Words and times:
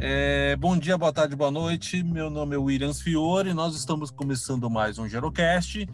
É, 0.00 0.54
bom 0.54 0.78
dia, 0.78 0.96
boa 0.96 1.12
tarde, 1.12 1.34
boa 1.34 1.50
noite. 1.50 2.04
Meu 2.04 2.30
nome 2.30 2.54
é 2.54 2.58
Williams 2.58 3.00
Fiore. 3.00 3.52
Nós 3.52 3.74
estamos 3.74 4.12
começando 4.12 4.70
mais 4.70 4.96
um 4.96 5.08
Gerocast. 5.08 5.88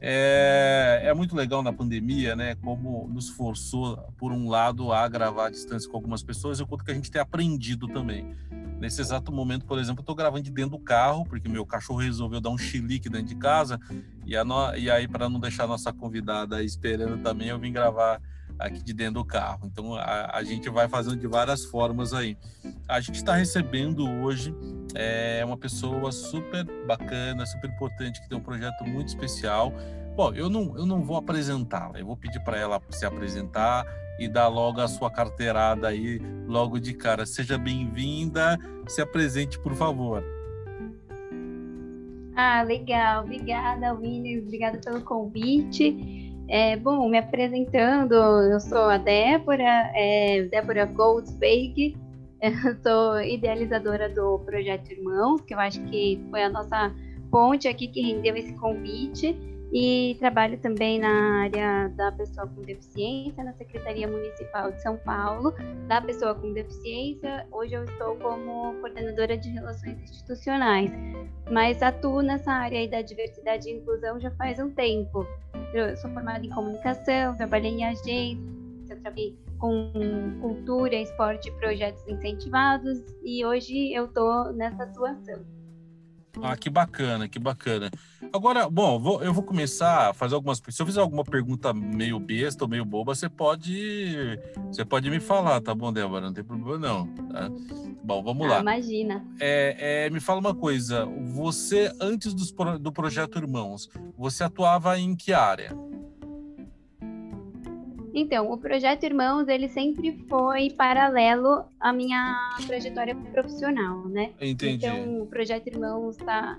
É, 0.00 1.00
é, 1.02 1.12
muito 1.12 1.34
legal 1.34 1.60
na 1.60 1.72
pandemia, 1.72 2.36
né? 2.36 2.54
Como 2.54 3.08
nos 3.08 3.28
forçou, 3.30 3.96
por 4.16 4.30
um 4.30 4.48
lado, 4.48 4.92
a 4.92 5.08
gravar 5.08 5.46
à 5.46 5.50
distância 5.50 5.90
com 5.90 5.96
algumas 5.96 6.22
pessoas, 6.22 6.60
o 6.60 6.66
quanto 6.68 6.84
que 6.84 6.92
a 6.92 6.94
gente 6.94 7.10
tem 7.10 7.20
aprendido 7.20 7.88
também. 7.88 8.32
Nesse 8.78 9.00
exato 9.00 9.32
momento, 9.32 9.66
por 9.66 9.76
exemplo, 9.80 10.02
estou 10.02 10.14
gravando 10.14 10.44
de 10.44 10.52
dentro 10.52 10.78
do 10.78 10.78
carro, 10.78 11.24
porque 11.24 11.48
meu 11.48 11.66
cachorro 11.66 11.98
resolveu 11.98 12.40
dar 12.40 12.50
um 12.50 12.58
chilique 12.58 13.08
dentro 13.08 13.26
de 13.26 13.34
casa, 13.34 13.80
e, 14.24 14.40
no... 14.44 14.76
e 14.76 14.88
aí, 14.88 15.08
para 15.08 15.28
não 15.28 15.40
deixar 15.40 15.66
nossa 15.66 15.92
convidada 15.92 16.62
esperando 16.62 17.20
também, 17.20 17.48
eu 17.48 17.58
vim 17.58 17.72
gravar 17.72 18.20
aqui 18.58 18.82
de 18.82 18.92
dentro 18.92 19.14
do 19.14 19.24
carro. 19.24 19.66
Então 19.66 19.94
a, 19.94 20.36
a 20.36 20.42
gente 20.42 20.68
vai 20.68 20.88
fazendo 20.88 21.16
de 21.16 21.26
várias 21.26 21.64
formas 21.64 22.12
aí. 22.12 22.36
A 22.88 23.00
gente 23.00 23.16
está 23.16 23.34
recebendo 23.34 24.08
hoje 24.22 24.54
é, 24.94 25.42
uma 25.44 25.56
pessoa 25.56 26.10
super 26.10 26.64
bacana, 26.86 27.46
super 27.46 27.70
importante, 27.70 28.20
que 28.20 28.28
tem 28.28 28.38
um 28.38 28.42
projeto 28.42 28.84
muito 28.84 29.08
especial. 29.08 29.72
Bom, 30.16 30.34
eu 30.34 30.50
não, 30.50 30.76
eu 30.76 30.84
não 30.84 31.02
vou 31.02 31.16
apresentá-la, 31.16 31.98
eu 31.98 32.06
vou 32.06 32.16
pedir 32.16 32.40
para 32.40 32.58
ela 32.58 32.80
se 32.90 33.06
apresentar 33.06 33.86
e 34.18 34.26
dar 34.26 34.48
logo 34.48 34.80
a 34.80 34.88
sua 34.88 35.10
carteirada 35.10 35.86
aí, 35.86 36.20
logo 36.46 36.80
de 36.80 36.92
cara. 36.92 37.24
Seja 37.24 37.56
bem-vinda, 37.56 38.58
se 38.88 39.00
apresente, 39.00 39.58
por 39.60 39.74
favor. 39.76 40.24
Ah, 42.34 42.62
legal. 42.62 43.24
Obrigada, 43.24 43.92
Williams. 43.94 44.44
Obrigada 44.44 44.78
pelo 44.78 45.00
convite. 45.02 46.27
É, 46.48 46.76
bom, 46.76 47.06
me 47.10 47.18
apresentando, 47.18 48.14
eu 48.14 48.58
sou 48.58 48.84
a 48.84 48.96
Débora, 48.96 49.90
é, 49.94 50.44
Débora 50.44 50.86
Goldsberg, 50.86 51.94
sou 52.82 53.20
idealizadora 53.20 54.08
do 54.08 54.38
Projeto 54.38 54.90
Irmãos, 54.90 55.42
que 55.42 55.52
eu 55.52 55.60
acho 55.60 55.78
que 55.84 56.18
foi 56.30 56.42
a 56.42 56.48
nossa 56.48 56.94
ponte 57.30 57.68
aqui 57.68 57.86
que 57.88 58.00
rendeu 58.00 58.34
esse 58.34 58.54
convite, 58.54 59.38
e 59.72 60.16
trabalho 60.18 60.58
também 60.58 60.98
na 60.98 61.42
área 61.42 61.88
da 61.90 62.10
pessoa 62.12 62.46
com 62.46 62.62
deficiência, 62.62 63.44
na 63.44 63.52
Secretaria 63.52 64.08
Municipal 64.08 64.72
de 64.72 64.82
São 64.82 64.96
Paulo, 64.98 65.54
da 65.86 66.00
pessoa 66.00 66.34
com 66.34 66.52
deficiência. 66.52 67.46
Hoje 67.52 67.74
eu 67.74 67.84
estou 67.84 68.16
como 68.16 68.74
coordenadora 68.80 69.36
de 69.36 69.50
relações 69.50 70.00
institucionais, 70.02 70.90
mas 71.50 71.82
atuo 71.82 72.22
nessa 72.22 72.50
área 72.50 72.88
da 72.88 73.02
diversidade 73.02 73.68
e 73.68 73.74
inclusão 73.74 74.18
já 74.18 74.30
faz 74.32 74.58
um 74.58 74.70
tempo. 74.70 75.26
Eu 75.74 75.96
sou 75.98 76.10
formada 76.12 76.44
em 76.44 76.50
comunicação, 76.50 77.36
trabalhei 77.36 77.72
em 77.72 77.84
agência, 77.84 78.96
trabalhei 79.02 79.36
com 79.58 79.92
cultura, 80.40 80.94
esporte 80.94 81.48
e 81.48 81.52
projetos 81.52 82.06
incentivados 82.08 83.02
e 83.22 83.44
hoje 83.44 83.92
eu 83.92 84.06
estou 84.06 84.52
nessa 84.52 84.84
atuação. 84.84 85.44
Ah, 86.42 86.56
que 86.56 86.70
bacana, 86.70 87.28
que 87.28 87.38
bacana. 87.38 87.90
Agora, 88.32 88.68
bom, 88.68 88.98
vou, 88.98 89.22
eu 89.22 89.32
vou 89.32 89.42
começar 89.42 90.10
a 90.10 90.14
fazer 90.14 90.34
algumas. 90.34 90.62
Se 90.68 90.82
eu 90.82 90.86
fizer 90.86 91.00
alguma 91.00 91.24
pergunta 91.24 91.72
meio 91.72 92.18
besta 92.18 92.64
ou 92.64 92.70
meio 92.70 92.84
boba, 92.84 93.14
você 93.14 93.28
pode, 93.28 94.38
você 94.66 94.84
pode 94.84 95.10
me 95.10 95.18
falar, 95.18 95.60
tá 95.60 95.74
bom, 95.74 95.92
Débora? 95.92 96.26
Não 96.26 96.32
tem 96.32 96.44
problema 96.44 96.78
não. 96.78 97.06
Tá? 97.28 97.50
Bom, 98.02 98.22
vamos 98.22 98.46
ah, 98.46 98.50
lá. 98.50 98.60
Imagina. 98.60 99.24
É, 99.40 100.06
é, 100.06 100.10
me 100.10 100.20
fala 100.20 100.40
uma 100.40 100.54
coisa. 100.54 101.06
Você 101.34 101.92
antes 102.00 102.34
dos, 102.34 102.52
do 102.80 102.92
projeto 102.92 103.38
Irmãos, 103.38 103.88
você 104.16 104.44
atuava 104.44 104.98
em 104.98 105.16
que 105.16 105.32
área? 105.32 105.76
Então, 108.14 108.50
o 108.50 108.58
projeto 108.58 109.04
Irmãos, 109.04 109.48
ele 109.48 109.68
sempre 109.68 110.24
foi 110.28 110.70
paralelo 110.70 111.64
à 111.78 111.92
minha 111.92 112.58
trajetória 112.66 113.14
profissional, 113.14 114.08
né? 114.08 114.32
Entendi. 114.40 114.86
Então, 114.86 115.22
o 115.22 115.26
projeto 115.26 115.68
Irmãos 115.68 116.16
está 116.16 116.58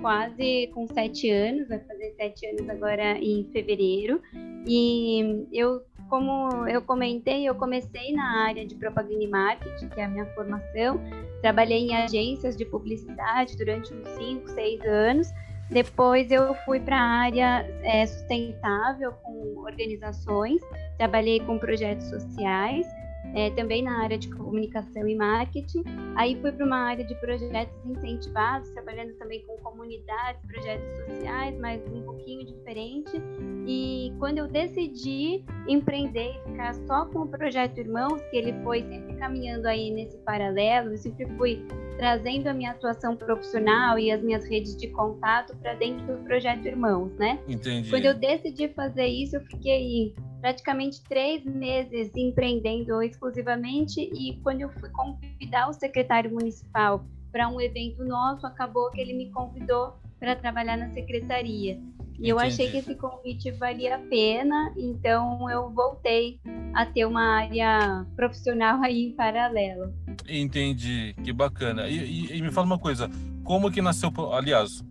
quase 0.00 0.68
com 0.74 0.86
sete 0.86 1.30
anos, 1.30 1.68
vai 1.68 1.78
fazer 1.80 2.14
sete 2.16 2.46
anos 2.46 2.68
agora 2.68 3.18
em 3.18 3.44
fevereiro. 3.52 4.20
E 4.66 5.46
eu, 5.52 5.82
como 6.08 6.66
eu 6.68 6.82
comentei, 6.82 7.48
eu 7.48 7.54
comecei 7.54 8.12
na 8.12 8.44
área 8.46 8.66
de 8.66 8.74
propaganda 8.74 9.22
e 9.22 9.26
marketing, 9.26 9.88
que 9.88 10.00
é 10.00 10.04
a 10.04 10.08
minha 10.08 10.26
formação. 10.34 11.00
Trabalhei 11.40 11.86
em 11.86 11.96
agências 11.96 12.56
de 12.56 12.64
publicidade 12.64 13.56
durante 13.56 13.92
uns 13.92 14.08
cinco, 14.10 14.48
seis 14.48 14.80
anos. 14.84 15.28
Depois 15.70 16.30
eu 16.30 16.54
fui 16.64 16.80
para 16.80 16.96
a 16.96 17.06
área 17.24 17.66
é, 17.82 18.06
sustentável 18.06 19.12
com 19.22 19.58
organizações, 19.58 20.62
trabalhei 20.96 21.40
com 21.40 21.58
projetos 21.58 22.06
sociais, 22.06 22.86
é, 23.34 23.50
também 23.50 23.82
na 23.82 24.02
área 24.02 24.18
de 24.18 24.28
comunicação 24.28 25.06
e 25.06 25.14
marketing. 25.14 25.82
Aí 26.16 26.40
fui 26.40 26.52
para 26.52 26.64
uma 26.64 26.78
área 26.78 27.04
de 27.04 27.14
projetos 27.16 27.76
incentivados, 27.84 28.70
trabalhando 28.70 29.12
também 29.14 29.44
com 29.46 29.56
comunidades, 29.58 30.40
projetos 30.46 30.96
sociais, 30.98 31.58
mas 31.58 31.80
um 31.92 32.02
pouquinho 32.02 32.46
diferente. 32.46 33.20
E 33.66 34.12
quando 34.18 34.38
eu 34.38 34.48
decidi 34.48 35.44
empreender 35.66 36.30
e 36.30 36.50
ficar 36.50 36.74
só 36.86 37.06
com 37.06 37.20
o 37.20 37.28
projeto 37.28 37.78
Irmãos, 37.78 38.20
que 38.30 38.36
ele 38.36 38.52
foi 38.62 38.82
sempre 38.82 39.14
caminhando 39.16 39.66
aí 39.66 39.90
nesse 39.90 40.16
paralelo, 40.18 40.90
eu 40.90 40.96
sempre 40.96 41.26
fui 41.36 41.64
trazendo 41.98 42.46
a 42.46 42.54
minha 42.54 42.70
atuação 42.70 43.16
profissional 43.16 43.98
e 43.98 44.10
as 44.10 44.22
minhas 44.22 44.44
redes 44.44 44.76
de 44.76 44.88
contato 44.88 45.56
para 45.56 45.74
dentro 45.74 46.06
do 46.06 46.24
projeto 46.24 46.64
Irmãos, 46.66 47.12
né? 47.16 47.38
Entendi. 47.46 47.90
Quando 47.90 48.04
eu 48.04 48.14
decidi 48.14 48.68
fazer 48.68 49.06
isso, 49.06 49.36
eu 49.36 49.40
fiquei 49.42 50.14
praticamente 50.40 51.02
três 51.02 51.44
meses 51.44 52.10
empreendendo 52.14 53.02
exclusivamente 53.02 54.00
e 54.00 54.40
quando 54.42 54.62
eu 54.62 54.70
fui 54.70 54.88
convidar 54.90 55.68
o 55.68 55.72
secretário 55.72 56.30
municipal 56.30 57.04
para 57.30 57.48
um 57.48 57.60
evento 57.60 58.04
nosso, 58.04 58.46
acabou 58.46 58.90
que 58.90 59.00
ele 59.00 59.12
me 59.12 59.30
convidou 59.30 59.98
para 60.18 60.34
trabalhar 60.34 60.76
na 60.76 60.90
secretaria. 60.90 61.78
E 62.18 62.28
eu 62.28 62.38
achei 62.38 62.68
que 62.68 62.78
esse 62.78 62.96
convite 62.96 63.52
valia 63.52 63.94
a 63.94 63.98
pena, 63.98 64.74
então 64.76 65.48
eu 65.48 65.70
voltei 65.70 66.40
a 66.74 66.84
ter 66.84 67.04
uma 67.04 67.42
área 67.42 68.04
profissional 68.16 68.82
aí 68.82 69.04
em 69.04 69.12
paralelo. 69.12 69.94
Entendi, 70.28 71.14
que 71.22 71.32
bacana. 71.32 71.88
E, 71.88 71.96
e, 71.96 72.36
e 72.36 72.42
me 72.42 72.50
fala 72.50 72.66
uma 72.66 72.78
coisa, 72.78 73.08
como 73.44 73.70
que 73.70 73.80
nasceu, 73.80 74.10
aliás, 74.32 74.84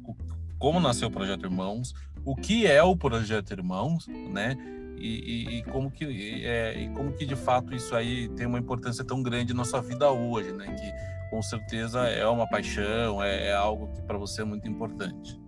como 0.58 0.79
nasceu 0.79 1.09
o 1.09 1.12
Projeto 1.12 1.44
Irmãos, 1.44 1.94
o 2.24 2.34
que 2.34 2.66
é 2.66 2.81
o 2.81 2.96
Projeto 2.96 3.52
Irmãos, 3.52 4.08
né? 4.08 4.56
E, 4.97 5.19
e, 5.50 5.58
e, 5.58 5.63
como 5.63 5.91
que 5.91 6.46
é, 6.46 6.78
e 6.80 6.90
como 6.90 7.13
que 7.13 7.25
de 7.25 7.35
fato 7.35 7.75
isso 7.75 7.96
aí 7.96 8.28
tem 8.30 8.47
uma 8.47 8.59
importância 8.59 9.06
tão 9.06 9.22
grande 9.22 9.53
na 9.53 9.58
nossa 9.58 9.81
vida 9.81 10.09
hoje, 10.09 10.52
né? 10.52 10.66
Que 10.66 11.30
com 11.30 11.41
certeza 11.41 12.08
é 12.08 12.25
uma 12.28 12.47
paixão, 12.50 13.22
é, 13.22 13.47
é 13.47 13.53
algo 13.53 13.91
que 13.94 14.02
para 14.02 14.18
você 14.18 14.41
é 14.41 14.46
muito 14.46 14.68
importante. 14.68 15.40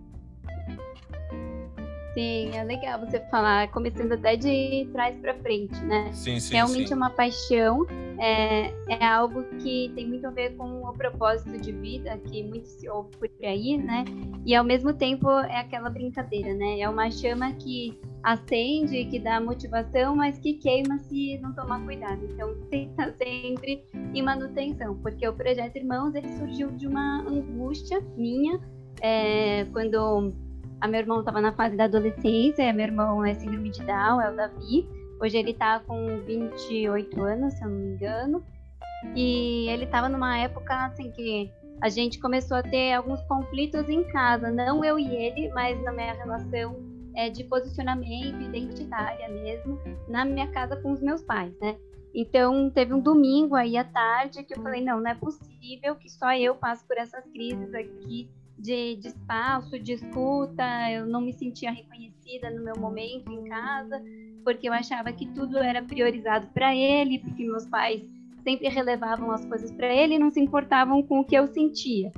É 2.52 2.64
legal 2.64 3.00
você 3.00 3.20
falar, 3.30 3.70
começando 3.70 4.12
até 4.12 4.36
de 4.36 4.88
trás 4.92 5.16
para 5.18 5.34
frente, 5.34 5.78
né? 5.84 6.12
Sim, 6.12 6.38
sim, 6.38 6.54
Realmente 6.54 6.88
sim. 6.88 6.92
é 6.92 6.96
uma 6.96 7.10
paixão, 7.10 7.86
é, 8.18 8.72
é 8.88 9.04
algo 9.04 9.42
que 9.58 9.90
tem 9.94 10.06
muito 10.06 10.26
a 10.26 10.30
ver 10.30 10.56
com 10.56 10.82
o 10.82 10.92
propósito 10.92 11.58
de 11.58 11.72
vida, 11.72 12.18
que 12.18 12.42
muito 12.42 12.66
se 12.66 12.88
ouve 12.88 13.10
por 13.16 13.30
aí, 13.42 13.78
né? 13.78 14.04
E 14.44 14.54
ao 14.54 14.64
mesmo 14.64 14.92
tempo 14.92 15.30
é 15.30 15.60
aquela 15.60 15.88
brincadeira, 15.88 16.52
né? 16.52 16.80
É 16.80 16.88
uma 16.88 17.10
chama 17.10 17.52
que 17.52 17.98
acende, 18.22 19.06
que 19.06 19.18
dá 19.18 19.40
motivação, 19.40 20.14
mas 20.14 20.38
que 20.38 20.54
queima 20.54 20.98
se 20.98 21.38
não 21.38 21.54
tomar 21.54 21.82
cuidado. 21.84 22.22
Então 22.30 22.54
tem 22.70 22.86
que 22.86 22.90
estar 22.90 23.12
sempre 23.12 23.84
em 24.14 24.22
manutenção, 24.22 24.96
porque 24.96 25.26
o 25.26 25.32
projeto 25.32 25.76
Irmãos 25.76 26.14
ele 26.14 26.28
surgiu 26.36 26.70
de 26.72 26.86
uma 26.86 27.22
angústia 27.22 28.02
minha, 28.16 28.60
é, 29.00 29.64
quando 29.72 30.34
a 30.80 30.88
meu 30.88 31.00
irmão 31.00 31.20
estava 31.20 31.40
na 31.40 31.52
fase 31.52 31.76
da 31.76 31.84
adolescência, 31.84 32.72
meu 32.72 32.86
irmão 32.86 33.24
é 33.24 33.34
síndrome 33.34 33.70
de 33.70 33.84
Down, 33.84 34.20
é 34.20 34.30
o 34.30 34.36
Davi. 34.36 34.88
Hoje 35.20 35.36
ele 35.36 35.50
está 35.50 35.80
com 35.80 36.22
28 36.24 37.22
anos, 37.22 37.54
se 37.54 37.64
eu 37.64 37.68
não 37.68 37.76
me 37.76 37.94
engano. 37.94 38.44
E 39.14 39.68
ele 39.68 39.84
estava 39.84 40.08
numa 40.08 40.38
época 40.38 40.74
assim 40.86 41.10
que 41.10 41.50
a 41.82 41.88
gente 41.88 42.18
começou 42.18 42.56
a 42.56 42.62
ter 42.62 42.92
alguns 42.92 43.20
conflitos 43.22 43.88
em 43.88 44.04
casa, 44.04 44.50
não 44.50 44.84
eu 44.84 44.98
e 44.98 45.06
ele, 45.06 45.50
mas 45.50 45.82
na 45.82 45.92
minha 45.92 46.12
relação 46.12 46.76
é, 47.14 47.28
de 47.28 47.44
posicionamento 47.44 48.40
identitária 48.40 49.28
mesmo, 49.28 49.78
na 50.08 50.24
minha 50.24 50.48
casa 50.48 50.76
com 50.76 50.92
os 50.92 51.00
meus 51.00 51.22
pais, 51.22 51.54
né? 51.60 51.76
Então, 52.14 52.70
teve 52.70 52.92
um 52.92 53.00
domingo 53.00 53.54
aí 53.54 53.76
à 53.76 53.84
tarde 53.84 54.42
que 54.42 54.54
eu 54.54 54.62
falei: 54.62 54.82
não, 54.82 55.00
não 55.00 55.10
é 55.10 55.14
possível 55.14 55.94
que 55.96 56.08
só 56.08 56.34
eu 56.34 56.54
passe 56.54 56.86
por 56.86 56.96
essas 56.98 57.24
crises 57.30 57.72
aqui 57.72 58.28
de, 58.60 58.96
de 58.96 59.08
espaço, 59.08 59.78
de 59.78 59.94
escuta, 59.94 60.90
eu 60.90 61.06
não 61.06 61.20
me 61.20 61.32
sentia 61.32 61.70
reconhecida 61.70 62.50
no 62.50 62.62
meu 62.62 62.76
momento 62.78 63.32
em 63.32 63.44
casa, 63.44 64.02
porque 64.44 64.68
eu 64.68 64.72
achava 64.72 65.12
que 65.12 65.26
tudo 65.26 65.58
era 65.58 65.82
priorizado 65.82 66.46
para 66.48 66.74
ele, 66.74 67.18
porque 67.18 67.44
meus 67.44 67.66
pais 67.66 68.02
sempre 68.42 68.68
relevavam 68.68 69.30
as 69.30 69.44
coisas 69.44 69.70
para 69.72 69.92
ele 69.92 70.14
e 70.14 70.18
não 70.18 70.30
se 70.30 70.40
importavam 70.40 71.02
com 71.02 71.20
o 71.20 71.24
que 71.24 71.34
eu 71.34 71.46
sentia. 71.46 72.12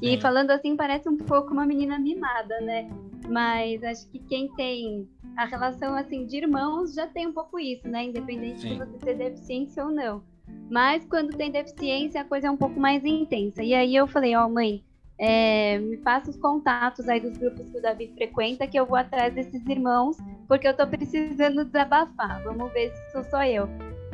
E 0.00 0.20
falando 0.20 0.52
assim, 0.52 0.76
parece 0.76 1.08
um 1.08 1.16
pouco 1.16 1.52
uma 1.52 1.66
menina 1.66 1.98
mimada, 1.98 2.60
né? 2.60 2.88
Mas 3.28 3.82
acho 3.82 4.08
que 4.08 4.20
quem 4.20 4.48
tem 4.54 5.08
a 5.36 5.44
relação 5.44 5.94
assim 5.94 6.24
de 6.24 6.36
irmãos 6.36 6.94
já 6.94 7.06
tem 7.06 7.26
um 7.26 7.32
pouco 7.32 7.58
isso, 7.58 7.86
né? 7.88 8.04
Independente 8.04 8.60
Sim. 8.60 8.68
de 8.70 8.78
você 8.78 8.98
ter 8.98 9.16
deficiência 9.16 9.84
ou 9.84 9.90
não. 9.90 10.22
Mas 10.70 11.04
quando 11.04 11.36
tem 11.36 11.50
deficiência, 11.50 12.20
a 12.20 12.24
coisa 12.24 12.46
é 12.46 12.50
um 12.50 12.56
pouco 12.56 12.78
mais 12.78 13.04
intensa. 13.04 13.62
E 13.62 13.74
aí 13.74 13.94
eu 13.94 14.06
falei, 14.06 14.36
ó, 14.36 14.46
oh, 14.46 14.48
mãe, 14.48 14.84
é, 15.18 15.78
me 15.78 15.96
passa 15.96 16.30
os 16.30 16.36
contatos 16.36 17.08
aí 17.08 17.20
dos 17.20 17.36
grupos 17.36 17.68
que 17.70 17.78
o 17.78 17.82
Davi 17.82 18.12
frequenta, 18.14 18.66
que 18.66 18.78
eu 18.78 18.86
vou 18.86 18.96
atrás 18.96 19.34
desses 19.34 19.66
irmãos, 19.66 20.16
porque 20.46 20.68
eu 20.68 20.76
tô 20.76 20.86
precisando 20.86 21.64
desabafar. 21.64 22.42
Vamos 22.44 22.72
ver 22.72 22.90
se 22.94 23.12
sou 23.12 23.24
só 23.24 23.44
eu. 23.44 23.68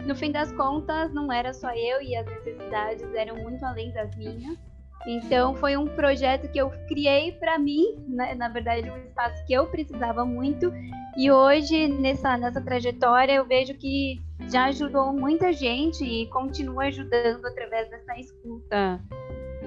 No 0.06 0.14
fim 0.14 0.32
das 0.32 0.50
contas, 0.52 1.12
não 1.12 1.32
era 1.32 1.52
só 1.52 1.70
eu 1.70 2.02
e 2.02 2.16
as 2.16 2.26
necessidades 2.26 3.02
eram 3.14 3.36
muito 3.36 3.64
além 3.64 3.92
das 3.92 4.14
minhas. 4.16 4.58
Então, 5.06 5.54
foi 5.54 5.76
um 5.76 5.86
projeto 5.86 6.50
que 6.50 6.58
eu 6.58 6.70
criei 6.88 7.32
para 7.32 7.58
mim, 7.58 8.02
né? 8.08 8.34
na 8.34 8.48
verdade, 8.48 8.90
um 8.90 8.96
espaço 8.96 9.44
que 9.46 9.52
eu 9.52 9.66
precisava 9.66 10.24
muito. 10.24 10.72
E 11.16 11.30
hoje, 11.30 11.88
nessa, 11.88 12.38
nessa 12.38 12.60
trajetória, 12.60 13.34
eu 13.34 13.44
vejo 13.44 13.74
que 13.74 14.22
já 14.48 14.64
ajudou 14.66 15.12
muita 15.12 15.52
gente 15.52 16.02
e 16.04 16.26
continua 16.30 16.84
ajudando 16.84 17.44
através 17.44 17.88
dessa 17.90 18.18
escuta. 18.18 19.00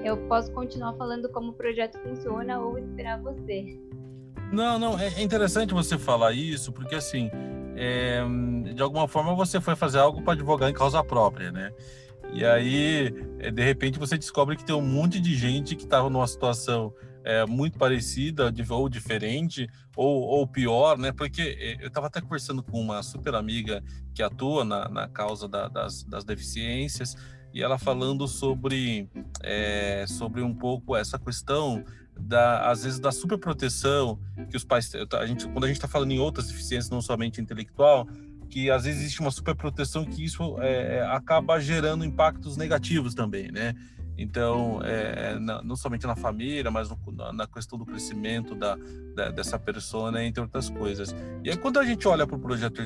Eu 0.04 0.16
posso 0.28 0.50
continuar 0.52 0.94
falando 0.94 1.28
como 1.28 1.50
o 1.50 1.52
projeto 1.52 1.98
funciona 1.98 2.60
ou 2.60 2.78
esperar 2.78 3.20
você. 3.20 3.78
Não, 4.52 4.78
não, 4.78 4.98
é 4.98 5.22
interessante 5.22 5.74
você 5.74 5.98
falar 5.98 6.32
isso, 6.32 6.72
porque 6.72 6.94
assim, 6.94 7.30
é, 7.76 8.22
de 8.74 8.82
alguma 8.82 9.06
forma 9.06 9.34
você 9.34 9.60
foi 9.60 9.76
fazer 9.76 9.98
algo 9.98 10.22
para 10.22 10.32
advogar 10.32 10.70
em 10.70 10.72
causa 10.72 11.02
própria, 11.04 11.52
né? 11.52 11.72
E 12.32 12.44
aí, 12.44 13.14
é, 13.38 13.50
de 13.50 13.62
repente, 13.62 13.98
você 13.98 14.18
descobre 14.18 14.56
que 14.56 14.64
tem 14.64 14.74
um 14.74 14.82
monte 14.82 15.20
de 15.20 15.34
gente 15.34 15.74
que 15.74 15.84
estava 15.84 16.10
numa 16.10 16.26
situação 16.26 16.92
é, 17.24 17.44
muito 17.46 17.78
parecida 17.78 18.52
ou 18.70 18.88
diferente 18.88 19.68
ou, 19.96 20.22
ou 20.22 20.46
pior, 20.46 20.96
né? 20.98 21.12
Porque 21.12 21.42
é, 21.42 21.82
eu 21.82 21.88
estava 21.88 22.06
até 22.06 22.20
conversando 22.20 22.62
com 22.62 22.80
uma 22.80 23.02
super 23.02 23.34
amiga 23.34 23.82
que 24.14 24.22
atua 24.22 24.64
na, 24.64 24.88
na 24.88 25.08
causa 25.08 25.48
da, 25.48 25.68
das, 25.68 26.04
das 26.04 26.24
deficiências 26.24 27.16
e 27.52 27.62
ela 27.62 27.78
falando 27.78 28.26
sobre, 28.28 29.08
é, 29.42 30.04
sobre 30.06 30.42
um 30.42 30.54
pouco 30.54 30.94
essa 30.94 31.18
questão 31.18 31.84
da, 32.18 32.70
às 32.70 32.82
vezes 32.82 32.98
da 32.98 33.12
superproteção 33.12 34.18
que 34.50 34.56
os 34.56 34.64
pais 34.64 34.90
a 34.94 35.26
gente 35.26 35.46
quando 35.46 35.64
a 35.64 35.66
gente 35.68 35.76
está 35.76 35.86
falando 35.86 36.10
em 36.10 36.18
outras 36.18 36.48
deficiências 36.48 36.90
não 36.90 37.00
somente 37.00 37.40
intelectual 37.40 38.08
que 38.48 38.70
às 38.70 38.84
vezes 38.84 39.02
existe 39.02 39.20
uma 39.20 39.30
superproteção 39.30 40.04
que 40.04 40.24
isso 40.24 40.56
é, 40.60 41.02
acaba 41.12 41.60
gerando 41.60 42.04
impactos 42.04 42.56
negativos 42.56 43.14
também, 43.14 43.52
né? 43.52 43.74
Então, 44.18 44.80
é, 44.82 45.38
na, 45.38 45.62
não 45.62 45.76
somente 45.76 46.04
na 46.06 46.16
família, 46.16 46.70
mas 46.72 46.90
no, 46.90 46.98
na, 47.12 47.32
na, 47.32 47.46
questão 47.46 47.78
do 47.78 47.86
crescimento 47.86 48.52
da, 48.54 48.76
da, 49.14 49.30
dessa 49.30 49.56
pessoa, 49.58 50.10
entre 50.24 50.42
outras 50.42 50.68
coisas. 50.68 51.14
E 51.44 51.50
aí, 51.50 51.56
quando 51.56 51.78
a 51.78 51.84
gente 51.84 52.06
olha 52.08 52.26
para 52.26 52.34
o 52.36 52.38
projeto, 52.38 52.82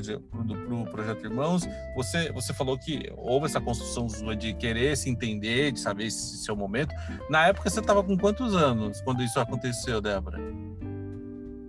pro 0.67 0.85
projeto 0.91 1.25
Irmãos, 1.25 1.67
você, 1.95 2.31
você 2.31 2.53
falou 2.53 2.77
que 2.77 3.11
houve 3.17 3.47
essa 3.47 3.59
construção 3.59 4.05
de 4.35 4.53
querer 4.53 4.95
se 4.95 5.09
entender, 5.09 5.71
de 5.71 5.79
saber 5.79 6.05
esse 6.05 6.37
seu 6.37 6.55
momento. 6.55 6.93
Na 7.29 7.47
época, 7.47 7.67
você 7.67 7.79
estava 7.79 8.03
com 8.03 8.15
quantos 8.15 8.55
anos 8.55 9.01
quando 9.01 9.23
isso 9.23 9.39
aconteceu, 9.39 9.99
Débora? 9.99 10.39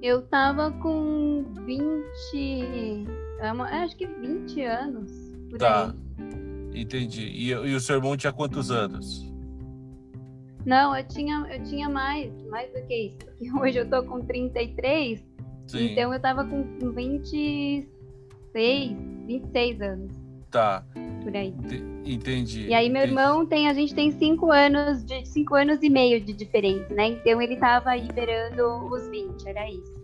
Eu 0.03 0.21
estava 0.21 0.71
com 0.71 1.45
20 1.65 3.07
é 3.41 3.49
acho 3.49 3.97
que 3.97 4.07
20 4.07 4.63
anos. 4.63 5.11
Tá. 5.59 5.95
Aí. 6.73 6.83
Entendi. 6.83 7.23
E, 7.23 7.49
e 7.51 7.75
o 7.75 7.81
seu 7.81 7.97
irmão 7.97 8.17
tinha 8.17 8.33
quantos 8.33 8.71
anos? 8.71 9.34
Não, 10.65 10.97
eu 10.97 11.05
tinha, 11.07 11.47
eu 11.51 11.63
tinha 11.65 11.89
mais, 11.89 12.33
mais 12.45 12.73
do 12.73 12.83
que 12.87 12.95
isso. 12.95 13.19
Porque 13.19 13.53
hoje 13.61 13.79
eu 13.79 13.89
tô 13.89 14.03
com 14.05 14.21
33, 14.21 15.25
Sim. 15.67 15.93
então 15.93 16.13
eu 16.13 16.21
tava 16.21 16.45
com 16.45 16.65
26, 16.93 17.89
26 19.27 19.81
anos. 19.81 20.25
Tá. 20.51 20.85
Por 21.23 21.37
aí. 21.37 21.53
Entendi. 22.05 22.69
E 22.69 22.75
aí 22.75 22.89
meu 22.89 23.03
entendi. 23.03 23.19
irmão 23.19 23.45
tem, 23.45 23.69
a 23.69 23.75
gente 23.75 23.95
tem 23.95 24.13
cinco 24.13 24.53
anos 24.53 25.05
de 25.05 25.27
cinco 25.27 25.55
anos 25.55 25.83
e 25.83 25.91
meio 25.91 26.21
de 26.21 26.33
diferença, 26.33 26.95
né? 26.95 27.09
Então 27.09 27.43
ele 27.43 27.57
tava 27.57 27.91
aí 27.91 28.07
beirando 28.13 28.65
os 28.87 29.09
20, 29.09 29.49
era 29.49 29.69
isso. 29.69 30.04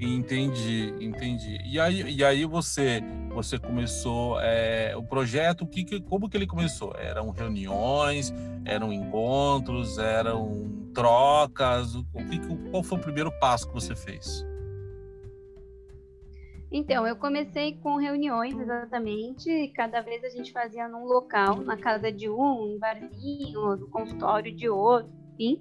Entendi, 0.00 0.94
entendi. 1.00 1.58
E 1.64 1.80
aí, 1.80 2.02
e 2.02 2.24
aí 2.24 2.44
você 2.44 3.02
você 3.30 3.58
começou 3.58 4.40
é, 4.40 4.96
o 4.96 5.02
projeto, 5.02 5.66
que, 5.66 5.84
que, 5.84 6.00
como 6.00 6.28
que 6.28 6.36
ele 6.36 6.46
começou? 6.46 6.92
Eram 6.96 7.30
reuniões, 7.30 8.32
eram 8.64 8.92
encontros, 8.92 9.98
eram 9.98 10.88
trocas? 10.94 11.94
O 11.94 12.04
que, 12.28 12.40
qual 12.70 12.82
foi 12.82 12.98
o 12.98 13.00
primeiro 13.00 13.32
passo 13.38 13.68
que 13.68 13.74
você 13.74 13.94
fez? 13.94 14.46
Então, 16.70 17.06
eu 17.06 17.16
comecei 17.16 17.74
com 17.78 17.96
reuniões 17.96 18.58
exatamente, 18.58 19.72
cada 19.74 20.02
vez 20.02 20.22
a 20.22 20.28
gente 20.28 20.52
fazia 20.52 20.86
num 20.86 21.04
local, 21.04 21.62
na 21.62 21.78
casa 21.78 22.12
de 22.12 22.28
um, 22.28 22.74
um 22.74 22.78
barzinho, 22.78 23.76
no 23.76 23.88
consultório 23.88 24.54
de 24.54 24.68
outro, 24.68 25.10
enfim. 25.32 25.58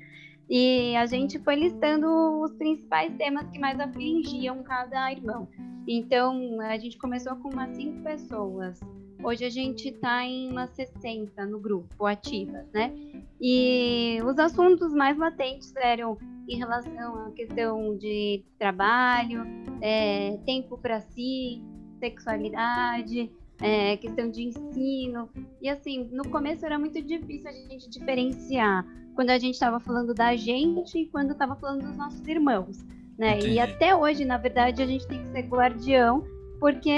E 0.50 0.96
a 0.96 1.06
gente 1.06 1.40
foi 1.40 1.56
listando 1.56 2.08
os 2.42 2.54
principais 2.54 3.14
temas 3.18 3.50
que 3.50 3.60
mais 3.60 3.80
afligiam 3.80 4.64
cada 4.64 5.12
irmão. 5.12 5.48
Então, 5.88 6.60
a 6.62 6.78
gente 6.78 6.98
começou 6.98 7.36
com 7.38 7.50
umas 7.50 7.76
cinco 7.76 8.02
pessoas. 8.04 8.80
Hoje 9.24 9.46
a 9.46 9.50
gente 9.50 9.90
está 9.90 10.24
em 10.24 10.52
umas 10.52 10.70
60 10.72 11.46
no 11.46 11.60
grupo, 11.60 12.06
ativas, 12.06 12.66
né? 12.72 12.94
E 13.42 14.20
os 14.26 14.38
assuntos 14.38 14.94
mais 14.94 15.18
latentes 15.18 15.74
eram 15.76 16.18
em 16.48 16.58
relação 16.58 17.28
à 17.28 17.32
questão 17.32 17.98
de 17.98 18.44
trabalho, 18.58 19.44
é, 19.82 20.38
tempo 20.46 20.78
para 20.78 21.02
si, 21.02 21.62
sexualidade, 22.00 23.32
é, 23.62 23.98
questão 23.98 24.30
de 24.30 24.44
ensino. 24.44 25.30
E 25.62 25.70
assim, 25.70 26.10
no 26.12 26.28
começo 26.30 26.66
era 26.66 26.78
muito 26.78 27.02
difícil 27.02 27.50
a 27.50 27.54
gente 27.54 27.90
diferenciar 27.90 28.86
quando 29.16 29.32
a 29.32 29.38
gente 29.38 29.56
estava 29.56 29.80
falando 29.80 30.14
da 30.14 30.36
gente 30.36 31.00
e 31.00 31.08
quando 31.08 31.32
estava 31.32 31.56
falando 31.56 31.84
dos 31.84 31.98
nossos 31.98 32.26
irmãos. 32.28 32.86
Né? 33.18 33.40
E 33.40 33.60
até 33.60 33.96
hoje, 33.96 34.24
na 34.24 34.38
verdade, 34.38 34.82
a 34.82 34.86
gente 34.86 35.08
tem 35.08 35.24
que 35.24 35.30
ser 35.30 35.42
guardião, 35.48 36.24
porque 36.60 36.92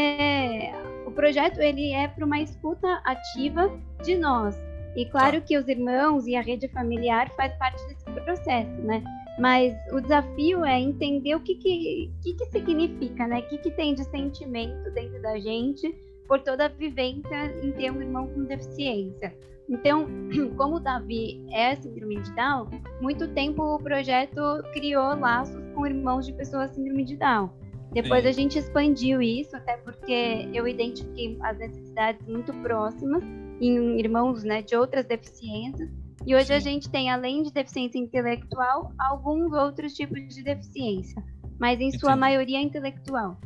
o 1.06 1.12
projeto 1.12 1.60
ele 1.62 1.94
é 1.94 2.10
para 2.10 2.26
uma 2.26 2.42
escuta 2.42 3.02
ativa 3.06 3.72
de 4.04 4.16
nós. 4.16 4.56
E 4.98 5.06
claro 5.06 5.40
tá. 5.40 5.48
que 5.48 5.58
os 5.58 5.68
irmãos 5.70 6.28
e 6.28 6.36
a 6.36 6.42
rede 6.42 6.68
familiar 6.68 7.30
faz 7.38 7.56
parte 7.58 7.82
desse 7.88 8.04
processo, 8.26 8.82
né? 8.82 9.02
Mas 9.40 9.74
o 9.94 10.02
desafio 10.02 10.66
é 10.66 10.78
entender 10.78 11.36
o 11.36 11.40
que, 11.40 11.56
que, 11.56 12.12
que, 12.22 12.34
que 12.34 12.46
significa, 12.48 13.26
né? 13.26 13.40
O 13.40 13.48
que, 13.48 13.58
que 13.60 13.72
tem 13.72 13.96
de 13.96 14.04
sentimento 14.04 14.92
dentro 14.92 15.22
da 15.22 15.40
gente 15.40 15.96
por 16.30 16.40
toda 16.42 16.66
a 16.66 16.70
vivência 16.70 17.60
em 17.64 17.72
ter 17.72 17.92
um 17.92 18.00
irmão 18.00 18.28
com 18.28 18.46
deficiência. 18.46 19.36
Então, 19.68 20.08
como 20.56 20.76
o 20.76 20.80
Davi 20.80 21.44
é 21.52 21.76
síndrome 21.76 22.22
de 22.22 22.32
Down, 22.36 22.68
muito 23.02 23.28
tempo 23.30 23.64
o 23.64 23.80
projeto 23.80 24.40
criou 24.72 25.20
laços 25.20 25.60
com 25.74 25.88
irmãos 25.88 26.28
de 26.28 26.34
pessoas 26.34 26.70
síndrome 26.70 27.04
de 27.04 27.18
Down. 27.18 27.50
Depois 27.92 28.22
Sim. 28.22 28.30
a 28.30 28.32
gente 28.32 28.60
expandiu 28.60 29.20
isso, 29.20 29.56
até 29.56 29.78
porque 29.78 30.48
eu 30.54 30.68
identifiquei 30.68 31.36
as 31.42 31.58
necessidades 31.58 32.26
muito 32.28 32.54
próximas 32.62 33.24
em 33.60 34.00
irmãos 34.00 34.44
né, 34.44 34.62
de 34.62 34.76
outras 34.76 35.06
deficiências. 35.06 35.90
E 36.28 36.36
hoje 36.36 36.46
Sim. 36.46 36.54
a 36.54 36.60
gente 36.60 36.90
tem, 36.92 37.10
além 37.10 37.42
de 37.42 37.52
deficiência 37.52 37.98
intelectual, 37.98 38.94
alguns 39.00 39.52
outros 39.54 39.94
tipos 39.94 40.20
de 40.28 40.44
deficiência, 40.44 41.24
mas 41.60 41.80
em 41.80 41.88
Entendi. 41.88 42.00
sua 42.00 42.16
maioria 42.16 42.62
intelectual. 42.62 43.40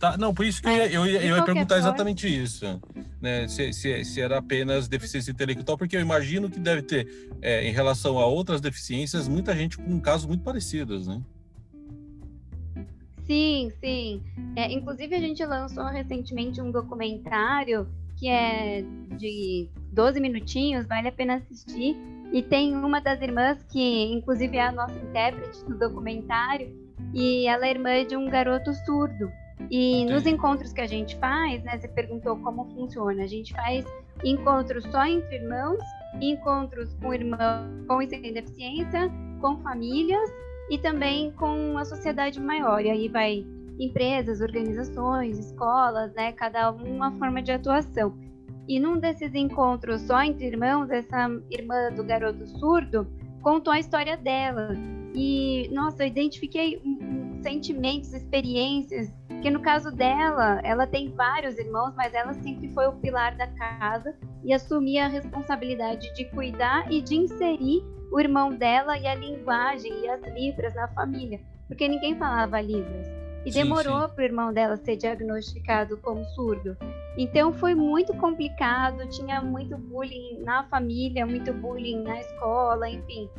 Tá, 0.00 0.16
não, 0.16 0.32
por 0.32 0.46
isso 0.46 0.62
que 0.62 0.68
eu 0.68 0.72
ia, 0.72 0.90
eu 0.90 1.06
ia, 1.06 1.22
eu 1.22 1.36
ia 1.36 1.44
perguntar 1.44 1.74
forma... 1.74 1.90
exatamente 1.90 2.26
isso, 2.26 2.64
né? 3.20 3.46
Se, 3.46 3.70
se, 3.74 4.02
se, 4.02 4.18
era 4.18 4.38
apenas 4.38 4.88
deficiência 4.88 5.30
intelectual, 5.30 5.76
porque 5.76 5.94
eu 5.94 6.00
imagino 6.00 6.48
que 6.48 6.58
deve 6.58 6.80
ter, 6.80 7.06
é, 7.42 7.68
em 7.68 7.70
relação 7.70 8.18
a 8.18 8.24
outras 8.24 8.62
deficiências, 8.62 9.28
muita 9.28 9.54
gente 9.54 9.76
com 9.76 10.00
casos 10.00 10.26
muito 10.26 10.42
parecidos, 10.42 11.06
né? 11.06 11.20
Sim, 13.26 13.70
sim. 13.78 14.22
É, 14.56 14.72
inclusive, 14.72 15.14
a 15.14 15.20
gente 15.20 15.44
lançou 15.44 15.84
recentemente 15.84 16.62
um 16.62 16.70
documentário 16.70 17.86
que 18.16 18.26
é 18.26 18.82
de 19.18 19.68
12 19.92 20.18
minutinhos, 20.18 20.86
vale 20.86 21.08
a 21.08 21.12
pena 21.12 21.36
assistir. 21.36 21.94
E 22.32 22.42
tem 22.42 22.74
uma 22.74 23.00
das 23.00 23.20
irmãs 23.20 23.62
que, 23.70 24.04
inclusive, 24.14 24.56
é 24.56 24.62
a 24.62 24.72
nossa 24.72 24.98
intérprete 24.98 25.62
do 25.64 25.78
documentário, 25.78 26.74
e 27.12 27.46
ela 27.46 27.66
é 27.66 27.70
irmã 27.70 28.06
de 28.06 28.16
um 28.16 28.30
garoto 28.30 28.72
surdo. 28.72 29.30
E 29.70 30.02
Entendi. 30.02 30.12
nos 30.12 30.26
encontros 30.26 30.72
que 30.72 30.80
a 30.80 30.86
gente 30.86 31.16
faz, 31.18 31.62
né, 31.62 31.78
você 31.78 31.88
perguntou 31.88 32.36
como 32.36 32.64
funciona. 32.74 33.22
A 33.22 33.26
gente 33.26 33.52
faz 33.52 33.84
encontros 34.24 34.84
só 34.84 35.04
entre 35.04 35.36
irmãos, 35.36 35.82
encontros 36.20 36.94
com 36.94 37.12
irmãos 37.12 37.86
com 37.86 38.00
e 38.02 38.08
sem 38.08 38.32
deficiência, 38.32 39.10
com 39.40 39.58
famílias 39.58 40.30
e 40.70 40.78
também 40.78 41.32
com 41.32 41.76
a 41.76 41.84
sociedade 41.84 42.40
maior. 42.40 42.84
E 42.84 42.90
aí 42.90 43.08
vai 43.08 43.44
empresas, 43.78 44.40
organizações, 44.40 45.38
escolas, 45.38 46.12
né, 46.14 46.32
cada 46.32 46.70
um 46.72 46.96
uma 46.96 47.12
forma 47.12 47.42
de 47.42 47.52
atuação. 47.52 48.14
E 48.68 48.78
num 48.78 48.98
desses 48.98 49.34
encontros 49.34 50.02
só 50.02 50.22
entre 50.22 50.46
irmãos, 50.46 50.90
essa 50.90 51.28
irmã 51.50 51.90
do 51.92 52.04
garoto 52.04 52.46
surdo 52.46 53.06
contou 53.42 53.72
a 53.72 53.80
história 53.80 54.16
dela. 54.16 54.76
E, 55.14 55.68
nossa, 55.72 56.04
eu 56.04 56.08
identifiquei 56.08 56.80
sentimentos, 57.42 58.12
experiências, 58.12 59.12
que 59.42 59.50
no 59.50 59.60
caso 59.60 59.90
dela, 59.90 60.60
ela 60.62 60.86
tem 60.86 61.10
vários 61.10 61.58
irmãos, 61.58 61.94
mas 61.96 62.12
ela 62.12 62.34
sempre 62.34 62.68
foi 62.72 62.86
o 62.86 62.92
pilar 62.92 63.36
da 63.36 63.46
casa 63.46 64.14
e 64.44 64.52
assumia 64.52 65.06
a 65.06 65.08
responsabilidade 65.08 66.12
de 66.14 66.24
cuidar 66.26 66.90
e 66.92 67.00
de 67.00 67.16
inserir 67.16 67.82
o 68.12 68.20
irmão 68.20 68.54
dela 68.54 68.98
e 68.98 69.06
a 69.06 69.14
linguagem 69.14 69.92
e 70.04 70.08
as 70.08 70.22
libras 70.34 70.74
na 70.74 70.88
família, 70.88 71.40
porque 71.68 71.88
ninguém 71.88 72.16
falava 72.16 72.60
libras. 72.60 73.06
E 73.44 73.50
demorou 73.50 74.06
para 74.10 74.20
o 74.20 74.24
irmão 74.24 74.52
dela 74.52 74.76
ser 74.76 74.96
diagnosticado 74.96 75.96
como 75.98 76.22
surdo. 76.26 76.76
Então 77.16 77.52
foi 77.52 77.74
muito 77.74 78.12
complicado, 78.14 79.08
tinha 79.08 79.40
muito 79.40 79.78
bullying 79.78 80.42
na 80.44 80.64
família, 80.64 81.24
muito 81.24 81.52
bullying 81.54 82.02
na 82.02 82.20
escola, 82.20 82.88
enfim. 82.88 83.30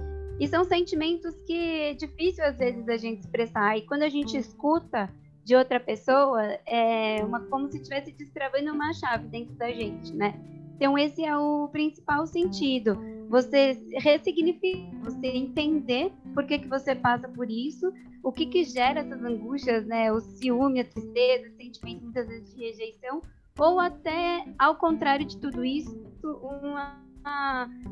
E 0.42 0.48
são 0.48 0.64
sentimentos 0.64 1.36
que 1.46 1.54
é 1.54 1.94
difícil 1.94 2.44
às 2.44 2.58
vezes 2.58 2.90
a 2.90 2.98
gente 2.98 3.20
expressar. 3.20 3.78
E 3.78 3.84
quando 3.84 4.02
a 4.02 4.10
gente 4.10 4.36
escuta 4.36 5.08
de 5.46 5.56
outra 5.56 5.80
pessoa, 5.80 6.42
é 6.66 7.24
uma, 7.24 7.42
como 7.42 7.70
se 7.70 7.78
estivesse 7.78 8.12
destravando 8.12 8.72
uma 8.74 8.92
chave 8.92 9.28
dentro 9.28 9.54
da 9.54 9.72
gente, 9.72 10.12
né? 10.16 10.34
Então 10.76 10.98
esse 10.98 11.24
é 11.24 11.38
o 11.38 11.68
principal 11.68 12.26
sentido. 12.26 12.98
Você 13.30 13.78
ressignificar, 14.00 14.90
você 15.04 15.28
entender 15.28 16.12
por 16.34 16.44
que, 16.48 16.58
que 16.58 16.68
você 16.68 16.96
passa 16.96 17.30
por 17.30 17.48
isso, 17.48 17.94
o 18.24 18.32
que, 18.32 18.48
que 18.48 18.64
gera 18.64 19.02
essas 19.02 19.24
angústias, 19.24 19.86
né? 19.86 20.12
O 20.12 20.20
ciúme, 20.20 20.80
a 20.80 20.86
tristeza, 20.86 21.52
sentimento 21.56 22.02
muitas 22.02 22.28
vezes 22.28 22.52
de 22.56 22.62
rejeição, 22.62 23.22
ou 23.60 23.80
até, 23.80 24.44
ao 24.58 24.76
contrário 24.76 25.24
de 25.24 25.38
tudo 25.38 25.64
isso, 25.64 25.96
uma 26.24 27.00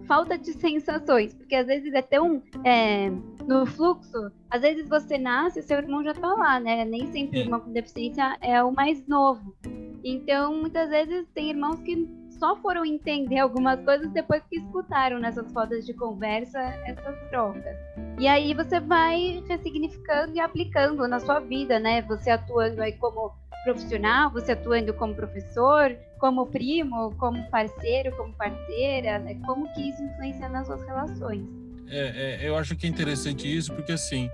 falta 0.07 0.37
de 0.37 0.53
sensações, 0.53 1.33
porque 1.33 1.55
às 1.55 1.67
vezes 1.67 1.93
é 1.93 2.01
tão 2.01 2.41
é, 2.63 3.09
no 3.47 3.65
fluxo, 3.65 4.31
às 4.49 4.61
vezes 4.61 4.87
você 4.87 5.17
nasce 5.17 5.59
e 5.59 5.63
seu 5.63 5.77
irmão 5.77 6.03
já 6.03 6.13
tá 6.13 6.33
lá, 6.33 6.59
né? 6.59 6.85
Nem 6.85 7.11
sempre 7.11 7.39
o 7.39 7.41
irmão 7.41 7.59
com 7.59 7.71
deficiência 7.71 8.37
é 8.41 8.63
o 8.63 8.71
mais 8.71 9.05
novo. 9.07 9.55
Então, 10.03 10.55
muitas 10.55 10.89
vezes 10.89 11.27
tem 11.33 11.49
irmãos 11.49 11.79
que 11.81 12.07
só 12.39 12.55
foram 12.55 12.85
entender 12.85 13.37
algumas 13.37 13.83
coisas 13.83 14.09
depois 14.11 14.41
que 14.49 14.57
escutaram 14.57 15.19
nessas 15.19 15.51
rodas 15.53 15.85
de 15.85 15.93
conversa 15.93 16.59
essas 16.85 17.29
trocas. 17.29 17.75
E 18.17 18.27
aí 18.27 18.53
você 18.53 18.79
vai 18.79 19.43
ressignificando 19.47 20.35
e 20.35 20.39
aplicando 20.39 21.05
na 21.07 21.19
sua 21.19 21.39
vida, 21.39 21.79
né? 21.79 22.01
Você 22.03 22.29
atuando 22.29 22.81
aí 22.81 22.93
como 22.93 23.33
profissional, 23.63 24.31
você 24.31 24.53
atuando 24.53 24.93
como 24.93 25.13
professor, 25.13 25.95
como 26.19 26.45
primo, 26.47 27.15
como 27.17 27.43
parceiro, 27.49 28.15
como 28.15 28.33
parceira, 28.33 29.19
né? 29.19 29.39
como 29.45 29.71
que 29.73 29.89
isso 29.89 30.01
influencia 30.03 30.49
nas 30.49 30.67
suas 30.67 30.83
relações. 30.83 31.43
É, 31.91 32.43
é, 32.43 32.47
eu 32.47 32.55
acho 32.55 32.75
que 32.75 32.85
é 32.85 32.89
interessante 32.89 33.51
isso 33.51 33.73
porque 33.73 33.93
assim, 33.93 34.29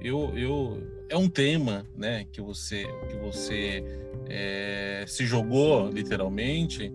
eu, 0.00 0.32
eu 0.36 0.80
é 1.08 1.16
um 1.16 1.28
tema, 1.28 1.84
né, 1.96 2.24
que 2.32 2.40
você 2.40 2.84
que 3.08 3.16
você 3.16 3.84
é, 4.28 5.04
se 5.08 5.26
jogou 5.26 5.88
literalmente, 5.88 6.92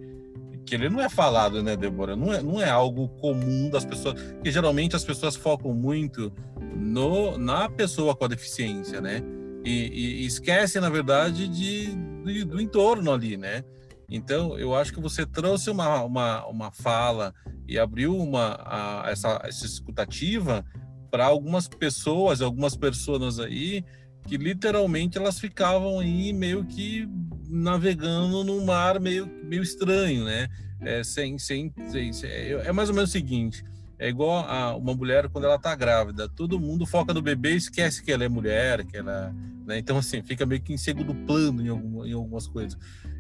que 0.65 0.73
ele 0.73 0.89
não 0.89 1.01
é 1.01 1.09
falado, 1.09 1.61
né, 1.61 1.75
Débora? 1.75 2.15
Não 2.15 2.33
é, 2.33 2.41
não 2.41 2.61
é 2.61 2.69
algo 2.69 3.09
comum 3.19 3.69
das 3.69 3.83
pessoas, 3.83 4.15
que 4.41 4.49
geralmente 4.49 4.95
as 4.95 5.03
pessoas 5.03 5.35
focam 5.35 5.73
muito 5.73 6.31
no 6.75 7.37
na 7.37 7.69
pessoa 7.69 8.15
com 8.15 8.23
a 8.23 8.27
deficiência, 8.29 9.01
né? 9.01 9.21
E, 9.65 10.21
e 10.21 10.25
esquece, 10.25 10.79
na 10.79 10.89
verdade, 10.89 11.47
de, 11.47 11.95
de, 12.23 12.43
do 12.43 12.61
entorno 12.61 13.11
ali, 13.11 13.35
né? 13.35 13.63
Então, 14.09 14.57
eu 14.59 14.75
acho 14.75 14.93
que 14.93 14.99
você 15.01 15.25
trouxe 15.25 15.69
uma, 15.69 16.03
uma, 16.03 16.45
uma 16.45 16.71
fala 16.71 17.33
e 17.67 17.79
abriu 17.79 18.15
uma, 18.15 18.59
a, 18.63 19.09
essa, 19.09 19.41
essa 19.43 19.65
escutativa 19.65 20.63
para 21.09 21.25
algumas 21.25 21.67
pessoas, 21.67 22.41
algumas 22.41 22.77
pessoas 22.77 23.39
aí, 23.39 23.83
que 24.27 24.37
literalmente 24.37 25.17
elas 25.17 25.39
ficavam 25.39 25.99
aí 25.99 26.31
meio 26.31 26.63
que 26.65 27.07
navegando 27.47 28.43
num 28.43 28.63
mar 28.65 28.99
meio, 28.99 29.27
meio 29.43 29.63
estranho, 29.63 30.25
né? 30.25 30.47
É, 30.81 31.03
sem, 31.03 31.39
sem, 31.39 31.73
sem, 31.87 32.11
sem, 32.13 32.29
é 32.29 32.71
mais 32.71 32.89
ou 32.89 32.95
menos 32.95 33.09
o 33.09 33.13
seguinte: 33.13 33.63
é 33.97 34.09
igual 34.09 34.45
a 34.45 34.75
uma 34.75 34.93
mulher 34.93 35.29
quando 35.29 35.45
ela 35.45 35.57
tá 35.57 35.75
grávida, 35.75 36.27
todo 36.27 36.59
mundo 36.59 36.85
foca 36.85 37.13
no 37.13 37.21
bebê 37.21 37.53
e 37.53 37.57
esquece 37.57 38.03
que 38.03 38.11
ela 38.11 38.23
é 38.23 38.29
mulher, 38.29 38.85
que 38.85 38.97
ela, 38.97 39.33
né? 39.65 39.77
Então 39.77 39.97
assim, 39.97 40.21
fica 40.21 40.45
meio 40.45 40.61
que 40.61 40.73
em 40.73 40.77
segundo 40.77 41.13
plano 41.13 41.61
em, 41.61 42.09
em 42.09 42.13
algumas 42.13 42.47
coisas. 42.47 42.77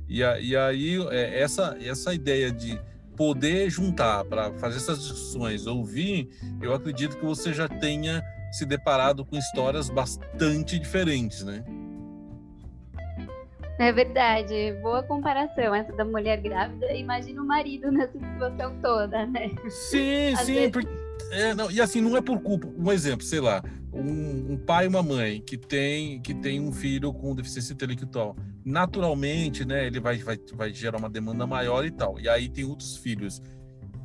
E, 0.07 0.23
a, 0.23 0.39
e 0.39 0.55
aí 0.55 1.01
é, 1.09 1.39
essa 1.41 1.77
essa 1.81 2.13
ideia 2.13 2.51
de 2.51 2.79
poder 3.15 3.69
juntar 3.69 4.25
para 4.25 4.51
fazer 4.53 4.77
essas 4.77 4.99
discussões, 5.01 5.67
ouvir, 5.67 6.29
eu 6.61 6.73
acredito 6.73 7.17
que 7.17 7.25
você 7.25 7.53
já 7.53 7.67
tenha 7.67 8.21
se 8.51 8.65
deparado 8.65 9.25
com 9.25 9.37
histórias 9.37 9.89
bastante 9.89 10.77
diferentes, 10.77 11.43
né? 11.43 11.63
É 13.77 13.91
verdade, 13.91 14.73
boa 14.81 15.03
comparação 15.03 15.75
essa 15.75 15.91
da 15.91 16.05
mulher 16.05 16.41
grávida. 16.41 16.93
Imagina 16.93 17.41
o 17.41 17.45
marido 17.45 17.91
nessa 17.91 18.17
situação 18.17 18.73
toda, 18.81 19.25
né? 19.25 19.51
Sim, 19.69 20.33
Às 20.33 20.45
sim, 20.45 20.53
vezes... 20.53 20.71
porque, 20.71 20.89
é, 21.31 21.53
não, 21.53 21.69
e 21.69 21.81
assim 21.81 21.99
não 21.99 22.15
é 22.15 22.21
por 22.21 22.39
culpa. 22.39 22.67
Um 22.77 22.89
exemplo, 22.89 23.25
sei 23.25 23.41
lá, 23.41 23.61
um, 23.91 24.53
um, 24.53 24.57
pai 24.57 24.85
e 24.85 24.87
uma 24.87 25.03
mãe 25.03 25.41
que 25.41 25.57
tem 25.57 26.21
que 26.21 26.33
tem 26.33 26.59
um 26.59 26.71
filho 26.71 27.13
com 27.13 27.35
deficiência 27.35 27.73
intelectual, 27.73 28.35
naturalmente, 28.63 29.65
né, 29.65 29.85
ele 29.85 29.99
vai 29.99 30.17
vai, 30.19 30.39
vai 30.53 30.73
gerar 30.73 30.97
uma 30.97 31.09
demanda 31.09 31.45
maior 31.45 31.85
e 31.85 31.91
tal. 31.91 32.17
E 32.17 32.29
aí 32.29 32.47
tem 32.47 32.63
outros 32.63 32.95
filhos. 32.95 33.41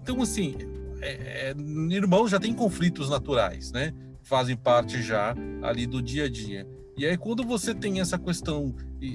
Então 0.02 0.20
assim, 0.20 0.56
é, 1.00 1.50
é, 1.50 1.54
irmãos 1.90 2.28
já 2.28 2.40
tem 2.40 2.52
conflitos 2.52 3.08
naturais, 3.08 3.70
né? 3.70 3.94
Fazem 4.22 4.56
parte 4.56 5.00
já 5.00 5.34
ali 5.62 5.86
do 5.86 6.02
dia 6.02 6.24
a 6.24 6.28
dia. 6.28 6.66
E 7.00 7.06
aí, 7.06 7.16
quando 7.16 7.42
você 7.42 7.74
tem 7.74 7.98
essa 7.98 8.18
questão 8.18 8.74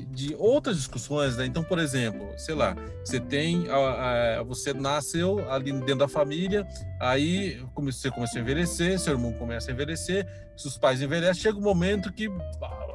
de 0.09 0.33
outras 0.39 0.75
discussões, 0.77 1.37
né? 1.37 1.45
Então, 1.45 1.63
por 1.63 1.77
exemplo, 1.77 2.33
sei 2.35 2.55
lá, 2.55 2.75
você 3.03 3.19
tem, 3.19 3.69
a, 3.69 4.39
a, 4.39 4.43
você 4.43 4.73
nasceu 4.73 5.47
ali 5.51 5.71
dentro 5.71 5.97
da 5.97 6.07
família, 6.07 6.67
aí 6.99 7.63
você 7.75 8.09
começou 8.09 8.39
a 8.39 8.41
envelhecer, 8.41 8.97
seu 8.97 9.13
irmão 9.13 9.33
começa 9.33 9.69
a 9.69 9.73
envelhecer, 9.75 10.25
seus 10.57 10.79
pais 10.79 10.99
envelhecem, 10.99 11.43
chega 11.43 11.59
um 11.59 11.61
momento 11.61 12.11
que 12.11 12.27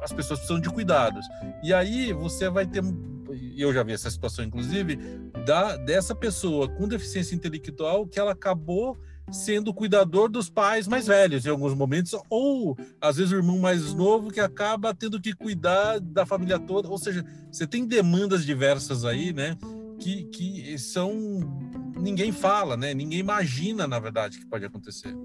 as 0.01 0.11
pessoas 0.11 0.39
precisam 0.39 0.59
de 0.59 0.69
cuidados. 0.69 1.25
E 1.63 1.73
aí 1.73 2.11
você 2.11 2.49
vai 2.49 2.67
ter, 2.67 2.83
eu 3.55 3.73
já 3.73 3.83
vi 3.83 3.93
essa 3.93 4.11
situação, 4.11 4.43
inclusive, 4.43 4.97
da, 5.45 5.77
dessa 5.77 6.13
pessoa 6.13 6.67
com 6.67 6.85
deficiência 6.85 7.33
intelectual 7.33 8.05
que 8.05 8.19
ela 8.19 8.33
acabou 8.33 8.97
sendo 9.29 9.73
cuidador 9.73 10.29
dos 10.29 10.49
pais 10.49 10.87
mais 10.87 11.07
velhos 11.07 11.45
em 11.45 11.49
alguns 11.49 11.73
momentos, 11.73 12.15
ou 12.29 12.77
às 12.99 13.17
vezes 13.17 13.31
o 13.31 13.35
irmão 13.35 13.59
mais 13.59 13.93
novo 13.93 14.31
que 14.31 14.39
acaba 14.39 14.93
tendo 14.93 15.21
que 15.21 15.33
cuidar 15.33 15.99
da 15.99 16.25
família 16.25 16.59
toda. 16.59 16.89
Ou 16.89 16.97
seja, 16.97 17.25
você 17.51 17.67
tem 17.67 17.85
demandas 17.85 18.45
diversas 18.45 19.05
aí, 19.05 19.33
né? 19.33 19.57
Que, 19.99 20.23
que 20.25 20.77
são. 20.79 21.13
ninguém 21.99 22.31
fala, 22.31 22.75
né? 22.75 22.93
Ninguém 22.93 23.19
imagina, 23.19 23.87
na 23.87 23.99
verdade, 23.99 24.39
que 24.39 24.45
pode 24.45 24.65
acontecer. 24.65 25.15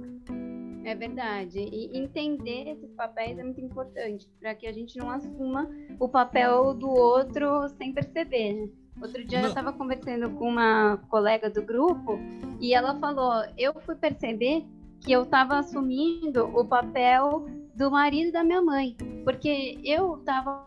É 0.84 0.94
verdade. 0.94 1.58
E 1.58 1.98
entender 1.98 2.68
esses 2.68 2.92
papéis 2.92 3.36
é 3.38 3.42
muito 3.42 3.60
importante, 3.60 4.28
para 4.38 4.54
que 4.54 4.66
a 4.68 4.72
gente 4.72 4.96
não 4.96 5.10
assuma 5.10 5.68
o 5.98 6.08
papel 6.08 6.74
do 6.74 6.88
outro 6.88 7.68
sem 7.76 7.92
perceber, 7.92 8.52
né? 8.52 8.68
Outro 9.00 9.24
dia 9.24 9.38
Não. 9.38 9.46
eu 9.46 9.48
estava 9.50 9.72
conversando 9.72 10.30
com 10.30 10.48
uma 10.48 10.98
colega 11.08 11.50
do 11.50 11.62
grupo 11.62 12.18
e 12.60 12.74
ela 12.74 12.98
falou: 12.98 13.44
eu 13.58 13.74
fui 13.80 13.94
perceber 13.94 14.64
que 15.00 15.12
eu 15.12 15.22
estava 15.22 15.58
assumindo 15.58 16.46
o 16.58 16.64
papel 16.64 17.46
do 17.74 17.90
marido 17.90 18.32
da 18.32 18.42
minha 18.42 18.62
mãe, 18.62 18.96
porque 19.24 19.78
eu 19.84 20.16
estava 20.16 20.66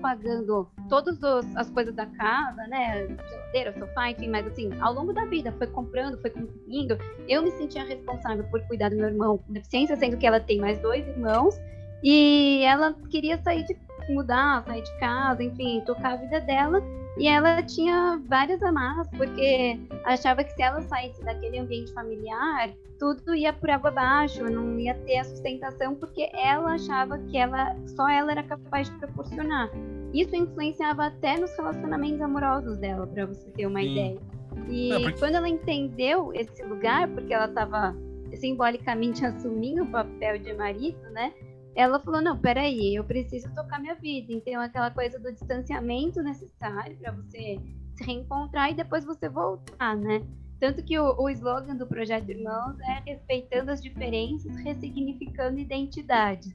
pagando 0.00 0.68
todas 0.88 1.22
as 1.54 1.70
coisas 1.70 1.94
da 1.94 2.06
casa, 2.06 2.66
né, 2.66 3.06
geladeira, 3.06 3.78
sofá, 3.78 4.10
enfim, 4.10 4.28
mas 4.28 4.46
assim, 4.46 4.70
ao 4.80 4.92
longo 4.92 5.12
da 5.12 5.24
vida, 5.26 5.52
foi 5.52 5.66
comprando, 5.66 6.20
foi 6.20 6.30
consumindo, 6.30 6.98
eu 7.28 7.42
me 7.42 7.50
sentia 7.52 7.84
responsável 7.84 8.44
por 8.44 8.60
cuidar 8.66 8.90
do 8.90 8.96
meu 8.96 9.06
irmão 9.06 9.38
com 9.38 9.52
deficiência, 9.52 9.96
sendo 9.96 10.16
que 10.16 10.26
ela 10.26 10.40
tem 10.40 10.58
mais 10.58 10.78
dois 10.80 11.06
irmãos, 11.06 11.60
e 12.02 12.62
ela 12.64 12.94
queria 13.10 13.38
sair 13.42 13.64
de 13.64 13.74
mudar, 14.10 14.64
sair 14.64 14.82
de 14.82 14.98
casa, 14.98 15.42
enfim, 15.42 15.82
tocar 15.84 16.14
a 16.14 16.16
vida 16.16 16.40
dela. 16.40 16.82
E 17.18 17.28
ela 17.28 17.62
tinha 17.62 18.20
várias 18.26 18.62
amarras, 18.62 19.06
porque 19.16 19.78
achava 20.04 20.42
que 20.42 20.52
se 20.52 20.62
ela 20.62 20.80
saísse 20.82 21.22
daquele 21.22 21.58
ambiente 21.58 21.92
familiar, 21.92 22.70
tudo 22.98 23.34
ia 23.34 23.52
por 23.52 23.68
água 23.68 23.90
abaixo, 23.90 24.48
não 24.48 24.78
ia 24.78 24.94
ter 24.94 25.18
a 25.18 25.24
sustentação, 25.24 25.94
porque 25.94 26.30
ela 26.32 26.74
achava 26.74 27.18
que 27.18 27.36
ela 27.36 27.76
só 27.88 28.08
ela 28.08 28.32
era 28.32 28.42
capaz 28.42 28.88
de 28.88 28.96
proporcionar. 28.98 29.70
Isso 30.14 30.34
influenciava 30.34 31.06
até 31.06 31.36
nos 31.38 31.54
relacionamentos 31.56 32.20
amorosos 32.20 32.78
dela, 32.78 33.06
para 33.06 33.26
você 33.26 33.50
ter 33.50 33.66
uma 33.66 33.80
Sim. 33.80 33.90
ideia. 33.90 34.20
E 34.68 34.90
porque... 35.02 35.18
quando 35.18 35.34
ela 35.34 35.48
entendeu 35.48 36.32
esse 36.34 36.62
lugar, 36.62 37.08
porque 37.08 37.34
ela 37.34 37.46
estava 37.46 37.94
simbolicamente 38.34 39.24
assumindo 39.26 39.82
o 39.82 39.90
papel 39.90 40.38
de 40.38 40.52
marido, 40.54 41.02
né? 41.10 41.32
Ela 41.74 42.00
falou: 42.00 42.20
não, 42.20 42.38
peraí, 42.38 42.94
eu 42.94 43.04
preciso 43.04 43.52
tocar 43.54 43.80
minha 43.80 43.94
vida. 43.94 44.32
Então, 44.32 44.60
aquela 44.60 44.90
coisa 44.90 45.18
do 45.18 45.32
distanciamento 45.32 46.22
necessário 46.22 46.96
para 46.96 47.12
você 47.12 47.58
se 47.94 48.04
reencontrar 48.04 48.70
e 48.70 48.74
depois 48.74 49.04
você 49.04 49.28
voltar, 49.28 49.96
né? 49.96 50.22
Tanto 50.60 50.82
que 50.82 50.98
o, 50.98 51.20
o 51.20 51.28
slogan 51.28 51.76
do 51.76 51.86
Projeto 51.86 52.30
Irmãos 52.30 52.78
é 52.80 53.02
respeitando 53.10 53.70
as 53.70 53.82
diferenças, 53.82 54.54
ressignificando 54.58 55.58
identidades. 55.58 56.54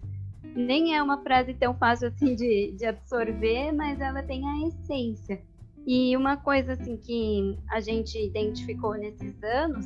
Nem 0.55 0.95
é 0.95 1.03
uma 1.03 1.21
frase 1.21 1.53
tão 1.53 1.75
fácil 1.75 2.07
assim 2.07 2.33
de, 2.33 2.71
de 2.77 2.85
absorver, 2.85 3.71
mas 3.73 3.99
ela 3.99 4.23
tem 4.23 4.47
a 4.47 4.67
essência. 4.67 5.41
E 5.85 6.15
uma 6.15 6.37
coisa 6.37 6.73
assim 6.73 6.97
que 6.97 7.57
a 7.69 7.79
gente 7.79 8.17
identificou 8.17 8.93
nesses 8.95 9.41
anos 9.43 9.85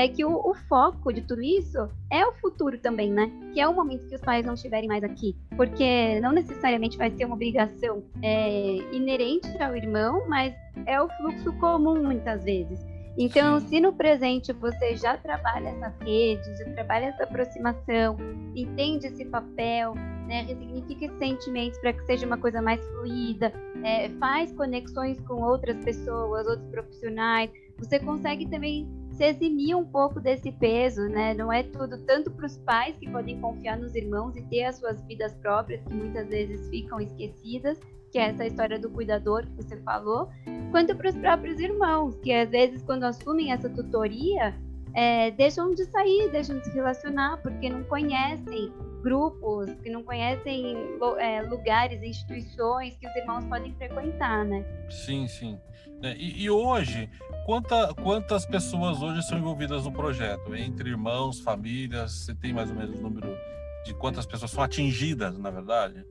é 0.00 0.08
que 0.08 0.24
o, 0.24 0.34
o, 0.34 0.54
foco 0.54 1.12
de 1.12 1.20
tudo 1.20 1.42
isso 1.42 1.88
é 2.10 2.26
o 2.26 2.32
futuro 2.32 2.78
também, 2.78 3.10
né? 3.10 3.30
Que 3.52 3.60
é 3.60 3.68
o 3.68 3.74
momento 3.74 4.06
que 4.08 4.14
os 4.14 4.20
pais 4.20 4.44
não 4.44 4.54
estiverem 4.54 4.88
mais 4.88 5.04
aqui. 5.04 5.36
Porque 5.56 6.18
não 6.20 6.32
necessariamente 6.32 6.96
vai 6.96 7.10
ser 7.10 7.26
uma 7.26 7.34
obrigação 7.34 8.02
é, 8.22 8.76
inerente 8.92 9.62
ao 9.62 9.76
irmão, 9.76 10.26
mas 10.26 10.54
é 10.86 11.00
o 11.00 11.08
fluxo 11.08 11.52
comum 11.58 12.02
muitas 12.02 12.44
vezes. 12.44 12.80
Então, 13.18 13.60
Sim. 13.60 13.66
se 13.66 13.80
no 13.80 13.92
presente 13.92 14.52
você 14.52 14.96
já 14.96 15.16
trabalha 15.16 15.68
essas 15.68 15.94
redes, 16.00 16.58
já 16.58 16.64
trabalha 16.72 17.06
essa 17.06 17.24
aproximação, 17.24 18.16
entende 18.56 19.08
esse 19.08 19.24
papel, 19.26 19.94
né, 20.26 20.42
ressignifica 20.42 21.06
esses 21.06 21.18
sentimentos 21.18 21.78
para 21.80 21.92
que 21.92 22.06
seja 22.06 22.24
uma 22.24 22.38
coisa 22.38 22.62
mais 22.62 22.80
fluida, 22.88 23.52
é, 23.82 24.08
faz 24.10 24.52
conexões 24.52 25.20
com 25.26 25.42
outras 25.42 25.76
pessoas, 25.84 26.46
outros 26.46 26.68
profissionais, 26.70 27.50
você 27.76 27.98
consegue 27.98 28.46
também 28.46 28.88
se 29.20 29.24
eximir 29.24 29.76
um 29.76 29.84
pouco 29.84 30.18
desse 30.18 30.50
peso, 30.50 31.02
né? 31.02 31.34
Não 31.34 31.52
é 31.52 31.62
tudo 31.62 31.98
tanto 32.06 32.30
para 32.30 32.46
os 32.46 32.56
pais 32.56 32.96
que 32.96 33.10
podem 33.10 33.38
confiar 33.38 33.76
nos 33.76 33.94
irmãos 33.94 34.34
e 34.34 34.40
ter 34.44 34.64
as 34.64 34.76
suas 34.76 34.98
vidas 35.02 35.34
próprias 35.34 35.82
que 35.82 35.92
muitas 35.92 36.26
vezes 36.28 36.70
ficam 36.70 36.98
esquecidas, 36.98 37.78
que 38.10 38.18
é 38.18 38.30
essa 38.30 38.46
história 38.46 38.78
do 38.78 38.88
cuidador 38.88 39.44
que 39.44 39.62
você 39.62 39.76
falou, 39.82 40.30
quanto 40.70 40.96
para 40.96 41.10
os 41.10 41.16
próprios 41.16 41.60
irmãos, 41.60 42.18
que 42.20 42.32
às 42.32 42.48
vezes 42.48 42.82
quando 42.82 43.04
assumem 43.04 43.52
essa 43.52 43.68
tutoria, 43.68 44.54
é, 44.94 45.30
deixam 45.32 45.74
de 45.74 45.84
sair, 45.84 46.30
deixam 46.30 46.58
de 46.58 46.64
se 46.64 46.74
relacionar, 46.74 47.36
porque 47.42 47.68
não 47.68 47.84
conhecem 47.84 48.72
grupos, 49.02 49.70
que 49.82 49.90
não 49.90 50.02
conhecem 50.02 50.76
é, 51.18 51.42
lugares, 51.42 52.02
instituições 52.02 52.96
que 52.96 53.06
os 53.06 53.16
irmãos 53.16 53.44
podem 53.44 53.74
frequentar, 53.74 54.46
né? 54.46 54.64
Sim, 54.88 55.26
sim. 55.26 55.58
É, 56.02 56.16
e, 56.16 56.44
e, 56.44 56.50
hoje, 56.50 57.10
quanta, 57.50 57.92
quantas 57.94 58.46
pessoas 58.46 59.02
hoje 59.02 59.24
são 59.24 59.36
envolvidas 59.36 59.84
no 59.84 59.90
projeto? 59.90 60.54
Entre 60.54 60.90
irmãos, 60.90 61.40
famílias, 61.40 62.12
você 62.12 62.32
tem 62.32 62.52
mais 62.52 62.70
ou 62.70 62.76
menos 62.76 62.96
o 62.96 63.02
número 63.02 63.36
de 63.84 63.92
quantas 63.92 64.24
pessoas 64.24 64.52
são 64.52 64.62
atingidas, 64.62 65.36
na 65.36 65.50
verdade? 65.50 66.06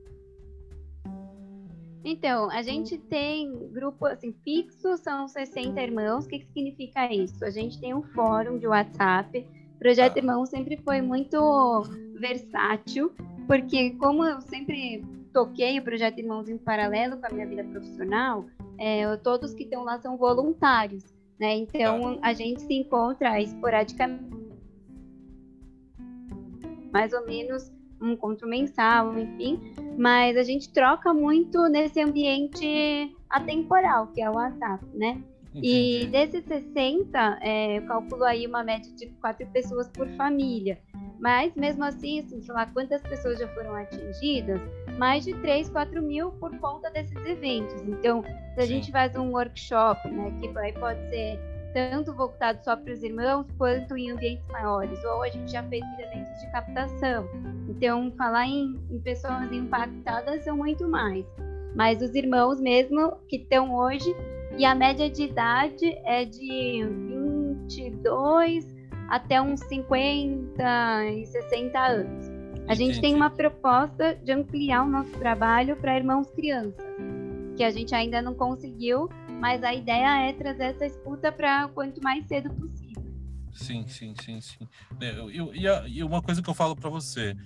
Então, 2.04 2.50
a 2.50 2.60
gente 2.60 2.98
tem 2.98 3.70
grupo 3.72 4.04
assim, 4.04 4.34
fixo, 4.44 4.98
são 4.98 5.26
60 5.26 5.80
irmãos. 5.80 6.26
O 6.26 6.28
que, 6.28 6.40
que 6.40 6.46
significa 6.52 7.10
isso? 7.10 7.42
A 7.42 7.48
gente 7.48 7.80
tem 7.80 7.94
um 7.94 8.02
fórum 8.02 8.58
de 8.58 8.66
WhatsApp. 8.66 9.38
O 9.76 9.78
Projeto 9.78 10.16
ah. 10.16 10.18
Irmão 10.18 10.44
sempre 10.44 10.76
foi 10.84 11.00
muito 11.00 11.38
versátil, 12.18 13.14
porque 13.46 13.92
como 13.92 14.26
eu 14.26 14.42
sempre 14.42 15.02
toquei 15.32 15.78
o 15.78 15.82
Projeto 15.82 16.18
Irmãos 16.18 16.50
em 16.50 16.58
paralelo 16.58 17.16
com 17.16 17.26
a 17.26 17.30
minha 17.30 17.46
vida 17.46 17.64
profissional, 17.64 18.44
é, 18.78 19.16
todos 19.16 19.54
que 19.54 19.62
estão 19.62 19.84
lá 19.84 19.98
são 20.00 20.18
voluntários, 20.18 21.04
né? 21.40 21.56
Então, 21.56 22.18
a 22.20 22.34
gente 22.34 22.60
se 22.60 22.74
encontra 22.74 23.40
esporadicamente, 23.40 24.22
mais 26.92 27.12
ou 27.14 27.26
menos 27.26 27.72
um 28.00 28.10
encontro 28.10 28.46
mensal, 28.46 29.18
enfim, 29.18 29.58
mas 29.98 30.36
a 30.36 30.42
gente 30.42 30.70
troca 30.70 31.14
muito 31.14 31.66
nesse 31.68 32.00
ambiente 32.00 33.16
atemporal, 33.28 34.08
que 34.08 34.20
é 34.20 34.30
o 34.30 34.34
WhatsApp, 34.34 34.84
né? 34.94 35.22
Entendi. 35.54 36.02
E 36.02 36.06
desses 36.06 36.44
60, 36.44 37.38
é, 37.42 37.78
eu 37.78 37.86
calculo 37.86 38.24
aí 38.24 38.46
uma 38.46 38.62
média 38.62 38.92
de 38.94 39.06
quatro 39.20 39.46
pessoas 39.48 39.88
por 39.88 40.08
família. 40.10 40.78
Mas 41.18 41.54
mesmo 41.54 41.84
assim, 41.84 42.20
assim, 42.20 42.40
sei 42.40 42.54
lá, 42.54 42.66
quantas 42.66 43.02
pessoas 43.02 43.38
já 43.38 43.48
foram 43.48 43.74
atingidas? 43.74 44.60
Mais 45.00 45.24
de 45.24 45.32
3, 45.32 45.70
4 45.70 46.02
mil 46.02 46.30
por 46.32 46.54
conta 46.58 46.90
desses 46.90 47.16
eventos. 47.24 47.80
Então, 47.88 48.22
se 48.22 48.60
a 48.60 48.66
Sim. 48.66 48.66
gente 48.66 48.92
faz 48.92 49.16
um 49.16 49.30
workshop, 49.30 50.06
né, 50.10 50.30
que 50.38 50.58
aí 50.58 50.74
pode 50.74 51.00
ser 51.08 51.40
tanto 51.72 52.12
voltado 52.12 52.62
só 52.62 52.76
para 52.76 52.92
os 52.92 53.02
irmãos, 53.02 53.46
quanto 53.56 53.96
em 53.96 54.10
ambientes 54.10 54.46
maiores. 54.48 55.02
Ou 55.04 55.22
a 55.22 55.30
gente 55.30 55.50
já 55.50 55.62
fez 55.62 55.82
eventos 55.98 56.38
de 56.42 56.52
captação. 56.52 57.26
Então, 57.66 58.12
falar 58.18 58.46
em, 58.46 58.78
em 58.90 59.00
pessoas 59.00 59.50
impactadas 59.50 60.44
são 60.44 60.58
muito 60.58 60.86
mais. 60.86 61.24
Mas 61.74 62.02
os 62.02 62.14
irmãos 62.14 62.60
mesmo 62.60 63.16
que 63.26 63.36
estão 63.36 63.74
hoje, 63.74 64.14
e 64.58 64.66
a 64.66 64.74
média 64.74 65.08
de 65.08 65.22
idade 65.22 65.98
é 66.04 66.26
de 66.26 66.84
22 67.66 68.66
até 69.08 69.40
uns 69.40 69.60
50 69.60 71.04
e 71.06 71.24
60 71.24 71.78
anos. 71.78 72.29
A 72.68 72.74
gente 72.74 72.98
Entendi. 72.98 73.00
tem 73.00 73.14
uma 73.14 73.30
proposta 73.30 74.14
de 74.14 74.32
ampliar 74.32 74.84
o 74.84 74.88
nosso 74.88 75.10
trabalho 75.12 75.76
para 75.76 75.96
irmãos 75.96 76.30
crianças, 76.30 76.84
que 77.56 77.64
a 77.64 77.70
gente 77.70 77.94
ainda 77.94 78.22
não 78.22 78.34
conseguiu, 78.34 79.08
mas 79.40 79.62
a 79.64 79.74
ideia 79.74 80.28
é 80.28 80.32
trazer 80.32 80.64
essa 80.64 80.86
escuta 80.86 81.32
para 81.32 81.68
quanto 81.68 82.00
mais 82.02 82.26
cedo 82.26 82.50
possível. 82.50 83.02
Sim, 83.52 83.86
sim, 83.88 84.14
sim, 84.22 84.40
sim. 84.40 84.68
É, 85.00 85.10
eu, 85.10 85.30
eu, 85.30 85.54
e, 85.54 85.66
a, 85.66 85.84
e 85.86 86.02
uma 86.02 86.22
coisa 86.22 86.40
que 86.40 86.48
eu 86.48 86.54
falo 86.54 86.76
para 86.76 86.88
você, 86.88 87.36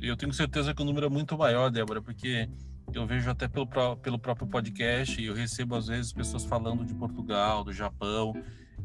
eu 0.00 0.16
tenho 0.16 0.32
certeza 0.32 0.74
que 0.74 0.82
o 0.82 0.84
número 0.84 1.06
é 1.06 1.08
muito 1.08 1.38
maior, 1.38 1.70
Débora, 1.70 2.02
porque 2.02 2.48
eu 2.92 3.06
vejo 3.06 3.30
até 3.30 3.48
pelo, 3.48 3.66
pelo 3.96 4.18
próprio 4.18 4.46
podcast 4.46 5.20
e 5.20 5.26
eu 5.26 5.34
recebo 5.34 5.74
às 5.76 5.86
vezes 5.86 6.12
pessoas 6.12 6.44
falando 6.44 6.84
de 6.84 6.94
Portugal, 6.94 7.64
do 7.64 7.72
Japão, 7.72 8.34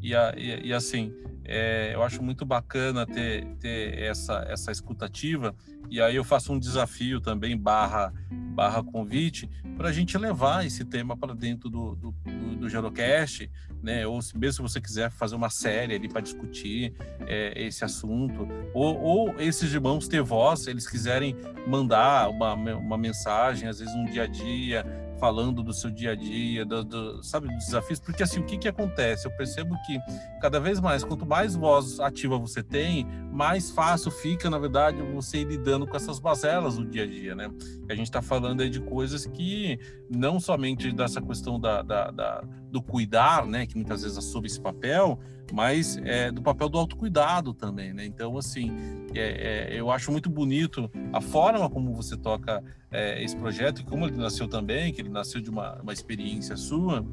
e, 0.01 0.13
e, 0.13 0.67
e 0.67 0.73
assim, 0.73 1.13
é, 1.43 1.95
eu 1.95 2.03
acho 2.03 2.21
muito 2.21 2.45
bacana 2.45 3.05
ter, 3.07 3.45
ter 3.55 3.97
essa, 3.99 4.45
essa 4.47 4.71
escutativa, 4.71 5.55
e 5.89 5.99
aí 5.99 6.15
eu 6.15 6.23
faço 6.23 6.53
um 6.53 6.59
desafio 6.59 7.19
também, 7.19 7.57
barra, 7.57 8.13
barra 8.53 8.83
convite, 8.83 9.49
para 9.75 9.89
a 9.89 9.91
gente 9.91 10.15
levar 10.17 10.63
esse 10.65 10.85
tema 10.85 11.17
para 11.17 11.33
dentro 11.33 11.67
do, 11.67 11.95
do, 11.95 12.11
do, 12.11 12.55
do 12.57 12.69
Gerocast, 12.69 13.49
né? 13.81 14.05
Ou 14.05 14.21
se 14.21 14.37
mesmo 14.37 14.67
se 14.67 14.73
você 14.73 14.81
quiser 14.81 15.09
fazer 15.09 15.35
uma 15.35 15.49
série 15.49 15.95
ali 15.95 16.07
para 16.07 16.21
discutir 16.21 16.93
é, 17.25 17.53
esse 17.65 17.83
assunto, 17.83 18.47
ou, 18.71 18.99
ou 18.99 19.39
esses 19.39 19.73
irmãos 19.73 20.07
ter 20.07 20.21
voz, 20.21 20.67
eles 20.67 20.87
quiserem 20.87 21.35
mandar 21.65 22.29
uma, 22.29 22.53
uma 22.53 22.97
mensagem, 22.97 23.67
às 23.67 23.79
vezes 23.79 23.95
um 23.95 24.05
dia 24.05 24.23
a 24.23 24.27
dia, 24.27 24.85
falando 25.19 25.61
do 25.61 25.73
seu 25.73 25.91
dia 25.91 26.11
a 26.11 26.15
dia, 26.15 26.65
do, 26.65 26.83
do, 26.83 27.23
sabe, 27.23 27.47
dos 27.47 27.65
desafios, 27.65 27.99
porque 27.99 28.23
assim, 28.23 28.39
o 28.39 28.45
que 28.45 28.57
que 28.57 28.67
acontece? 28.67 29.27
Eu 29.27 29.31
percebo 29.31 29.75
que 29.85 29.99
cada 30.41 30.59
vez 30.59 30.79
mais, 30.79 31.03
quanto 31.03 31.25
mais 31.25 31.55
voz 31.55 31.99
ativa 31.99 32.37
você 32.37 32.63
tem, 32.63 33.05
mais 33.31 33.69
fácil 33.69 34.11
fica, 34.11 34.49
na 34.49 34.57
verdade, 34.57 35.01
você 35.13 35.39
ir 35.39 35.45
lidando 35.45 35.85
com 35.85 35.95
essas 35.95 36.19
bazelas 36.19 36.77
do 36.77 36.85
dia 36.85 37.03
a 37.03 37.07
dia, 37.07 37.35
né? 37.35 37.51
A 37.89 37.95
gente 37.95 38.07
está 38.07 38.21
falando 38.21 38.61
aí 38.61 38.69
de 38.69 38.79
coisas 38.79 39.25
que 39.25 39.79
não 40.09 40.39
somente 40.39 40.91
dessa 40.91 41.21
questão 41.21 41.59
da, 41.59 41.81
da, 41.81 42.11
da 42.11 42.43
do 42.69 42.81
cuidar, 42.81 43.45
né, 43.45 43.65
que 43.65 43.75
muitas 43.75 44.03
vezes 44.03 44.17
assume 44.17 44.47
esse 44.47 44.59
papel, 44.59 45.19
mas 45.51 45.97
é, 46.03 46.31
do 46.31 46.41
papel 46.41 46.69
do 46.69 46.77
autocuidado 46.77 47.53
também, 47.53 47.93
né? 47.93 48.05
Então, 48.05 48.37
assim, 48.37 48.71
é, 49.15 49.69
é, 49.71 49.79
eu 49.79 49.89
acho 49.91 50.11
muito 50.11 50.29
bonito 50.29 50.89
a 51.11 51.19
forma 51.19 51.69
como 51.69 51.93
você 51.93 52.15
toca 52.15 52.63
é, 52.91 53.23
esse 53.23 53.35
projeto 53.35 53.83
como 53.85 54.05
ele 54.05 54.17
nasceu 54.17 54.47
também, 54.47 54.93
que 54.93 55.01
ele 55.01 55.09
nasceu 55.09 55.41
de 55.41 55.49
uma, 55.49 55.75
uma 55.81 55.93
experiência 55.93 56.55
sua, 56.55 57.05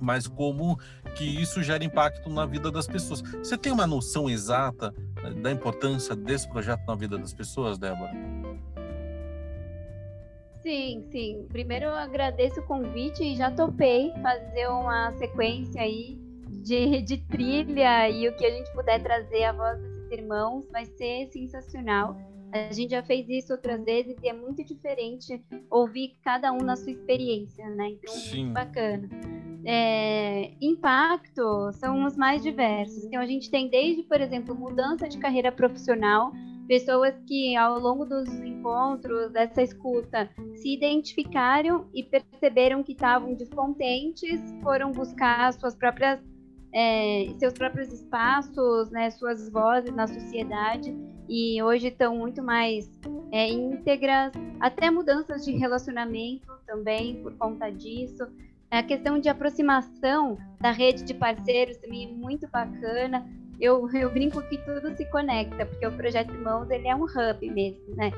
mas 0.00 0.26
como 0.26 0.78
que 1.16 1.24
isso 1.24 1.62
gera 1.62 1.84
impacto 1.84 2.30
na 2.30 2.46
vida 2.46 2.70
das 2.70 2.86
pessoas. 2.86 3.20
Você 3.20 3.58
tem 3.58 3.72
uma 3.72 3.86
noção 3.86 4.30
exata 4.30 4.94
né, 5.22 5.30
da 5.42 5.50
importância 5.50 6.14
desse 6.14 6.48
projeto 6.48 6.86
na 6.86 6.94
vida 6.94 7.18
das 7.18 7.32
pessoas, 7.32 7.78
Débora? 7.78 8.12
Sim, 10.62 11.06
sim. 11.10 11.46
Primeiro 11.48 11.86
eu 11.86 11.94
agradeço 11.94 12.60
o 12.60 12.66
convite 12.66 13.22
e 13.22 13.36
já 13.36 13.50
topei 13.50 14.12
fazer 14.22 14.68
uma 14.68 15.12
sequência 15.12 15.80
aí 15.82 16.18
de, 16.62 17.00
de 17.02 17.18
trilha 17.18 18.08
e 18.10 18.28
o 18.28 18.36
que 18.36 18.44
a 18.44 18.50
gente 18.50 18.72
puder 18.72 19.02
trazer 19.02 19.44
a 19.44 19.52
voz 19.52 19.80
desses 19.80 20.10
irmãos 20.10 20.68
vai 20.70 20.84
ser 20.84 21.28
sensacional. 21.28 22.16
A 22.52 22.72
gente 22.72 22.90
já 22.90 23.02
fez 23.02 23.28
isso 23.28 23.52
outras 23.52 23.84
vezes 23.84 24.16
e 24.22 24.28
é 24.28 24.32
muito 24.32 24.64
diferente 24.64 25.42
ouvir 25.70 26.16
cada 26.24 26.52
um 26.52 26.58
na 26.58 26.76
sua 26.76 26.92
experiência, 26.92 27.68
né? 27.70 27.90
Então, 27.90 28.14
Sim. 28.14 28.44
muito 28.44 28.54
bacana. 28.54 29.08
É, 29.64 30.52
impacto 30.60 31.72
são 31.72 32.06
os 32.06 32.16
mais 32.16 32.42
diversos. 32.42 33.04
Então, 33.04 33.20
a 33.20 33.26
gente 33.26 33.50
tem 33.50 33.68
desde, 33.68 34.02
por 34.02 34.20
exemplo, 34.20 34.54
mudança 34.54 35.06
de 35.06 35.18
carreira 35.18 35.52
profissional, 35.52 36.32
pessoas 36.68 37.14
que 37.26 37.56
ao 37.56 37.78
longo 37.78 38.04
dos 38.04 38.28
encontros, 38.28 39.32
dessa 39.32 39.62
escuta, 39.62 40.30
se 40.54 40.74
identificaram 40.74 41.88
e 41.94 42.04
perceberam 42.04 42.84
que 42.84 42.92
estavam 42.92 43.34
descontentes, 43.34 44.40
foram 44.62 44.92
buscar 44.92 45.52
suas 45.54 45.74
próprias 45.74 46.20
é, 46.70 47.34
seus 47.38 47.54
próprios 47.54 47.90
espaços, 47.90 48.90
né, 48.90 49.08
suas 49.10 49.50
vozes 49.50 49.90
na 49.94 50.06
sociedade 50.06 50.94
e 51.26 51.62
hoje 51.62 51.88
estão 51.88 52.14
muito 52.14 52.42
mais 52.42 52.90
é, 53.32 53.48
íntegras, 53.48 54.32
até 54.60 54.90
mudanças 54.90 55.46
de 55.46 55.52
relacionamento 55.52 56.46
também 56.66 57.22
por 57.22 57.34
conta 57.38 57.70
disso. 57.70 58.26
A 58.70 58.82
questão 58.82 59.18
de 59.18 59.30
aproximação 59.30 60.36
da 60.60 60.70
rede 60.70 61.02
de 61.04 61.14
parceiros 61.14 61.78
também 61.78 62.04
é 62.04 62.12
muito 62.12 62.46
bacana. 62.48 63.26
Eu, 63.60 63.90
eu 63.92 64.10
brinco 64.10 64.40
que 64.42 64.58
tudo 64.58 64.94
se 64.96 65.04
conecta, 65.06 65.66
porque 65.66 65.86
o 65.86 65.92
Projeto 65.92 66.32
Irmãos 66.32 66.70
ele 66.70 66.86
é 66.86 66.94
um 66.94 67.04
hub 67.04 67.50
mesmo, 67.50 67.96
né? 67.96 68.12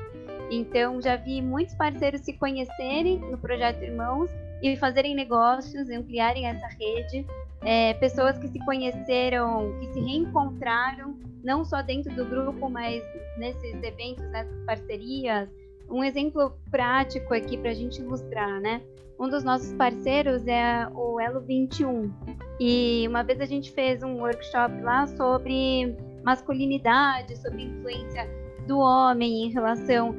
Então, 0.51 1.01
já 1.01 1.15
vi 1.15 1.41
muitos 1.41 1.73
parceiros 1.75 2.21
se 2.21 2.33
conhecerem 2.33 3.19
no 3.19 3.37
Projeto 3.37 3.81
Irmãos 3.81 4.29
e 4.61 4.75
fazerem 4.75 5.15
negócios, 5.15 5.89
ampliarem 5.89 6.45
essa 6.45 6.67
rede. 6.67 7.25
É, 7.61 7.93
pessoas 7.95 8.37
que 8.37 8.47
se 8.47 8.59
conheceram, 8.65 9.79
que 9.79 9.93
se 9.93 9.99
reencontraram, 9.99 11.17
não 11.43 11.63
só 11.65 11.81
dentro 11.81 12.13
do 12.15 12.25
grupo, 12.25 12.69
mas 12.69 13.03
nesses 13.37 13.81
eventos, 13.81 14.23
nessas 14.31 14.65
parcerias. 14.65 15.49
Um 15.91 16.03
exemplo 16.03 16.57
prático 16.69 17.33
aqui 17.33 17.57
para 17.57 17.71
a 17.71 17.73
gente 17.73 18.01
ilustrar, 18.01 18.59
né? 18.61 18.81
Um 19.19 19.29
dos 19.29 19.43
nossos 19.43 19.73
parceiros 19.73 20.47
é 20.47 20.87
o 20.95 21.19
Elo 21.19 21.41
21. 21.41 22.11
E 22.59 23.05
uma 23.07 23.23
vez 23.23 23.39
a 23.41 23.45
gente 23.45 23.71
fez 23.71 24.01
um 24.01 24.19
workshop 24.19 24.81
lá 24.81 25.05
sobre 25.05 25.95
masculinidade, 26.23 27.35
sobre 27.37 27.63
influência 27.63 28.27
do 28.67 28.79
homem 28.79 29.45
em 29.45 29.51
relação 29.51 30.15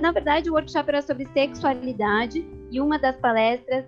na 0.00 0.10
verdade, 0.10 0.50
o 0.50 0.54
workshop 0.54 0.88
era 0.88 1.00
sobre 1.00 1.26
sexualidade 1.26 2.44
e 2.70 2.80
uma 2.80 2.98
das 2.98 3.16
palestras 3.18 3.86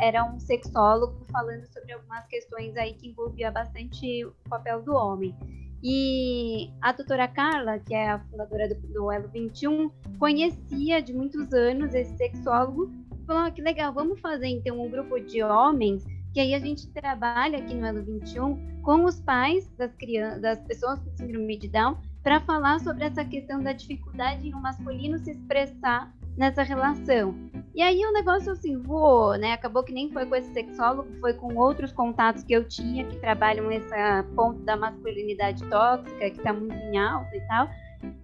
era 0.00 0.24
um 0.24 0.38
sexólogo 0.38 1.24
falando 1.32 1.66
sobre 1.72 1.92
algumas 1.94 2.26
questões 2.26 2.76
aí 2.76 2.92
que 2.94 3.08
envolvia 3.08 3.50
bastante 3.50 4.24
o 4.26 4.34
papel 4.48 4.82
do 4.82 4.92
homem. 4.92 5.34
E 5.82 6.70
a 6.80 6.92
doutora 6.92 7.26
Carla, 7.26 7.78
que 7.78 7.94
é 7.94 8.10
a 8.10 8.18
fundadora 8.18 8.68
do, 8.68 8.74
do 8.88 9.10
Elo 9.10 9.28
21, 9.28 9.90
conhecia 10.18 11.00
de 11.00 11.12
muitos 11.12 11.52
anos 11.52 11.94
esse 11.94 12.16
sexólogo 12.16 12.90
falou: 13.30 13.44
ah, 13.44 13.50
que 13.50 13.62
legal, 13.62 13.92
vamos 13.92 14.20
fazer 14.20 14.48
então 14.48 14.80
um 14.80 14.90
grupo 14.90 15.18
de 15.20 15.42
homens 15.42 16.04
que 16.32 16.40
aí 16.40 16.54
a 16.54 16.58
gente 16.58 16.88
trabalha 16.88 17.58
aqui 17.58 17.74
no 17.74 17.86
Elo 17.86 18.04
21 18.04 18.82
com 18.82 19.04
os 19.04 19.20
pais 19.20 19.68
das 19.76 19.94
crianças, 19.94 20.40
das 20.40 20.60
pessoas 20.60 21.00
com 21.00 21.16
síndrome 21.16 21.56
de 21.56 21.68
Down 21.68 21.98
para 22.22 22.40
falar 22.40 22.78
sobre 22.80 23.04
essa 23.04 23.24
questão 23.24 23.62
da 23.62 23.72
dificuldade 23.72 24.48
em 24.48 24.54
um 24.54 24.60
masculino 24.60 25.18
se 25.18 25.32
expressar 25.32 26.12
nessa 26.40 26.62
relação. 26.62 27.34
E 27.74 27.82
aí 27.82 28.02
o 28.04 28.12
negócio 28.12 28.50
assim 28.50 28.78
voou, 28.78 29.36
né? 29.36 29.52
Acabou 29.52 29.84
que 29.84 29.92
nem 29.92 30.10
foi 30.10 30.24
com 30.24 30.34
esse 30.34 30.50
sexólogo, 30.54 31.08
foi 31.20 31.34
com 31.34 31.54
outros 31.54 31.92
contatos 31.92 32.42
que 32.42 32.54
eu 32.54 32.66
tinha 32.66 33.04
que 33.04 33.16
trabalham 33.18 33.68
nesse 33.68 33.94
ponto 34.34 34.58
da 34.62 34.74
masculinidade 34.74 35.62
tóxica, 35.68 36.30
que 36.30 36.38
está 36.38 36.52
muito 36.52 36.74
em 36.74 36.98
alta 36.98 37.36
e 37.36 37.40
tal. 37.42 37.68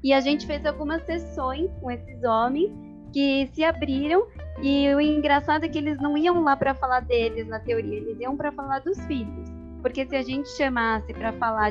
E 0.02 0.14
a 0.14 0.20
gente 0.20 0.46
fez 0.46 0.64
algumas 0.64 1.02
sessões 1.02 1.70
com 1.78 1.90
esses 1.90 2.24
homens 2.24 2.72
que 3.12 3.48
se 3.52 3.62
abriram 3.62 4.26
e 4.62 4.92
o 4.94 5.00
engraçado 5.00 5.64
é 5.64 5.68
que 5.68 5.76
eles 5.76 6.00
não 6.00 6.16
iam 6.16 6.42
lá 6.42 6.56
para 6.56 6.74
falar 6.74 7.00
deles 7.00 7.46
na 7.46 7.60
teoria, 7.60 7.98
eles 7.98 8.18
iam 8.18 8.34
para 8.34 8.50
falar 8.50 8.78
dos 8.78 8.98
filhos. 9.06 9.48
Porque 9.82 10.06
se 10.06 10.16
a 10.16 10.22
gente 10.22 10.48
chamasse 10.56 11.12
para 11.12 11.34
falar 11.34 11.70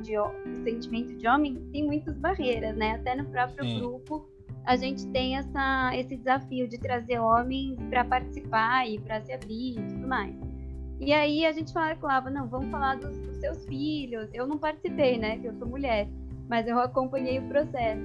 de, 0.00 0.12
de, 0.12 0.64
sentimento 0.64 1.14
de 1.14 1.28
homem, 1.28 1.54
tem 1.70 1.84
muitas 1.84 2.16
barreiras, 2.18 2.74
né? 2.74 2.92
Até 2.94 3.14
no 3.14 3.26
próprio 3.26 3.64
Sim. 3.64 3.78
grupo 3.78 4.33
a 4.64 4.76
gente 4.76 5.06
tem 5.08 5.36
essa, 5.36 5.92
esse 5.94 6.16
desafio 6.16 6.68
de 6.68 6.78
trazer 6.78 7.18
homens 7.18 7.78
para 7.90 8.04
participar 8.04 8.88
e 8.88 8.98
para 8.98 9.20
se 9.22 9.32
abrir 9.32 9.78
e 9.78 9.82
tudo 9.82 10.06
mais. 10.06 10.34
E 11.00 11.12
aí 11.12 11.44
a 11.44 11.52
gente 11.52 11.72
falava, 11.72 12.30
não, 12.30 12.48
vamos 12.48 12.70
falar 12.70 12.96
dos, 12.96 13.16
dos 13.18 13.36
seus 13.38 13.66
filhos. 13.66 14.28
Eu 14.32 14.46
não 14.46 14.58
participei, 14.58 15.18
né? 15.18 15.38
Que 15.38 15.46
eu 15.46 15.54
sou 15.54 15.68
mulher, 15.68 16.08
mas 16.48 16.66
eu 16.66 16.78
acompanhei 16.78 17.38
o 17.38 17.48
processo. 17.48 18.02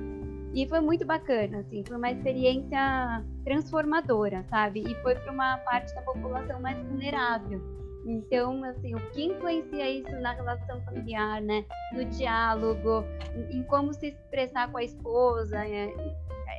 E 0.54 0.68
foi 0.68 0.80
muito 0.80 1.06
bacana, 1.06 1.60
assim, 1.60 1.84
foi 1.88 1.96
uma 1.96 2.10
experiência 2.10 3.24
transformadora, 3.44 4.44
sabe? 4.50 4.82
E 4.82 4.96
foi 5.04 5.14
para 5.14 5.32
uma 5.32 5.58
parte 5.60 5.94
da 5.94 6.02
população 6.02 6.60
mais 6.60 6.76
vulnerável 6.88 7.62
então, 8.06 8.64
assim, 8.64 8.96
o 8.96 9.12
que 9.12 9.26
influencia 9.26 9.90
isso 9.90 10.16
na 10.20 10.34
relação 10.34 10.82
familiar, 10.82 11.42
né? 11.42 11.66
No 11.94 12.06
diálogo, 12.06 13.04
em 13.52 13.62
como 13.64 13.94
se 13.94 14.08
expressar 14.08 14.72
com 14.72 14.78
a 14.78 14.84
esposa. 14.84 15.58
É, 15.66 15.94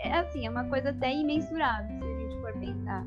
é 0.02 0.18
assim, 0.18 0.46
é 0.46 0.50
uma 0.50 0.64
coisa 0.64 0.90
até 0.90 1.14
imensurável, 1.14 1.98
se 1.98 2.04
a 2.04 2.18
gente 2.18 2.40
for 2.40 2.52
pensar. 2.58 3.06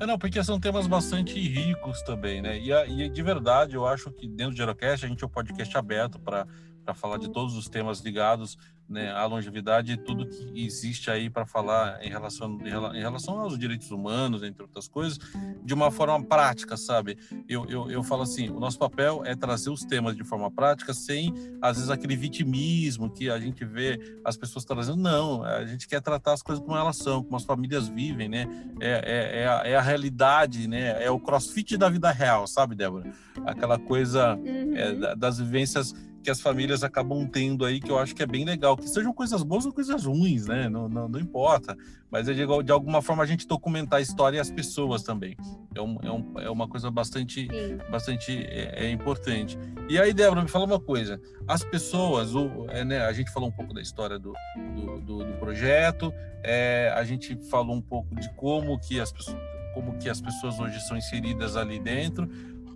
É, 0.00 0.06
não, 0.06 0.18
porque 0.18 0.42
são 0.44 0.60
temas 0.60 0.86
bastante 0.86 1.34
ricos 1.40 2.02
também, 2.02 2.40
né? 2.40 2.58
E, 2.58 2.70
e 2.70 3.08
de 3.08 3.22
verdade, 3.22 3.74
eu 3.74 3.86
acho 3.86 4.12
que 4.12 4.28
dentro 4.28 4.52
do 4.52 4.56
Gerocast 4.56 5.04
a 5.04 5.08
gente 5.08 5.24
é 5.24 5.26
um 5.26 5.30
podcast 5.30 5.76
aberto 5.76 6.20
para 6.20 6.46
falar 6.94 7.18
de 7.18 7.28
todos 7.30 7.56
os 7.56 7.68
temas 7.68 8.00
ligados 8.00 8.56
né, 8.88 9.10
a 9.12 9.26
longevidade 9.26 9.92
e 9.92 9.96
tudo 9.96 10.26
que 10.26 10.64
existe 10.64 11.10
aí 11.10 11.28
para 11.28 11.44
falar 11.44 12.02
em 12.02 12.08
relação, 12.08 12.58
em 12.94 13.00
relação 13.00 13.38
aos 13.38 13.58
direitos 13.58 13.90
humanos, 13.90 14.42
entre 14.42 14.62
outras 14.62 14.88
coisas, 14.88 15.18
de 15.62 15.74
uma 15.74 15.90
forma 15.90 16.24
prática, 16.24 16.76
sabe? 16.76 17.18
Eu, 17.48 17.66
eu, 17.68 17.90
eu 17.90 18.02
falo 18.02 18.22
assim, 18.22 18.48
o 18.48 18.58
nosso 18.58 18.78
papel 18.78 19.22
é 19.24 19.36
trazer 19.36 19.70
os 19.70 19.84
temas 19.84 20.16
de 20.16 20.24
forma 20.24 20.50
prática, 20.50 20.94
sem, 20.94 21.34
às 21.60 21.76
vezes, 21.76 21.90
aquele 21.90 22.16
vitimismo 22.16 23.10
que 23.10 23.28
a 23.28 23.38
gente 23.38 23.64
vê 23.64 24.18
as 24.24 24.36
pessoas 24.36 24.64
trazendo. 24.64 24.96
Não, 24.96 25.42
a 25.44 25.64
gente 25.66 25.86
quer 25.86 26.00
tratar 26.00 26.32
as 26.32 26.42
coisas 26.42 26.64
como 26.64 26.76
elas 26.76 26.96
são, 26.96 27.22
como 27.22 27.36
as 27.36 27.44
famílias 27.44 27.88
vivem, 27.88 28.28
né? 28.28 28.46
É, 28.80 28.90
é, 28.90 29.42
é, 29.42 29.48
a, 29.48 29.62
é 29.64 29.76
a 29.76 29.82
realidade, 29.82 30.66
né? 30.66 31.02
É 31.04 31.10
o 31.10 31.20
crossfit 31.20 31.76
da 31.76 31.88
vida 31.88 32.10
real, 32.10 32.46
sabe, 32.46 32.74
Débora? 32.74 33.12
Aquela 33.44 33.78
coisa 33.78 34.34
uhum. 34.36 34.76
é, 34.76 35.16
das 35.16 35.38
vivências 35.38 35.94
que 36.22 36.30
as 36.30 36.40
famílias 36.40 36.82
acabam 36.82 37.26
tendo 37.26 37.64
aí, 37.64 37.80
que 37.80 37.90
eu 37.90 37.98
acho 37.98 38.14
que 38.14 38.22
é 38.22 38.26
bem 38.26 38.44
legal. 38.44 38.76
Que 38.76 38.88
sejam 38.88 39.12
coisas 39.12 39.42
boas 39.42 39.66
ou 39.66 39.72
coisas 39.72 40.04
ruins, 40.04 40.46
né? 40.46 40.68
Não, 40.68 40.88
não, 40.88 41.08
não 41.08 41.20
importa. 41.20 41.76
Mas 42.10 42.28
é 42.28 42.32
de, 42.32 42.44
de, 42.64 42.72
alguma 42.72 43.02
forma 43.02 43.22
a 43.22 43.26
gente 43.26 43.46
documentar 43.46 43.98
a 43.98 44.02
história 44.02 44.38
e 44.38 44.40
as 44.40 44.50
pessoas 44.50 45.02
também. 45.02 45.36
É, 45.74 45.80
um, 45.80 45.98
é, 46.02 46.10
um, 46.10 46.40
é 46.40 46.50
uma 46.50 46.68
coisa 46.68 46.90
bastante, 46.90 47.48
bastante 47.90 48.32
é, 48.32 48.86
é, 48.86 48.90
importante. 48.90 49.58
E 49.88 49.98
aí, 49.98 50.12
Débora, 50.12 50.42
me 50.42 50.48
fala 50.48 50.64
uma 50.64 50.80
coisa. 50.80 51.20
As 51.46 51.62
pessoas, 51.62 52.34
o, 52.34 52.66
é, 52.68 52.84
né, 52.84 53.00
a 53.00 53.12
gente 53.12 53.30
falou 53.30 53.48
um 53.48 53.52
pouco 53.52 53.72
da 53.72 53.80
história 53.80 54.18
do, 54.18 54.32
do, 54.74 55.00
do, 55.00 55.24
do 55.24 55.38
projeto, 55.38 56.12
é, 56.42 56.92
a 56.94 57.04
gente 57.04 57.36
falou 57.48 57.76
um 57.76 57.82
pouco 57.82 58.14
de 58.14 58.28
como 58.34 58.78
que 58.78 59.00
as 59.00 59.12
pessoas 59.12 59.38
como 59.78 59.96
que 59.96 60.08
as 60.08 60.20
pessoas 60.20 60.58
hoje 60.58 60.80
são 60.80 60.96
inseridas 60.96 61.56
ali 61.56 61.78
dentro, 61.78 62.28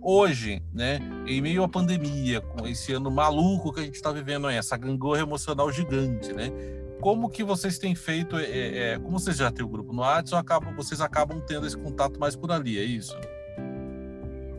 hoje, 0.03 0.61
né, 0.73 0.99
em 1.25 1.41
meio 1.41 1.63
à 1.63 1.69
pandemia, 1.69 2.41
com 2.41 2.67
esse 2.67 2.91
ano 2.93 3.09
maluco 3.09 3.71
que 3.71 3.79
a 3.79 3.83
gente 3.83 3.95
está 3.95 4.11
vivendo 4.11 4.49
essa 4.49 4.75
gangorra 4.77 5.21
emocional 5.21 5.71
gigante, 5.71 6.33
né? 6.33 6.51
Como 6.99 7.29
que 7.29 7.43
vocês 7.43 7.77
têm 7.77 7.95
feito? 7.95 8.37
É, 8.37 8.93
é, 8.93 8.99
como 8.99 9.19
vocês 9.19 9.37
já 9.37 9.51
têm 9.51 9.65
o 9.65 9.67
grupo 9.67 9.91
no 9.91 10.01
WhatsApp, 10.01 10.41
acabam, 10.41 10.75
vocês 10.75 11.01
acabam 11.01 11.41
tendo 11.41 11.65
esse 11.65 11.77
contato 11.77 12.19
mais 12.19 12.35
por 12.35 12.51
ali, 12.51 12.77
é 12.77 12.83
isso? 12.83 13.17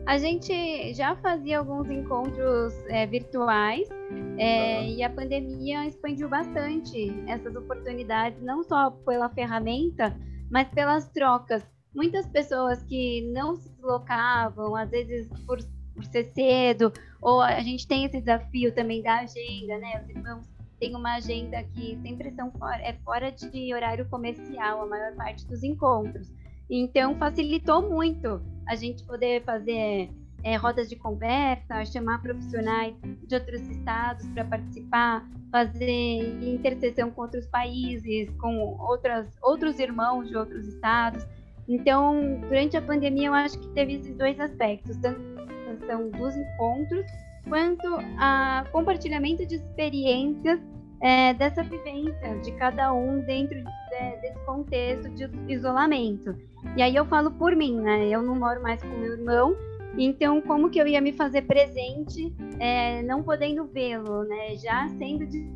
A 0.05 0.19
gente 0.19 0.93
já 0.93 1.15
fazia 1.15 1.57
alguns 1.57 1.89
encontros 1.89 2.73
é, 2.89 3.07
virtuais 3.07 3.89
é, 4.37 4.79
uhum. 4.79 4.85
e 4.89 5.03
a 5.03 5.09
pandemia 5.09 5.87
expandiu 5.87 6.29
bastante 6.29 7.11
essas 7.27 7.55
oportunidades, 7.55 8.39
não 8.43 8.63
só 8.63 8.91
pela 8.91 9.27
ferramenta, 9.29 10.15
mas 10.51 10.67
pelas 10.69 11.09
trocas 11.09 11.63
muitas 11.95 12.27
pessoas 12.27 12.83
que 12.83 13.21
não 13.33 13.55
se 13.55 13.69
deslocavam, 13.85 14.75
às 14.75 14.89
vezes 14.89 15.29
por, 15.45 15.59
por 15.93 16.03
ser 16.05 16.25
cedo, 16.33 16.91
ou 17.21 17.39
a 17.39 17.61
gente 17.61 17.87
tem 17.87 18.05
esse 18.05 18.19
desafio 18.19 18.73
também 18.73 19.01
da 19.01 19.19
agenda, 19.19 19.77
né? 19.77 20.01
Os 20.03 20.09
irmãos 20.09 20.49
têm 20.79 20.95
uma 20.95 21.15
agenda 21.15 21.63
que 21.63 21.97
sempre 22.01 22.31
são 22.31 22.51
fora, 22.51 22.81
é 22.81 22.93
fora 23.05 23.31
de 23.31 23.73
horário 23.73 24.07
comercial, 24.09 24.81
a 24.81 24.85
maior 24.87 25.15
parte 25.15 25.45
dos 25.47 25.63
encontros. 25.63 26.33
Então, 26.69 27.15
facilitou 27.15 27.87
muito 27.87 28.41
a 28.67 28.75
gente 28.75 29.03
poder 29.05 29.43
fazer 29.43 30.09
é, 30.43 30.55
rodas 30.55 30.89
de 30.89 30.95
conversa, 30.95 31.85
chamar 31.85 32.21
profissionais 32.21 32.95
de 33.01 33.35
outros 33.35 33.61
estados 33.61 34.27
para 34.29 34.43
participar, 34.45 35.27
fazer 35.51 36.43
interseção 36.43 37.11
com 37.11 37.21
outros 37.21 37.45
países, 37.47 38.29
com 38.39 38.77
outras, 38.79 39.27
outros 39.41 39.79
irmãos 39.79 40.27
de 40.27 40.35
outros 40.35 40.67
estados. 40.67 41.25
Então, 41.67 42.39
durante 42.41 42.77
a 42.77 42.81
pandemia, 42.81 43.27
eu 43.27 43.33
acho 43.33 43.59
que 43.59 43.67
teve 43.69 43.95
esses 43.95 44.15
dois 44.15 44.39
aspectos, 44.39 44.97
tanto 44.97 45.19
a 45.39 45.71
questão 45.71 46.09
dos 46.09 46.35
encontros, 46.35 47.05
quanto 47.47 47.87
a 48.17 48.65
compartilhamento 48.71 49.45
de 49.45 49.55
experiências 49.55 50.59
é, 51.01 51.33
dessa 51.33 51.63
vivência 51.63 52.39
de 52.43 52.51
cada 52.53 52.93
um 52.93 53.19
dentro 53.21 53.55
de, 53.55 54.21
desse 54.21 54.39
contexto 54.45 55.09
de 55.09 55.29
isolamento. 55.53 56.35
E 56.75 56.81
aí 56.81 56.95
eu 56.95 57.05
falo 57.05 57.31
por 57.31 57.55
mim, 57.55 57.79
né? 57.79 58.07
Eu 58.07 58.21
não 58.21 58.35
moro 58.35 58.61
mais 58.61 58.81
com 58.81 58.89
meu 58.89 59.13
irmão, 59.13 59.55
então 59.97 60.41
como 60.41 60.69
que 60.69 60.79
eu 60.79 60.87
ia 60.87 60.99
me 61.01 61.13
fazer 61.13 61.43
presente, 61.43 62.33
é, 62.59 63.01
não 63.03 63.23
podendo 63.23 63.65
vê-lo, 63.65 64.23
né? 64.23 64.55
Já 64.55 64.87
sendo 64.89 65.25
de, 65.25 65.47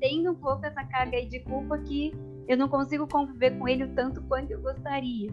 tendo 0.00 0.32
um 0.32 0.34
pouco 0.34 0.64
essa 0.66 0.84
carga 0.84 1.24
de 1.24 1.40
culpa 1.40 1.78
que 1.78 2.12
eu 2.48 2.56
não 2.56 2.68
consigo 2.68 3.06
conviver 3.06 3.58
com 3.58 3.68
ele 3.68 3.84
o 3.84 3.94
tanto 3.94 4.22
quanto 4.22 4.50
eu 4.50 4.60
gostaria. 4.60 5.30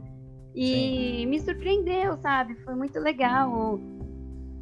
E 0.53 1.19
Sim. 1.21 1.25
me 1.27 1.39
surpreendeu, 1.39 2.17
sabe? 2.17 2.55
Foi 2.63 2.75
muito 2.75 2.99
legal 2.99 3.79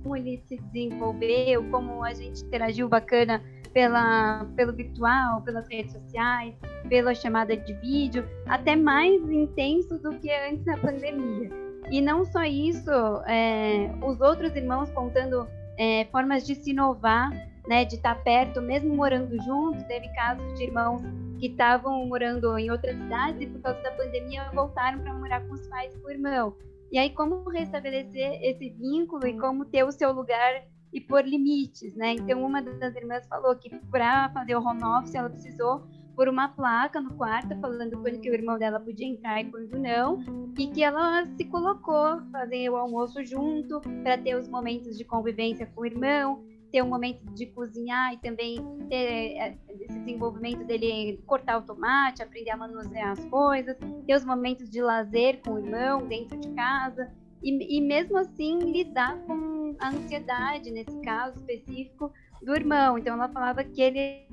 como 0.03 0.15
ele 0.15 0.41
se 0.47 0.57
desenvolveu, 0.57 1.63
como 1.69 2.03
a 2.03 2.13
gente 2.13 2.43
interagiu 2.43 2.87
bacana 2.87 3.41
pela, 3.73 4.45
pelo 4.55 4.73
virtual, 4.73 5.41
pelas 5.41 5.67
redes 5.67 5.91
sociais, 5.91 6.55
pela 6.87 7.13
chamada 7.13 7.55
de 7.55 7.73
vídeo, 7.73 8.25
até 8.47 8.75
mais 8.75 9.21
intenso 9.29 9.97
do 9.99 10.11
que 10.19 10.31
antes 10.31 10.63
da 10.65 10.77
pandemia. 10.77 11.49
E 11.91 12.01
não 12.01 12.23
só 12.25 12.43
isso, 12.43 12.91
é, 13.27 13.91
os 14.05 14.21
outros 14.21 14.55
irmãos 14.55 14.89
contando 14.91 15.47
é, 15.77 16.05
formas 16.11 16.45
de 16.45 16.55
se 16.55 16.71
inovar, 16.71 17.31
né, 17.67 17.85
de 17.85 17.95
estar 17.95 18.15
perto, 18.23 18.61
mesmo 18.61 18.95
morando 18.95 19.41
juntos. 19.43 19.83
Teve 19.83 20.07
casos 20.09 20.53
de 20.55 20.63
irmãos 20.63 21.01
que 21.39 21.47
estavam 21.47 22.05
morando 22.05 22.57
em 22.57 22.69
outras 22.69 22.97
cidades 22.97 23.41
e 23.41 23.47
por 23.47 23.61
causa 23.61 23.81
da 23.81 23.91
pandemia 23.91 24.49
voltaram 24.53 24.99
para 24.99 25.13
morar 25.13 25.47
com 25.47 25.53
os 25.53 25.67
pais 25.67 25.93
e 25.95 25.99
com 25.99 26.07
o 26.07 26.11
irmão. 26.11 26.55
E 26.91 26.97
aí 26.97 27.09
como 27.11 27.47
restabelecer 27.49 28.39
esse 28.41 28.69
vínculo 28.71 29.25
e 29.27 29.37
como 29.37 29.65
ter 29.65 29.83
o 29.83 29.91
seu 29.91 30.11
lugar 30.11 30.63
e 30.91 30.99
pôr 30.99 31.23
limites, 31.23 31.95
né? 31.95 32.13
Então 32.13 32.43
uma 32.43 32.61
das 32.61 32.95
irmãs 32.95 33.27
falou 33.27 33.55
que 33.55 33.69
para 33.91 34.29
fazer 34.29 34.55
o 34.55 34.61
home 34.61 34.83
office 34.83 35.15
ela 35.15 35.29
precisou 35.29 35.83
por 36.15 36.27
uma 36.27 36.49
placa 36.49 36.99
no 36.99 37.13
quarto 37.13 37.57
falando 37.61 37.97
quando 38.01 38.19
que 38.19 38.29
o 38.29 38.33
irmão 38.33 38.59
dela 38.59 38.77
podia 38.77 39.07
entrar 39.07 39.39
e 39.39 39.45
quando 39.45 39.79
não, 39.79 40.19
e 40.57 40.67
que 40.67 40.83
ela 40.83 41.25
se 41.25 41.45
colocou 41.45 42.21
fazer 42.31 42.69
o 42.69 42.75
almoço 42.75 43.23
junto 43.23 43.79
para 44.03 44.17
ter 44.17 44.35
os 44.35 44.49
momentos 44.49 44.97
de 44.97 45.05
convivência 45.05 45.65
com 45.67 45.81
o 45.81 45.85
irmão, 45.85 46.43
ter 46.71 46.83
um 46.83 46.87
momento 46.87 47.23
de 47.33 47.45
cozinhar 47.47 48.13
e 48.13 48.17
também 48.17 48.57
ter 48.87 48.95
é, 48.95 49.57
esse 49.81 49.99
desenvolvimento 49.99 50.63
dele 50.65 51.21
cortar 51.25 51.57
o 51.57 51.61
tomate, 51.61 52.21
aprender 52.21 52.51
a 52.51 52.57
manusear 52.57 53.11
as 53.11 53.25
coisas, 53.25 53.77
ter 54.05 54.15
os 54.15 54.25
momentos 54.25 54.69
de 54.69 54.81
lazer 54.81 55.41
com 55.41 55.53
o 55.53 55.59
irmão 55.59 56.07
dentro 56.07 56.39
de 56.39 56.49
casa 56.49 57.11
e, 57.43 57.77
e 57.77 57.81
mesmo 57.81 58.17
assim 58.17 58.59
lidar 58.59 59.17
com 59.25 59.75
a 59.79 59.89
ansiedade 59.89 60.71
nesse 60.71 60.99
caso 61.01 61.37
específico 61.37 62.11
do 62.41 62.55
irmão. 62.55 62.97
Então 62.97 63.15
ela 63.15 63.29
falava 63.29 63.63
que 63.63 63.81
ele 63.81 64.27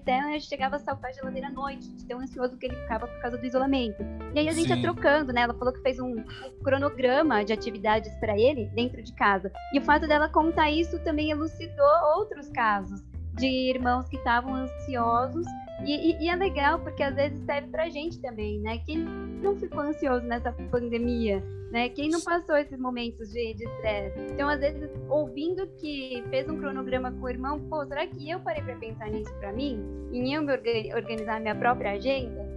até 0.00 0.40
chegava 0.40 0.76
a 0.76 0.78
saltar 0.78 1.10
a 1.10 1.12
geladeira 1.12 1.48
à 1.48 1.50
noite, 1.50 1.88
de 1.92 2.04
tão 2.06 2.20
ansioso 2.20 2.56
que 2.56 2.66
ele 2.66 2.76
ficava 2.76 3.06
por 3.06 3.20
causa 3.20 3.36
do 3.36 3.46
isolamento. 3.46 4.02
E 4.34 4.40
aí 4.40 4.48
a 4.48 4.52
gente 4.52 4.68
Sim. 4.68 4.76
ia 4.76 4.82
trocando, 4.82 5.32
né? 5.32 5.42
Ela 5.42 5.54
falou 5.54 5.72
que 5.72 5.80
fez 5.82 6.00
um 6.00 6.24
cronograma 6.64 7.44
de 7.44 7.52
atividades 7.52 8.12
para 8.16 8.38
ele 8.38 8.66
dentro 8.74 9.02
de 9.02 9.12
casa. 9.12 9.52
E 9.72 9.78
o 9.78 9.82
fato 9.82 10.08
dela 10.08 10.28
contar 10.28 10.70
isso 10.70 10.98
também 11.00 11.30
elucidou 11.30 12.16
outros 12.16 12.48
casos 12.48 13.02
de 13.34 13.46
irmãos 13.46 14.08
que 14.08 14.16
estavam 14.16 14.54
ansiosos 14.54 15.46
e, 15.84 16.12
e, 16.12 16.24
e, 16.24 16.28
é 16.28 16.36
legal 16.36 16.78
porque 16.78 17.02
às 17.02 17.14
vezes 17.14 17.38
serve 17.44 17.68
pra 17.68 17.88
gente 17.88 18.20
também, 18.20 18.60
né? 18.60 18.78
Quem 18.86 18.98
não 18.98 19.56
ficou 19.56 19.80
ansioso 19.80 20.26
nessa 20.26 20.52
pandemia, 20.52 21.42
né? 21.70 21.88
Quem 21.88 22.10
não 22.10 22.20
passou 22.20 22.56
esses 22.56 22.78
momentos 22.78 23.30
de 23.30 23.52
estresse. 23.52 24.18
Então, 24.32 24.48
às 24.48 24.60
vezes, 24.60 24.90
ouvindo 25.08 25.66
que 25.78 26.22
fez 26.30 26.48
um 26.48 26.58
cronograma 26.58 27.12
com 27.12 27.24
o 27.24 27.28
irmão, 27.28 27.60
pô, 27.68 27.84
será 27.86 28.06
que 28.06 28.28
eu 28.28 28.40
parei 28.40 28.62
para 28.62 28.76
pensar 28.76 29.10
nisso 29.10 29.32
para 29.38 29.52
mim? 29.52 29.82
Em 30.12 30.34
eu 30.34 30.42
me 30.42 30.52
organizar 30.94 31.40
minha 31.40 31.54
própria 31.54 31.92
agenda? 31.92 32.48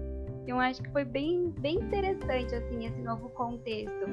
Então, 0.44 0.60
acho 0.60 0.82
que 0.82 0.90
foi 0.92 1.06
bem, 1.06 1.54
bem 1.60 1.76
interessante, 1.76 2.54
assim, 2.54 2.86
esse 2.86 3.02
novo 3.02 3.30
contexto. 3.30 4.06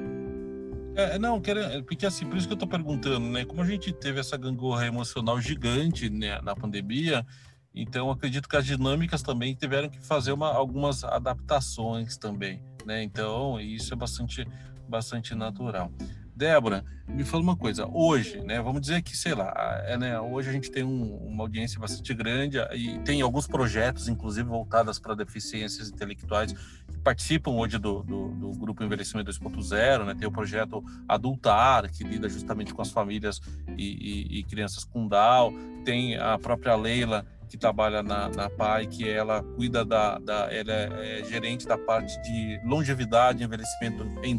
É, 0.95 1.17
não, 1.17 1.41
porque 1.85 2.05
assim, 2.05 2.25
por 2.25 2.37
isso 2.37 2.47
que 2.47 2.53
eu 2.53 2.57
tô 2.57 2.67
perguntando, 2.67 3.25
né? 3.27 3.45
Como 3.45 3.61
a 3.61 3.65
gente 3.65 3.93
teve 3.93 4.19
essa 4.19 4.35
gangorra 4.35 4.85
emocional 4.85 5.39
gigante 5.39 6.09
né, 6.09 6.39
na 6.41 6.53
pandemia, 6.53 7.25
então, 7.73 8.11
acredito 8.11 8.49
que 8.49 8.57
as 8.57 8.65
dinâmicas 8.65 9.21
também 9.21 9.55
tiveram 9.55 9.89
que 9.89 9.99
fazer 9.99 10.33
uma, 10.33 10.51
algumas 10.51 11.03
adaptações 11.03 12.17
também, 12.17 12.61
né? 12.85 13.01
Então, 13.01 13.59
isso 13.59 13.93
é 13.93 13.97
bastante, 13.97 14.45
bastante 14.89 15.33
natural. 15.33 15.91
Débora, 16.35 16.83
me 17.07 17.23
fala 17.23 17.43
uma 17.43 17.55
coisa. 17.55 17.87
Hoje, 17.87 18.41
né? 18.41 18.59
Vamos 18.61 18.81
dizer 18.81 19.01
que, 19.03 19.15
sei 19.15 19.35
lá, 19.35 19.53
é, 19.85 19.95
né, 19.97 20.19
hoje 20.19 20.49
a 20.49 20.51
gente 20.51 20.71
tem 20.71 20.83
um, 20.83 21.15
uma 21.17 21.43
audiência 21.43 21.79
bastante 21.79 22.13
grande 22.13 22.57
e 22.73 22.97
tem 22.99 23.21
alguns 23.21 23.45
projetos, 23.45 24.07
inclusive 24.07 24.49
voltados 24.49 24.97
para 24.97 25.13
deficiências 25.13 25.89
intelectuais, 25.89 26.53
que 26.53 26.97
participam 27.03 27.51
hoje 27.51 27.77
do, 27.77 28.01
do, 28.01 28.29
do 28.29 28.49
Grupo 28.51 28.83
Envelhecimento 28.83 29.29
2.0, 29.31 30.05
né? 30.05 30.15
Tem 30.15 30.27
o 30.27 30.31
projeto 30.31 30.83
Adultar, 31.07 31.89
que 31.91 32.03
lida 32.03 32.27
justamente 32.27 32.73
com 32.73 32.81
as 32.81 32.89
famílias 32.89 33.39
e, 33.77 33.85
e, 33.85 34.39
e 34.39 34.43
crianças 34.43 34.83
com 34.83 35.07
Down. 35.07 35.83
Tem 35.85 36.17
a 36.17 36.39
própria 36.39 36.75
Leila, 36.75 37.25
que 37.51 37.57
trabalha 37.57 38.01
na, 38.01 38.29
na 38.29 38.49
PAI, 38.49 38.87
que 38.87 39.07
ela 39.07 39.43
cuida 39.43 39.83
da, 39.83 40.17
da 40.19 40.47
ela 40.49 40.71
é, 40.71 41.19
é, 41.19 41.23
gerente 41.25 41.67
da 41.67 41.77
parte 41.77 42.17
de 42.21 42.57
longevidade 42.63 43.43
envelhecimento 43.43 44.07
em. 44.23 44.37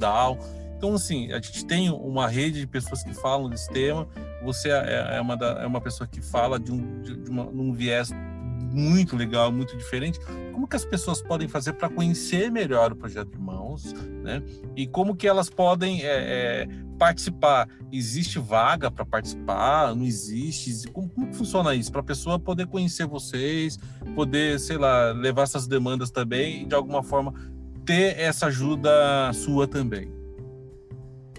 Então, 0.79 0.94
assim, 0.94 1.31
a 1.31 1.35
gente 1.35 1.66
tem 1.66 1.90
uma 1.90 2.27
rede 2.27 2.61
de 2.61 2.66
pessoas 2.66 3.05
que 3.05 3.12
falam 3.12 3.51
desse 3.51 3.70
tema. 3.70 4.09
Você 4.42 4.70
é, 4.70 5.16
é 5.16 5.20
uma, 5.20 5.37
da, 5.37 5.62
é 5.62 5.66
uma 5.66 5.81
pessoa 5.81 6.09
que 6.09 6.22
fala 6.22 6.59
de 6.59 6.72
um, 6.72 7.03
de, 7.03 7.16
de 7.16 7.31
uma, 7.31 7.44
um 7.44 7.75
viés 7.75 8.11
muito 8.72 9.16
legal, 9.16 9.52
muito 9.52 9.76
diferente. 9.76 10.18
Como 10.52 10.66
que 10.66 10.76
as 10.76 10.85
pessoas 10.85 11.20
podem 11.20 11.46
fazer 11.46 11.74
para 11.74 11.88
conhecer 11.88 12.50
melhor 12.50 12.92
o 12.92 12.96
projeto 12.96 13.35
Irmãos, 13.35 13.92
né? 14.22 14.42
E 14.74 14.87
como 14.87 15.14
que 15.14 15.28
elas 15.28 15.50
podem 15.50 16.02
é, 16.02 16.06
é, 16.62 16.68
participar? 16.98 17.68
Existe 17.90 18.38
vaga 18.38 18.90
para 18.90 19.04
participar? 19.04 19.94
Não 19.94 20.04
existe? 20.04 20.88
Como, 20.88 21.08
como 21.08 21.32
funciona 21.32 21.74
isso? 21.74 21.92
Para 21.92 22.00
a 22.00 22.04
pessoa 22.04 22.38
poder 22.38 22.66
conhecer 22.66 23.06
vocês, 23.06 23.78
poder, 24.14 24.58
sei 24.58 24.78
lá, 24.78 25.12
levar 25.12 25.42
essas 25.42 25.66
demandas 25.66 26.11
também 26.11 26.62
e 26.62 26.64
de 26.64 26.74
alguma 26.74 27.02
forma 27.02 27.35
ter 27.85 28.18
essa 28.18 28.46
ajuda 28.46 29.32
sua 29.32 29.66
também. 29.66 30.11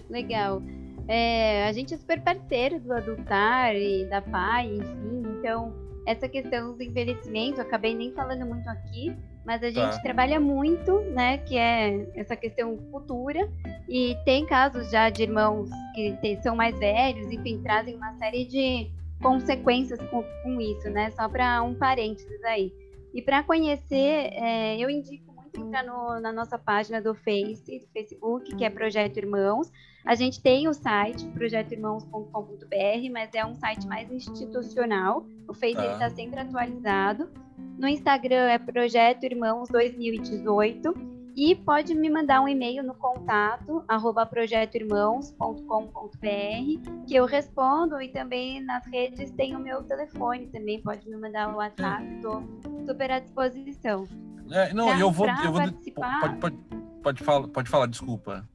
Legal. 0.08 0.62
É, 1.08 1.66
a 1.66 1.72
gente 1.72 1.92
é 1.92 1.96
super 1.96 2.20
parceiro 2.22 2.80
do 2.80 2.92
Adultar 2.92 3.74
e 3.76 4.06
da 4.06 4.22
PAI, 4.22 4.76
enfim, 4.76 5.22
então 5.38 5.83
essa 6.06 6.28
questão 6.28 6.76
do 6.76 6.82
envelhecimento, 6.82 7.60
acabei 7.60 7.94
nem 7.94 8.12
falando 8.12 8.44
muito 8.46 8.68
aqui, 8.68 9.16
mas 9.44 9.62
a 9.62 9.70
gente 9.70 9.96
tá. 9.96 10.00
trabalha 10.00 10.40
muito, 10.40 11.00
né, 11.10 11.38
que 11.38 11.56
é 11.56 12.06
essa 12.14 12.36
questão 12.36 12.78
futura, 12.90 13.48
e 13.88 14.16
tem 14.24 14.46
casos 14.46 14.90
já 14.90 15.10
de 15.10 15.22
irmãos 15.22 15.68
que 15.94 16.38
são 16.42 16.56
mais 16.56 16.78
velhos, 16.78 17.30
enfim, 17.30 17.60
trazem 17.62 17.94
uma 17.96 18.12
série 18.14 18.44
de 18.44 18.90
consequências 19.22 20.00
com, 20.10 20.22
com 20.42 20.60
isso, 20.60 20.88
né, 20.90 21.10
só 21.10 21.28
para 21.28 21.62
um 21.62 21.74
parênteses 21.74 22.42
aí. 22.44 22.72
E 23.12 23.22
para 23.22 23.42
conhecer, 23.42 24.30
é, 24.32 24.76
eu 24.76 24.90
indico 24.90 25.34
entrar 25.56 25.84
no, 25.84 26.20
na 26.20 26.32
nossa 26.32 26.58
página 26.58 27.00
do 27.00 27.14
Face, 27.14 27.78
do 27.78 27.86
Facebook, 27.92 28.56
que 28.56 28.64
é 28.64 28.70
Projeto 28.70 29.16
Irmãos. 29.18 29.70
A 30.04 30.14
gente 30.14 30.40
tem 30.40 30.68
o 30.68 30.74
site, 30.74 31.26
projetoirmãos.com.br, 31.28 33.10
mas 33.10 33.30
é 33.34 33.44
um 33.44 33.54
site 33.54 33.86
mais 33.86 34.10
institucional. 34.10 35.26
O 35.48 35.54
Face 35.54 35.78
está 35.78 35.98
tá 35.98 36.10
sempre 36.10 36.40
atualizado. 36.40 37.30
No 37.78 37.88
Instagram 37.88 38.50
é 38.50 38.58
Projeto 38.58 39.24
Irmãos 39.24 39.68
2018. 39.70 41.14
E 41.36 41.56
pode 41.56 41.94
me 41.94 42.08
mandar 42.08 42.40
um 42.42 42.46
e-mail 42.46 42.84
no 42.84 42.94
contato 42.94 43.82
arroba 43.88 44.24
projetoirmãos.com.br 44.24 47.06
que 47.08 47.16
eu 47.16 47.26
respondo 47.26 48.00
e 48.00 48.08
também 48.08 48.64
nas 48.64 48.86
redes 48.86 49.32
tem 49.32 49.56
o 49.56 49.58
meu 49.58 49.82
telefone 49.82 50.46
também, 50.46 50.80
pode 50.80 51.08
me 51.08 51.16
mandar 51.16 51.52
o 51.52 51.56
WhatsApp, 51.56 52.04
estou 52.14 52.40
super 52.86 53.10
à 53.10 53.18
disposição. 53.18 54.06
É, 54.48 54.72
não, 54.72 54.86
pra, 54.86 55.00
eu 55.00 55.10
vou. 55.10 55.26
Eu 55.26 55.52
vou 55.52 55.60
pode, 55.60 56.38
pode, 56.38 56.56
pode, 57.02 57.24
falar, 57.24 57.48
pode 57.48 57.68
falar, 57.68 57.86
desculpa. 57.86 58.48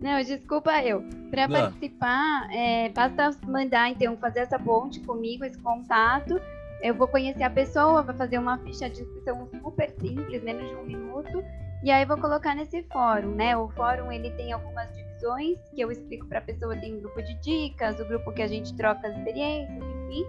Não, 0.00 0.22
desculpa 0.22 0.82
eu. 0.82 1.02
Para 1.30 1.48
participar, 1.48 2.48
é, 2.52 2.88
basta 2.90 3.30
mandar, 3.46 3.90
então, 3.90 4.16
fazer 4.16 4.40
essa 4.40 4.58
ponte 4.58 5.00
comigo, 5.00 5.44
esse 5.44 5.58
contato. 5.58 6.40
Eu 6.80 6.94
vou 6.94 7.08
conhecer 7.08 7.42
a 7.42 7.50
pessoa, 7.50 8.02
vou 8.02 8.14
fazer 8.14 8.38
uma 8.38 8.58
ficha 8.58 8.88
de 8.88 9.02
inscrição 9.02 9.48
super 9.60 9.90
simples, 9.90 10.42
menos 10.42 10.68
de 10.68 10.76
um 10.76 10.84
minuto. 10.84 11.42
E 11.82 11.90
aí 11.90 12.04
vou 12.04 12.16
colocar 12.18 12.54
nesse 12.54 12.82
fórum, 12.84 13.34
né? 13.34 13.56
O 13.56 13.68
fórum 13.70 14.10
ele 14.10 14.30
tem 14.30 14.52
algumas 14.52 14.88
divisões 14.94 15.58
que 15.74 15.80
eu 15.80 15.90
explico 15.90 16.26
para 16.26 16.38
a 16.38 16.42
pessoa. 16.42 16.76
Tem 16.76 16.94
um 16.94 17.00
grupo 17.00 17.20
de 17.22 17.34
dicas, 17.40 17.98
o 17.98 18.04
grupo 18.04 18.32
que 18.32 18.42
a 18.42 18.48
gente 18.48 18.74
troca 18.76 19.08
as 19.08 19.16
experiências, 19.16 19.76
enfim. 19.78 20.24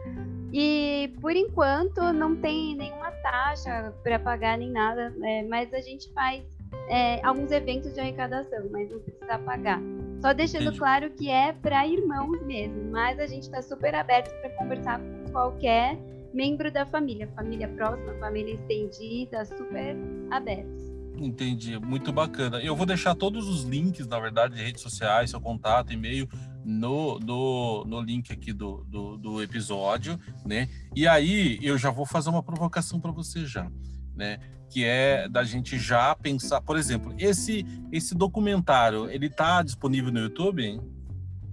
E 0.51 1.13
por 1.21 1.36
enquanto 1.36 2.01
não 2.12 2.36
tem 2.36 2.75
nenhuma 2.75 3.12
taxa 3.12 3.93
para 4.03 4.17
pagar 4.17 4.58
nem 4.58 4.71
nada, 4.71 5.12
né? 5.12 5.43
mas 5.43 5.71
a 5.73 5.79
gente 5.79 6.12
faz 6.13 6.43
é, 6.89 7.23
alguns 7.25 7.51
eventos 7.51 7.93
de 7.93 7.99
arrecadação, 7.99 8.67
mas 8.71 8.89
não 8.89 8.99
precisa 8.99 9.39
pagar. 9.39 9.82
Só 10.21 10.34
deixando 10.34 10.63
Entendi. 10.63 10.79
claro 10.79 11.10
que 11.12 11.29
é 11.29 11.53
para 11.53 11.88
irmãos 11.88 12.41
mesmo, 12.45 12.91
mas 12.91 13.19
a 13.19 13.27
gente 13.27 13.43
está 13.43 13.62
super 13.62 13.95
aberto 13.95 14.29
para 14.41 14.49
conversar 14.51 14.99
com 14.99 15.32
qualquer 15.32 15.97
membro 16.34 16.71
da 16.71 16.86
família, 16.86 17.27
família 17.36 17.67
próxima, 17.69 18.13
família 18.19 18.53
estendida, 18.53 19.45
super 19.45 19.95
abertos. 20.29 20.89
Entendi, 21.17 21.77
muito 21.79 22.13
bacana. 22.13 22.62
Eu 22.62 22.75
vou 22.75 22.86
deixar 22.86 23.13
todos 23.13 23.47
os 23.47 23.63
links, 23.63 24.08
na 24.08 24.19
verdade, 24.19 24.55
de 24.55 24.63
redes 24.63 24.82
sociais, 24.82 25.29
seu 25.29 25.41
contato, 25.41 25.91
e-mail, 25.91 26.27
no, 26.63 27.19
no, 27.19 27.84
no 27.86 28.01
link 28.01 28.32
aqui 28.32 28.53
do, 28.53 28.86
do, 28.88 29.17
do, 29.17 29.43
episódio, 29.43 30.19
né? 30.45 30.69
E 30.95 31.08
aí 31.08 31.60
eu 31.62 31.77
já 31.77 31.89
vou 31.89 32.05
fazer 32.05 32.29
uma 32.29 32.43
provocação 32.43 32.99
para 32.99 33.12
você 33.12 33.45
já, 33.45 33.69
né? 34.15 34.39
Que 34.69 34.86
é 34.86 35.28
da 35.28 35.43
gente 35.43 35.78
já 35.78 36.15
pensar, 36.15 36.62
por 36.62 36.78
exemplo, 36.78 37.13
esse 37.17 37.65
esse 37.91 38.15
documentário, 38.15 39.10
ele 39.10 39.30
tá 39.30 39.63
disponível 39.63 40.12
no 40.12 40.19
YouTube? 40.19 40.63
Hein? 40.63 40.82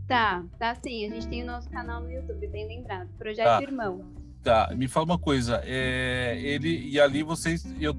Tá, 0.06 0.44
tá 0.58 0.74
sim. 0.74 1.06
A 1.06 1.14
gente 1.14 1.28
tem 1.28 1.42
o 1.42 1.46
nosso 1.46 1.68
canal 1.70 2.02
no 2.02 2.10
YouTube, 2.10 2.46
bem 2.48 2.66
lembrado. 2.66 3.08
Projeto 3.18 3.46
tá. 3.46 3.62
Irmão. 3.62 4.15
Tá, 4.46 4.72
me 4.76 4.86
fala 4.86 5.06
uma 5.06 5.18
coisa. 5.18 5.60
É, 5.64 6.38
ele 6.40 6.88
e 6.88 7.00
ali 7.00 7.24
vocês, 7.24 7.66
eu, 7.80 7.92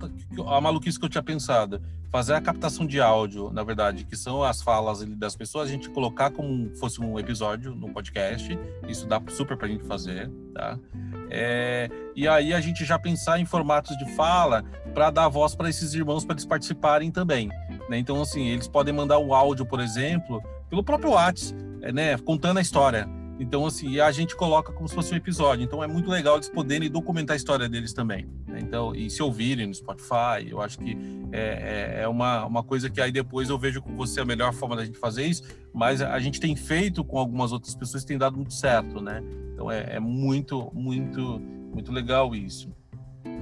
a 0.47 0.61
maluquice 0.61 0.97
que 0.97 1.03
eu 1.03 1.09
tinha 1.09 1.21
pensado, 1.21 1.81
fazer 2.09 2.35
a 2.35 2.39
captação 2.39 2.87
de 2.87 3.01
áudio, 3.01 3.51
na 3.51 3.65
verdade, 3.65 4.05
que 4.05 4.15
são 4.15 4.41
as 4.41 4.61
falas 4.61 5.03
das 5.17 5.35
pessoas, 5.35 5.67
a 5.67 5.71
gente 5.73 5.89
colocar 5.89 6.31
como 6.31 6.73
fosse 6.77 7.01
um 7.01 7.19
episódio 7.19 7.75
no 7.75 7.89
podcast. 7.89 8.57
Isso 8.87 9.05
dá 9.05 9.21
super 9.27 9.57
pra 9.57 9.67
gente 9.67 9.83
fazer, 9.83 10.31
tá? 10.53 10.79
É, 11.29 11.89
e 12.15 12.29
aí 12.29 12.53
a 12.53 12.61
gente 12.61 12.85
já 12.85 12.97
pensar 12.97 13.41
em 13.41 13.45
formatos 13.45 13.97
de 13.97 14.09
fala 14.15 14.63
para 14.93 15.09
dar 15.09 15.27
voz 15.27 15.53
para 15.53 15.67
esses 15.67 15.93
irmãos 15.93 16.23
para 16.23 16.35
eles 16.35 16.45
participarem 16.45 17.11
também. 17.11 17.49
Né? 17.89 17.97
Então, 17.97 18.21
assim, 18.21 18.47
eles 18.47 18.69
podem 18.69 18.93
mandar 18.93 19.17
o 19.17 19.33
áudio, 19.33 19.65
por 19.65 19.81
exemplo, 19.81 20.41
pelo 20.69 20.81
próprio 20.81 21.11
WhatsApp, 21.11 21.61
é, 21.81 21.91
né? 21.91 22.17
Contando 22.19 22.59
a 22.59 22.61
história. 22.61 23.16
Então, 23.39 23.65
assim, 23.65 23.99
a 23.99 24.11
gente 24.11 24.35
coloca 24.35 24.71
como 24.71 24.87
se 24.87 24.95
fosse 24.95 25.13
um 25.13 25.17
episódio. 25.17 25.63
Então, 25.63 25.83
é 25.83 25.87
muito 25.87 26.09
legal 26.09 26.35
eles 26.35 26.49
poderem 26.49 26.89
documentar 26.89 27.35
a 27.35 27.37
história 27.37 27.69
deles 27.69 27.93
também. 27.93 28.27
Né? 28.47 28.59
Então, 28.61 28.95
e 28.95 29.09
se 29.09 29.21
ouvirem 29.21 29.67
no 29.67 29.73
Spotify, 29.73 30.47
eu 30.47 30.59
acho 30.59 30.79
que 30.79 30.97
é, 31.31 31.99
é, 31.99 32.01
é, 32.03 32.07
uma, 32.07 32.45
uma 32.45 32.63
coisa 32.63 32.89
que 32.89 32.99
aí 32.99 33.11
depois 33.11 33.49
eu 33.49 33.57
vejo 33.57 33.81
com 33.81 33.95
você 33.95 34.21
a 34.21 34.25
melhor 34.25 34.53
forma 34.53 34.75
da 34.75 34.83
gente 34.83 34.97
fazer 34.97 35.25
isso. 35.25 35.43
Mas 35.73 36.01
a 36.01 36.17
gente 36.19 36.39
tem 36.39 36.55
feito 36.55 37.03
com 37.03 37.19
algumas 37.19 37.51
outras 37.51 37.75
pessoas 37.75 38.03
que 38.03 38.07
tem 38.07 38.17
dado 38.17 38.35
muito 38.35 38.53
certo, 38.53 38.99
né? 38.99 39.23
Então, 39.53 39.71
é, 39.71 39.95
é 39.95 39.99
muito, 39.99 40.71
muito, 40.73 41.39
muito 41.73 41.91
legal 41.91 42.35
isso. 42.35 42.69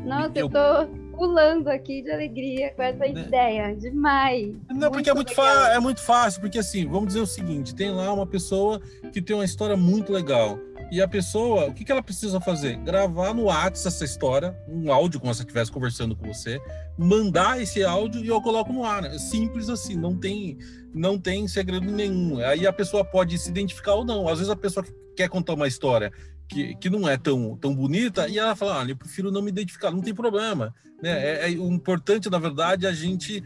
Nossa, 0.06 0.32
eu, 0.36 0.46
eu 0.46 0.50
tô 0.50 1.05
pulando 1.16 1.68
aqui 1.70 2.02
de 2.02 2.12
alegria 2.12 2.72
com 2.72 2.84
essa 2.84 3.00
né? 3.00 3.10
ideia. 3.10 3.76
Demais. 3.76 4.56
Não, 4.70 4.92
porque 4.92 5.10
é 5.10 5.14
muito, 5.14 5.34
é 5.42 5.80
muito 5.80 6.02
fácil, 6.02 6.42
porque 6.42 6.60
assim, 6.60 6.88
vamos 6.88 7.08
dizer 7.08 7.22
o 7.22 7.28
seguinte: 7.28 7.74
tem 7.74 7.92
lá 7.92 8.12
uma 8.14 8.28
pessoa 8.28 8.82
que 9.12 9.22
tem 9.22 9.36
uma 9.36 9.46
história 9.46 9.76
muito 9.76 10.12
legal. 10.12 10.60
E 10.92 11.02
a 11.02 11.08
pessoa, 11.08 11.66
o 11.66 11.74
que, 11.74 11.84
que 11.84 11.92
ela 11.92 12.02
precisa 12.02 12.40
fazer? 12.40 12.78
Gravar 12.78 13.34
no 13.34 13.46
WhatsApp 13.46 13.88
essa 13.88 14.06
história, 14.06 14.56
um 14.68 14.92
áudio 14.92 15.20
como 15.20 15.34
se 15.34 15.42
ela 15.42 15.48
estivesse 15.48 15.72
conversando 15.72 16.16
com 16.16 16.32
você, 16.32 16.62
mandar 16.98 17.60
esse 17.60 17.84
áudio 17.84 18.24
e 18.24 18.28
eu 18.28 18.40
coloco 18.40 18.72
no 18.72 18.86
ar. 18.86 19.04
É 19.04 19.18
simples 19.18 19.68
assim, 19.68 19.96
não 19.96 20.16
tem, 20.16 20.58
não 20.94 21.18
tem 21.18 21.48
segredo 21.48 21.92
nenhum. 21.92 22.40
Aí 22.40 22.68
a 22.68 22.74
pessoa 22.74 23.04
pode 23.04 23.38
se 23.40 23.50
identificar 23.50 23.96
ou 23.96 24.06
não. 24.06 24.28
Às 24.28 24.38
vezes 24.38 24.52
a 24.52 24.56
pessoa 24.56 24.86
quer 25.16 25.28
contar 25.28 25.54
uma 25.54 25.68
história 25.68 26.12
que, 26.48 26.76
que 26.76 26.90
não 26.90 27.08
é 27.08 27.18
tão, 27.18 27.58
tão 27.58 27.74
bonita, 27.74 28.28
e 28.28 28.38
ela 28.38 28.56
fala, 28.56 28.80
olha, 28.80 28.92
eu 28.92 28.98
prefiro 28.98 29.32
não 29.32 29.42
me 29.42 29.50
identificar, 29.50 29.92
não 29.92 30.02
tem 30.02 30.14
problema. 30.14 30.74
Né? 31.02 31.12
É, 31.12 31.46
é 31.46 31.50
importante, 31.52 32.30
na 32.30 32.38
verdade, 32.38 32.86
é 32.86 32.90
a 32.90 32.94
gente 32.94 33.44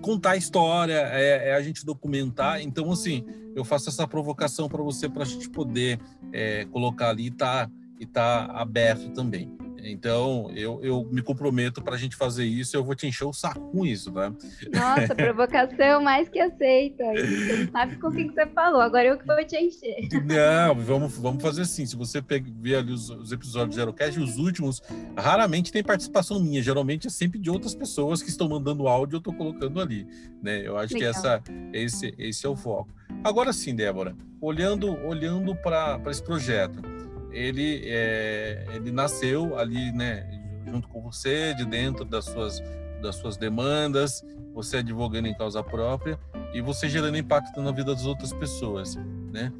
contar 0.00 0.32
a 0.32 0.36
história, 0.36 0.94
é, 1.12 1.50
é, 1.50 1.54
a 1.54 1.62
gente 1.62 1.84
documentar. 1.84 2.60
Então, 2.60 2.90
assim, 2.90 3.24
eu 3.54 3.64
faço 3.64 3.88
essa 3.88 4.06
provocação 4.06 4.68
para 4.68 4.82
você, 4.82 5.08
para 5.08 5.22
a 5.22 5.26
gente 5.26 5.48
poder 5.50 6.00
é, 6.32 6.64
colocar 6.66 7.10
ali 7.10 7.26
e 7.26 7.30
tá, 7.30 7.70
tá 8.12 8.46
aberto 8.46 9.10
também. 9.10 9.59
Então, 9.84 10.50
eu, 10.54 10.80
eu 10.82 11.08
me 11.10 11.22
comprometo 11.22 11.82
para 11.82 11.94
a 11.94 11.98
gente 11.98 12.16
fazer 12.16 12.44
isso. 12.44 12.76
Eu 12.76 12.84
vou 12.84 12.94
te 12.94 13.06
encher 13.06 13.24
o 13.24 13.32
saco 13.32 13.60
com 13.70 13.84
isso, 13.84 14.12
tá? 14.12 14.32
Nossa, 14.72 15.14
provocação 15.14 16.02
mais 16.02 16.28
que 16.28 16.38
aceita. 16.38 17.04
Você 17.04 17.64
não 17.64 17.72
sabe 17.72 17.96
com 17.96 18.08
o 18.08 18.12
que 18.12 18.24
você 18.24 18.46
falou. 18.46 18.80
Agora 18.80 19.06
eu 19.06 19.18
que 19.18 19.26
vou 19.26 19.44
te 19.44 19.56
encher. 19.56 20.08
Não, 20.24 20.74
vamos, 20.74 21.16
vamos 21.16 21.42
fazer 21.42 21.62
assim. 21.62 21.86
Se 21.86 21.96
você 21.96 22.20
ver 22.20 22.76
ali 22.76 22.92
os, 22.92 23.10
os 23.10 23.32
episódios 23.32 23.76
do 23.76 23.78
Zerocast, 23.80 24.18
os 24.20 24.36
últimos, 24.36 24.82
raramente 25.16 25.72
tem 25.72 25.82
participação 25.82 26.40
minha. 26.40 26.62
Geralmente 26.62 27.06
é 27.06 27.10
sempre 27.10 27.38
de 27.38 27.50
outras 27.50 27.74
pessoas 27.74 28.22
que 28.22 28.28
estão 28.28 28.48
mandando 28.48 28.88
áudio, 28.88 29.16
eu 29.16 29.18
estou 29.18 29.34
colocando 29.34 29.80
ali. 29.80 30.06
Né? 30.42 30.66
Eu 30.66 30.76
acho 30.76 30.94
Legal. 30.94 31.12
que 31.12 31.18
essa, 31.18 31.42
esse, 31.72 32.14
esse 32.18 32.46
é 32.46 32.48
o 32.48 32.56
foco. 32.56 32.90
Agora 33.22 33.52
sim, 33.52 33.74
Débora, 33.74 34.16
olhando, 34.40 34.92
olhando 35.06 35.54
para 35.54 36.00
esse 36.06 36.22
projeto 36.22 36.89
ele, 37.32 37.82
é, 37.86 38.66
ele 38.74 38.90
nasceu 38.90 39.58
ali, 39.58 39.92
né, 39.92 40.26
junto 40.66 40.88
com 40.88 41.00
você, 41.00 41.54
de 41.54 41.64
dentro 41.64 42.04
das 42.04 42.24
suas, 42.24 42.62
das 43.02 43.16
suas 43.16 43.36
demandas, 43.36 44.24
você 44.52 44.78
advogando 44.78 45.28
em 45.28 45.34
causa 45.34 45.62
própria 45.62 46.18
e 46.52 46.60
você 46.60 46.88
gerando 46.88 47.16
impacto 47.16 47.60
na 47.60 47.70
vida 47.70 47.94
das 47.94 48.04
outras 48.04 48.32
pessoas, 48.32 48.96
né? 49.32 49.52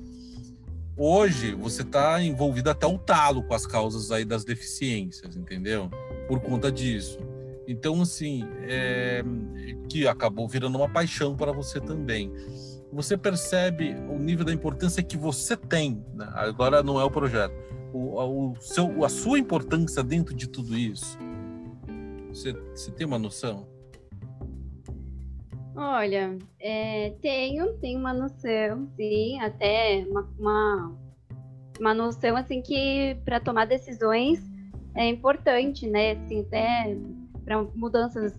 Hoje 0.96 1.54
você 1.54 1.83
está 1.83 2.22
envolvido 2.22 2.68
até 2.68 2.87
o 2.87 2.98
talo 2.98 3.42
com 3.42 3.54
as 3.54 3.66
causas 3.66 4.11
aí 4.11 4.24
das 4.24 4.44
deficiências, 4.44 5.35
entendeu? 5.35 5.88
Por 6.28 6.40
conta 6.40 6.70
disso. 6.70 7.18
Então, 7.66 8.02
assim, 8.02 8.44
é, 8.62 9.24
que 9.88 10.06
acabou 10.06 10.46
virando 10.46 10.76
uma 10.76 10.88
paixão 10.88 11.37
para 11.37 11.52
você 11.52 11.80
também 11.80 12.30
você 12.92 13.16
percebe 13.16 13.94
o 14.09 14.18
nível 14.18 14.44
da 14.44 14.53
importância 14.53 15.03
que 15.03 15.16
você 15.16 15.57
tem. 15.57 16.05
Né? 16.14 16.29
Agora 16.35 16.83
não 16.83 17.00
é 17.00 17.05
o 17.05 17.11
projeto. 17.11 17.55
O, 17.92 18.50
o 18.50 18.57
seu, 18.61 19.05
a 19.05 19.09
sua 19.09 19.38
importância 19.38 20.03
dentro 20.03 20.35
de 20.35 20.48
tudo 20.48 20.76
isso. 20.76 21.18
Você, 22.29 22.53
você 22.53 22.90
tem 22.92 23.07
uma 23.07 23.18
noção? 23.18 23.66
Olha, 25.74 26.37
é, 26.61 27.14
tenho, 27.22 27.72
tenho 27.79 27.98
uma 27.98 28.12
noção, 28.12 28.88
sim, 28.96 29.40
até 29.40 30.05
uma, 30.09 30.29
uma, 30.38 30.98
uma 31.81 31.94
noção 31.94 32.37
assim 32.37 32.61
que 32.61 33.16
para 33.24 33.40
tomar 33.40 33.66
decisões 33.66 34.40
é 34.94 35.09
importante, 35.09 35.88
né? 35.88 36.12
Assim, 36.12 36.40
até 36.40 36.96
para 37.44 37.62
mudanças 37.74 38.38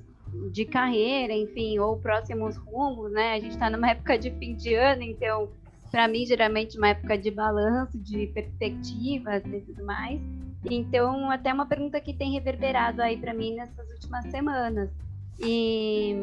de 0.51 0.65
carreira, 0.65 1.33
enfim, 1.33 1.79
ou 1.79 1.97
próximos 1.97 2.57
rumos, 2.57 3.11
né? 3.11 3.33
A 3.33 3.39
gente 3.39 3.51
está 3.51 3.69
numa 3.69 3.91
época 3.91 4.17
de 4.17 4.31
fim 4.31 4.55
de 4.55 4.73
ano, 4.73 5.01
então, 5.01 5.49
para 5.91 6.07
mim, 6.07 6.25
geralmente, 6.25 6.77
uma 6.77 6.89
época 6.89 7.17
de 7.17 7.31
balanço, 7.31 7.97
de 7.99 8.27
perspectivas 8.27 9.43
e 9.45 9.61
tudo 9.61 9.85
mais. 9.85 10.21
Então, 10.69 11.29
até 11.31 11.53
uma 11.53 11.65
pergunta 11.65 11.99
que 11.99 12.13
tem 12.13 12.31
reverberado 12.31 13.01
aí 13.01 13.17
para 13.17 13.33
mim 13.33 13.55
nessas 13.55 13.89
últimas 13.91 14.25
semanas. 14.27 14.89
E 15.39 16.15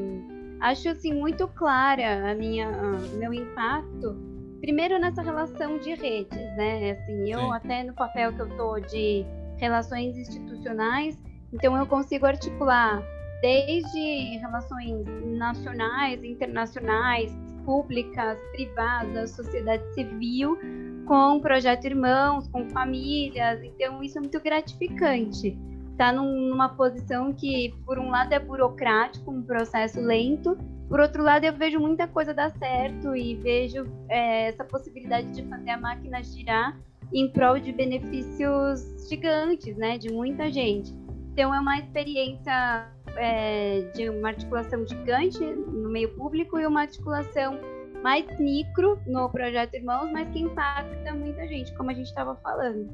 acho, 0.61 0.89
assim, 0.89 1.13
muito 1.13 1.47
clara 1.49 2.31
a 2.31 2.35
minha, 2.35 2.71
meu 3.19 3.33
impacto, 3.35 4.17
primeiro 4.61 4.99
nessa 4.99 5.23
relação 5.23 5.79
de 5.79 5.95
redes, 5.95 6.57
né? 6.57 6.93
Assim, 6.93 7.31
eu 7.31 7.41
Sim. 7.41 7.53
até 7.53 7.85
no 7.85 7.95
papel 7.95 8.33
que 8.33 8.41
eu 8.41 8.57
tô 8.57 8.79
de 8.81 9.25
relações 9.57 10.17
institucionais, 10.17 11.19
então 11.53 11.77
eu 11.77 11.87
consigo 11.87 12.27
articular 12.27 13.03
desde 13.41 14.39
relações 14.39 15.07
nacionais, 15.25 16.23
internacionais, 16.25 17.33
públicas, 17.65 18.39
privadas, 18.53 19.31
sociedade 19.33 19.83
civil, 19.95 20.59
com 21.07 21.41
projeto 21.41 21.85
Irmãos, 21.85 22.49
com 22.49 22.69
famílias. 22.71 23.63
Então, 23.63 24.03
isso 24.03 24.19
é 24.19 24.21
muito 24.21 24.41
gratificante. 24.41 25.59
Está 25.93 26.13
numa 26.13 26.69
posição 26.71 27.33
que, 27.33 27.75
por 27.85 27.99
um 27.99 28.11
lado, 28.11 28.33
é 28.33 28.39
burocrático, 28.39 29.31
um 29.31 29.43
processo 29.43 30.01
lento, 30.01 30.57
por 30.89 31.01
outro 31.01 31.23
lado, 31.23 31.45
eu 31.45 31.53
vejo 31.53 31.79
muita 31.79 32.09
coisa 32.09 32.33
dar 32.33 32.51
certo 32.53 33.15
e 33.15 33.35
vejo 33.35 33.87
é, 34.09 34.49
essa 34.49 34.65
possibilidade 34.65 35.31
de 35.33 35.43
fazer 35.43 35.71
a 35.71 35.79
máquina 35.79 36.23
girar 36.23 36.79
em 37.13 37.31
prol 37.31 37.59
de 37.59 37.73
benefícios 37.73 39.07
gigantes, 39.09 39.77
né, 39.77 39.99
de 39.99 40.11
muita 40.11 40.51
gente. 40.51 40.95
Então, 41.33 41.55
é 41.55 41.61
uma 41.61 41.79
experiência 41.79 42.89
é, 43.17 43.91
de 43.95 44.09
uma 44.09 44.29
articulação 44.29 44.87
gigante 44.87 45.41
no 45.41 45.89
meio 45.91 46.09
público 46.15 46.59
e 46.59 46.67
uma 46.67 46.83
articulação 46.83 47.59
mais 48.03 48.25
micro 48.39 48.99
no 49.07 49.29
projeto 49.29 49.75
Irmãos, 49.75 50.11
mas 50.13 50.29
que 50.31 50.41
impacta 50.41 51.15
muita 51.15 51.47
gente, 51.49 51.75
como 51.77 51.91
a 51.91 51.95
gente 51.95 52.07
estava 52.07 52.37
falando. 52.37 52.89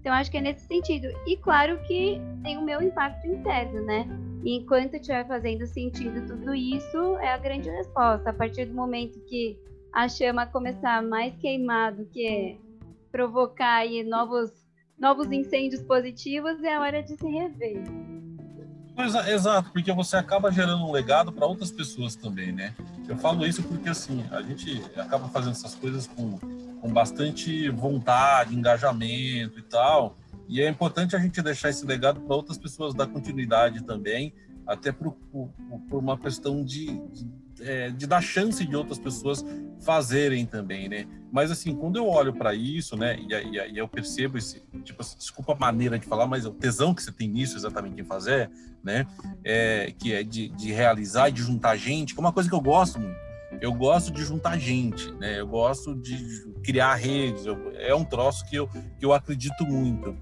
Então, 0.00 0.12
acho 0.12 0.30
que 0.30 0.38
é 0.38 0.40
nesse 0.40 0.66
sentido. 0.66 1.08
E 1.26 1.36
claro 1.36 1.78
que 1.86 2.20
tem 2.42 2.56
o 2.56 2.62
meu 2.62 2.80
impacto 2.80 3.26
interno, 3.26 3.82
né? 3.84 4.06
E 4.42 4.56
enquanto 4.56 4.94
estiver 4.94 5.26
fazendo 5.26 5.66
sentido 5.66 6.26
tudo 6.26 6.54
isso, 6.54 7.16
é 7.18 7.28
a 7.28 7.38
grande 7.38 7.68
resposta. 7.68 8.30
A 8.30 8.32
partir 8.32 8.64
do 8.66 8.74
momento 8.74 9.20
que 9.26 9.58
a 9.92 10.08
chama 10.08 10.46
começar 10.46 11.02
mais 11.02 11.36
queimado, 11.36 12.06
que 12.06 12.26
é 12.26 12.56
provocar 13.12 13.76
aí 13.80 14.02
novos, 14.02 14.50
novos 14.98 15.30
incêndios 15.30 15.82
positivos, 15.82 16.62
é 16.62 16.74
a 16.74 16.80
hora 16.80 17.02
de 17.02 17.16
se 17.16 17.28
rever. 17.28 17.82
Exato, 19.04 19.70
porque 19.72 19.92
você 19.92 20.16
acaba 20.16 20.50
gerando 20.50 20.84
um 20.84 20.92
legado 20.92 21.32
para 21.32 21.46
outras 21.46 21.70
pessoas 21.70 22.14
também, 22.14 22.52
né? 22.52 22.74
Eu 23.08 23.16
falo 23.16 23.46
isso 23.46 23.62
porque 23.62 23.88
assim, 23.88 24.24
a 24.30 24.42
gente 24.42 24.82
acaba 24.96 25.28
fazendo 25.28 25.52
essas 25.52 25.74
coisas 25.74 26.06
com, 26.06 26.38
com 26.80 26.92
bastante 26.92 27.68
vontade, 27.68 28.54
engajamento 28.54 29.58
e 29.58 29.62
tal. 29.62 30.16
E 30.48 30.60
é 30.60 30.68
importante 30.68 31.14
a 31.14 31.18
gente 31.18 31.40
deixar 31.42 31.70
esse 31.70 31.86
legado 31.86 32.20
para 32.20 32.34
outras 32.34 32.58
pessoas 32.58 32.94
dar 32.94 33.06
continuidade 33.06 33.82
também, 33.82 34.34
até 34.66 34.90
por, 34.90 35.12
por, 35.30 35.50
por 35.88 35.98
uma 35.98 36.18
questão 36.18 36.64
de, 36.64 36.86
de 37.08 37.30
é, 37.62 37.90
de 37.90 38.06
dar 38.06 38.20
chance 38.20 38.64
de 38.64 38.76
outras 38.76 38.98
pessoas 38.98 39.44
fazerem 39.80 40.46
também, 40.46 40.88
né? 40.88 41.06
Mas 41.32 41.50
assim, 41.50 41.74
quando 41.74 41.96
eu 41.96 42.06
olho 42.06 42.32
para 42.32 42.54
isso, 42.54 42.96
né, 42.96 43.16
e, 43.18 43.32
e, 43.32 43.72
e, 43.72 43.78
eu 43.78 43.86
percebo 43.86 44.36
esse, 44.36 44.62
tipo, 44.84 45.00
assim, 45.00 45.16
desculpa 45.16 45.52
a 45.52 45.56
maneira 45.56 45.98
de 45.98 46.06
falar, 46.06 46.26
mas 46.26 46.44
o 46.44 46.50
tesão 46.50 46.94
que 46.94 47.02
você 47.02 47.12
tem 47.12 47.28
nisso 47.28 47.56
exatamente 47.56 48.00
em 48.00 48.04
fazer, 48.04 48.50
né, 48.82 49.06
é, 49.44 49.92
que 49.98 50.12
é 50.12 50.22
de, 50.22 50.48
de 50.48 50.72
realizar 50.72 51.28
e 51.28 51.32
de 51.32 51.42
juntar 51.42 51.76
gente, 51.76 52.14
que 52.14 52.20
é 52.20 52.22
uma 52.22 52.32
coisa 52.32 52.48
que 52.48 52.54
eu 52.54 52.60
gosto 52.60 52.98
muito. 52.98 53.30
Eu 53.60 53.74
gosto 53.74 54.10
de 54.12 54.24
juntar 54.24 54.58
gente, 54.58 55.10
né? 55.14 55.40
Eu 55.40 55.46
gosto 55.46 55.94
de 55.94 56.16
criar 56.62 56.94
redes. 56.94 57.44
Eu, 57.44 57.72
é 57.74 57.94
um 57.94 58.04
troço 58.04 58.48
que 58.48 58.56
eu, 58.56 58.68
que 58.68 59.04
eu 59.04 59.12
acredito 59.12 59.66
muito. 59.66 60.16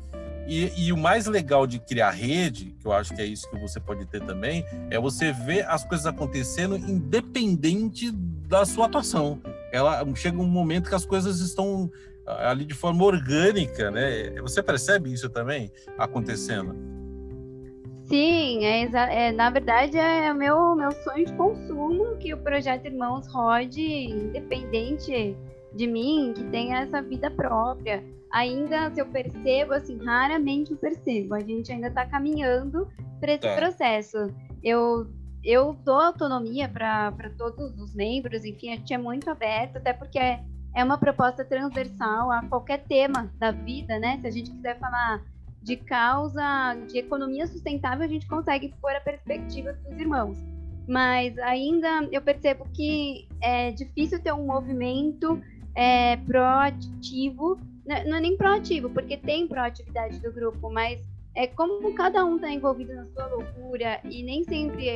E, 0.49 0.87
e, 0.87 0.93
o 0.95 0.97
mais 0.97 1.27
legal 1.27 1.67
de 1.67 1.79
criar 1.79 2.11
rede, 2.11 2.75
que 2.81 2.87
eu 2.87 2.93
acho 2.93 3.15
que 3.15 3.21
é 3.21 3.27
isso 3.27 3.49
que 3.51 3.59
você 3.59 3.79
pode 3.79 4.07
ter 4.07 4.23
também, 4.25 4.65
é 4.89 4.99
você 4.99 5.31
ver 5.31 5.67
as 5.69 5.85
coisas 5.85 6.07
acontecendo 6.07 6.75
independente 6.75 8.11
da 8.11 8.65
sua 8.65 8.87
atuação. 8.87 9.43
Ela 9.71 10.03
chega 10.15 10.39
um 10.39 10.47
momento 10.47 10.89
que 10.89 10.95
as 10.95 11.05
coisas 11.05 11.41
estão 11.41 11.91
ah, 12.27 12.51
ali 12.51 12.65
de 12.65 12.73
forma 12.73 13.05
orgânica, 13.05 13.91
né? 13.91 14.41
Você 14.41 14.63
percebe 14.63 15.13
isso 15.13 15.29
também 15.29 15.71
acontecendo? 15.99 16.75
Sim, 18.05 18.65
é, 18.65 18.89
é, 19.11 19.33
na 19.33 19.51
verdade 19.51 19.99
é 19.99 20.33
o 20.33 20.35
meu, 20.35 20.75
meu 20.75 20.93
sonho 20.93 21.27
de 21.27 21.33
consumo 21.35 22.17
que 22.17 22.33
o 22.33 22.39
projeto 22.39 22.87
Irmãos 22.87 23.27
rode 23.31 23.83
independente 23.83 25.37
de 25.75 25.87
mim, 25.87 26.33
que 26.35 26.43
tenha 26.45 26.81
essa 26.81 27.03
vida 27.03 27.31
própria. 27.31 28.03
Ainda, 28.33 28.91
se 28.93 29.01
eu 29.01 29.07
percebo, 29.07 29.73
assim, 29.73 29.99
raramente 30.05 30.73
eu 30.73 30.77
percebo. 30.77 31.35
A 31.35 31.41
gente 31.41 31.73
ainda 31.73 31.89
está 31.89 32.05
caminhando 32.07 32.89
para 33.21 33.33
esse 33.33 33.43
tá. 33.43 33.57
processo. 33.57 34.33
Eu, 34.63 35.07
eu 35.43 35.75
dou 35.85 36.01
autonomia 36.01 36.69
para 36.69 37.13
todos 37.37 37.79
os 37.79 37.95
membros, 37.95 38.45
enfim, 38.45 38.73
a 38.73 38.77
gente 38.77 38.93
é 38.93 38.99
muito 38.99 39.31
aberto, 39.31 39.77
até 39.77 39.93
porque 39.93 40.19
é, 40.19 40.43
é 40.75 40.85
uma 40.85 40.99
proposta 40.99 41.45
transversal 41.45 42.31
a 42.31 42.43
qualquer 42.45 42.85
tema 42.85 43.33
da 43.39 43.51
vida, 43.51 43.99
né? 43.99 44.19
Se 44.21 44.27
a 44.27 44.31
gente 44.31 44.51
quiser 44.51 44.79
falar 44.79 45.23
de 45.63 45.77
causa 45.77 46.77
de 46.89 46.99
economia 46.99 47.47
sustentável, 47.47 48.05
a 48.05 48.09
gente 48.09 48.27
consegue 48.27 48.75
pôr 48.81 48.95
a 48.95 49.01
perspectiva 49.01 49.73
dos 49.73 49.99
irmãos. 49.99 50.39
Mas 50.87 51.37
ainda 51.39 52.09
eu 52.11 52.23
percebo 52.23 52.67
que 52.73 53.29
é 53.43 53.71
difícil 53.73 54.19
ter 54.23 54.33
um 54.33 54.47
movimento 54.47 55.41
é, 55.75 56.17
proativo, 56.17 57.61
não 57.89 58.17
é 58.17 58.21
nem 58.21 58.37
proativo, 58.37 58.91
porque 58.91 59.17
tem 59.17 59.49
proatividade 59.49 60.19
do 60.21 60.33
grupo, 60.33 60.71
mas 60.71 61.01
é 61.35 61.47
como 61.47 61.95
cada 61.95 62.25
um 62.25 62.37
está 62.37 62.51
envolvido 62.51 62.95
na 62.95 63.07
sua 63.07 63.27
loucura 63.27 64.01
e 64.05 64.23
nem 64.23 64.43
sempre 64.45 64.87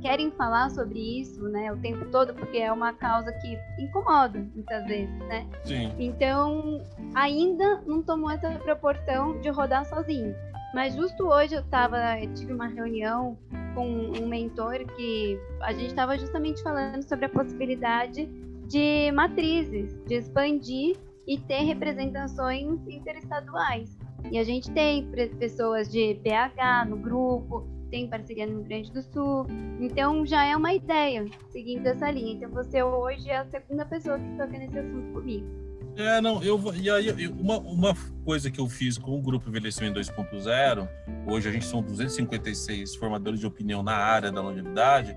querem 0.00 0.30
falar 0.30 0.70
sobre 0.70 0.98
isso, 1.20 1.42
né, 1.48 1.70
o 1.70 1.76
tempo 1.76 2.06
todo, 2.06 2.32
porque 2.32 2.58
é 2.58 2.72
uma 2.72 2.92
causa 2.94 3.30
que 3.32 3.58
incomoda 3.78 4.38
muitas 4.54 4.86
vezes, 4.86 5.14
né? 5.28 5.46
Sim. 5.62 5.92
Então, 5.98 6.82
ainda 7.14 7.82
não 7.86 8.02
tomou 8.02 8.30
essa 8.30 8.50
proporção 8.60 9.38
de 9.40 9.50
rodar 9.50 9.84
sozinho. 9.84 10.34
Mas 10.72 10.94
justo 10.94 11.26
hoje 11.26 11.54
eu 11.54 11.62
tava, 11.64 11.98
eu 12.18 12.32
tive 12.32 12.52
uma 12.52 12.68
reunião 12.68 13.36
com 13.74 13.86
um 13.86 14.26
mentor 14.26 14.78
que 14.96 15.38
a 15.60 15.72
gente 15.72 15.88
estava 15.88 16.16
justamente 16.16 16.62
falando 16.62 17.02
sobre 17.02 17.26
a 17.26 17.28
possibilidade 17.28 18.26
de 18.66 19.10
matrizes, 19.12 20.00
de 20.06 20.14
expandir 20.14 20.96
e 21.30 21.38
ter 21.38 21.62
representações 21.62 22.80
interestaduais. 22.88 23.96
E 24.32 24.36
a 24.36 24.42
gente 24.42 24.68
tem 24.72 25.08
pessoas 25.38 25.88
de 25.88 26.14
BH 26.14 26.88
no 26.88 26.96
grupo, 26.96 27.68
tem 27.88 28.08
parceria 28.08 28.48
no 28.48 28.54
Rio 28.56 28.64
Grande 28.64 28.92
do 28.92 29.00
Sul. 29.00 29.46
Então 29.80 30.26
já 30.26 30.44
é 30.44 30.56
uma 30.56 30.74
ideia 30.74 31.24
seguindo 31.50 31.86
essa 31.86 32.10
linha. 32.10 32.32
Então 32.32 32.50
você 32.50 32.82
hoje 32.82 33.30
é 33.30 33.36
a 33.36 33.44
segunda 33.44 33.86
pessoa 33.86 34.18
que 34.18 34.28
toca 34.36 34.58
nesse 34.58 34.76
assunto 34.76 35.12
comigo. 35.12 35.46
É, 35.96 36.20
não, 36.20 36.42
eu 36.42 36.60
e 36.74 36.90
aí 36.90 37.28
uma, 37.28 37.58
uma 37.58 37.94
coisa 38.24 38.50
que 38.50 38.60
eu 38.60 38.68
fiz 38.68 38.98
com 38.98 39.16
o 39.16 39.22
grupo 39.22 39.48
Envelhecimento 39.48 40.00
2.0, 40.00 40.88
hoje 41.28 41.48
a 41.48 41.52
gente 41.52 41.64
são 41.64 41.80
256 41.80 42.96
formadores 42.96 43.38
de 43.38 43.46
opinião 43.46 43.84
na 43.84 43.94
área 43.94 44.32
da 44.32 44.40
longevidade, 44.40 45.16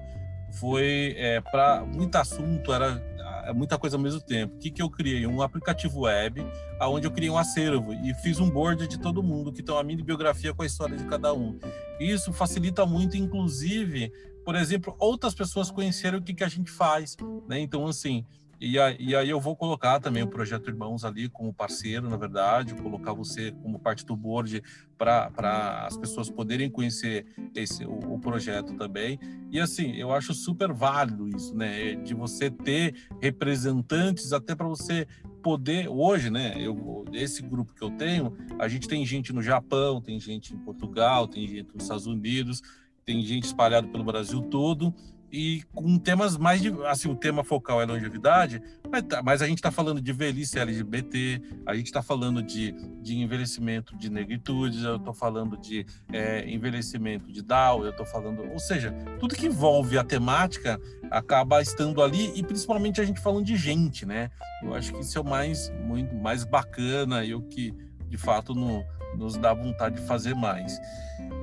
foi 0.59 1.16
é, 1.18 1.41
para 1.41 1.84
muito 1.86 2.16
assunto, 2.16 2.72
era 2.72 3.01
é 3.45 3.53
muita 3.53 3.77
coisa 3.77 3.97
ao 3.97 4.01
mesmo 4.01 4.21
tempo. 4.21 4.55
O 4.55 4.59
que, 4.59 4.71
que 4.71 4.81
eu 4.81 4.89
criei? 4.89 5.25
Um 5.27 5.41
aplicativo 5.41 6.01
web, 6.01 6.45
onde 6.81 7.07
eu 7.07 7.11
criei 7.11 7.29
um 7.29 7.37
acervo 7.37 7.93
e 7.93 8.13
fiz 8.15 8.39
um 8.39 8.49
board 8.49 8.87
de 8.87 8.99
todo 8.99 9.23
mundo, 9.23 9.51
que 9.51 9.61
tem 9.61 9.73
uma 9.73 9.83
mini 9.83 10.03
biografia 10.03 10.53
com 10.53 10.63
a 10.63 10.65
história 10.65 10.97
de 10.97 11.05
cada 11.05 11.33
um. 11.33 11.59
Isso 11.99 12.33
facilita 12.33 12.85
muito, 12.85 13.17
inclusive, 13.17 14.11
por 14.43 14.55
exemplo, 14.55 14.95
outras 14.99 15.33
pessoas 15.33 15.71
conhecerem 15.71 16.19
o 16.19 16.23
que, 16.23 16.33
que 16.33 16.43
a 16.43 16.49
gente 16.49 16.71
faz. 16.71 17.15
Né? 17.47 17.59
Então, 17.59 17.87
assim, 17.87 18.25
e, 18.64 18.78
e 19.09 19.14
aí 19.14 19.30
eu 19.30 19.41
vou 19.41 19.57
colocar 19.57 19.99
também 19.99 20.24
o 20.24 20.28
Projeto 20.28 20.70
Irmãos 20.70 21.03
ali 21.03 21.28
como 21.28 21.53
parceiro, 21.53 22.09
na 22.09 22.16
verdade, 22.16 22.74
colocar 22.76 23.11
você 23.11 23.51
como 23.51 23.78
parte 23.78 24.05
do 24.05 24.16
board 24.16 24.64
para 24.97 25.86
as 25.86 25.97
pessoas 25.97 26.30
poderem 26.30 26.70
conhecer 26.70 27.26
esse, 27.53 27.84
o, 27.84 28.14
o, 28.14 28.20
projeto 28.20 28.74
também. 28.76 29.20
E 29.51 29.59
assim, 29.59 29.97
eu 29.97 30.14
acho 30.14 30.34
super 30.34 30.72
válido 30.72 31.28
isso, 31.28 31.53
né? 31.53 31.95
De 31.95 32.14
você 32.14 32.49
ter 32.49 32.95
representantes 33.22 34.32
até 34.32 34.55
para 34.55 34.68
você 34.68 35.05
poder 35.41 35.89
hoje, 35.89 36.30
né? 36.30 36.53
Eu, 36.57 37.03
esse 37.11 37.41
grupo 37.41 37.74
que 37.74 37.84
eu 37.84 37.91
tenho, 37.91 38.34
a 38.57 38.70
gente 38.70 38.88
tem 38.88 39.05
gente 39.05 39.34
no 39.34 39.41
Japão, 39.41 39.99
tem 39.99 40.18
gente 40.22 40.53
em 40.53 40.57
Portugal, 40.57 41.28
tem 41.28 41.45
gente 41.45 41.70
nos 41.74 41.84
Estados 41.84 42.07
Unidos, 42.07 42.61
tem 43.03 43.22
gente 43.24 43.43
espalhado 43.43 43.89
pelo 43.89 44.05
Brasil 44.05 44.41
todo 44.43 44.95
e 45.34 45.63
com 45.73 45.97
temas 45.97 46.38
mais 46.38 46.61
de, 46.61 46.71
assim, 46.86 47.09
o 47.09 47.15
tema 47.15 47.43
focal 47.43 47.81
é 47.81 47.86
longevidade, 47.86 48.61
mas, 48.88 49.01
tá, 49.01 49.23
mas 49.23 49.41
a 49.41 49.47
gente 49.47 49.57
está 49.57 49.71
falando 49.71 49.99
de 49.99 50.13
velhice 50.13 50.59
LGBT, 50.59 51.41
a 51.65 51.73
gente 51.73 51.88
está 51.88 52.03
falando 52.03 52.43
de, 52.43 52.71
de 53.01 53.17
envelhecimento 53.17 53.97
de 53.97 54.11
negritude, 54.11 54.86
eu 54.86 54.97
estou 54.97 55.11
falando 55.11 55.57
de 55.57 55.88
é, 56.11 56.47
envelhecimento 56.47 57.34
de 57.34 57.41
Down, 57.41 57.84
eu 57.84 57.89
estou 57.89 58.05
falando, 58.05 58.43
ou 58.43 58.59
seja, 58.59 58.91
tudo 59.19 59.34
que 59.34 59.47
envolve 59.47 59.97
a 59.97 60.03
temática 60.03 60.79
acaba 61.09 61.63
estando 61.63 62.03
ali 62.03 62.31
e 62.36 62.43
principalmente 62.43 63.01
a 63.01 63.03
gente 63.03 63.19
falando 63.19 63.43
de 63.43 63.57
gente, 63.57 64.05
né? 64.05 64.29
Eu 64.61 64.75
acho 64.75 64.93
que 64.93 64.99
isso 64.99 65.17
é 65.17 65.21
o 65.21 65.25
mais 65.25 65.71
muito 65.84 66.13
mais 66.13 66.45
bacana 66.45 67.25
e 67.25 67.34
o 67.34 67.41
que 67.41 67.73
de 68.07 68.17
fato 68.19 68.53
no, 68.53 68.86
nos 69.18 69.38
dá 69.38 69.53
vontade 69.53 69.95
de 69.95 70.07
fazer 70.07 70.36
mais. 70.36 70.80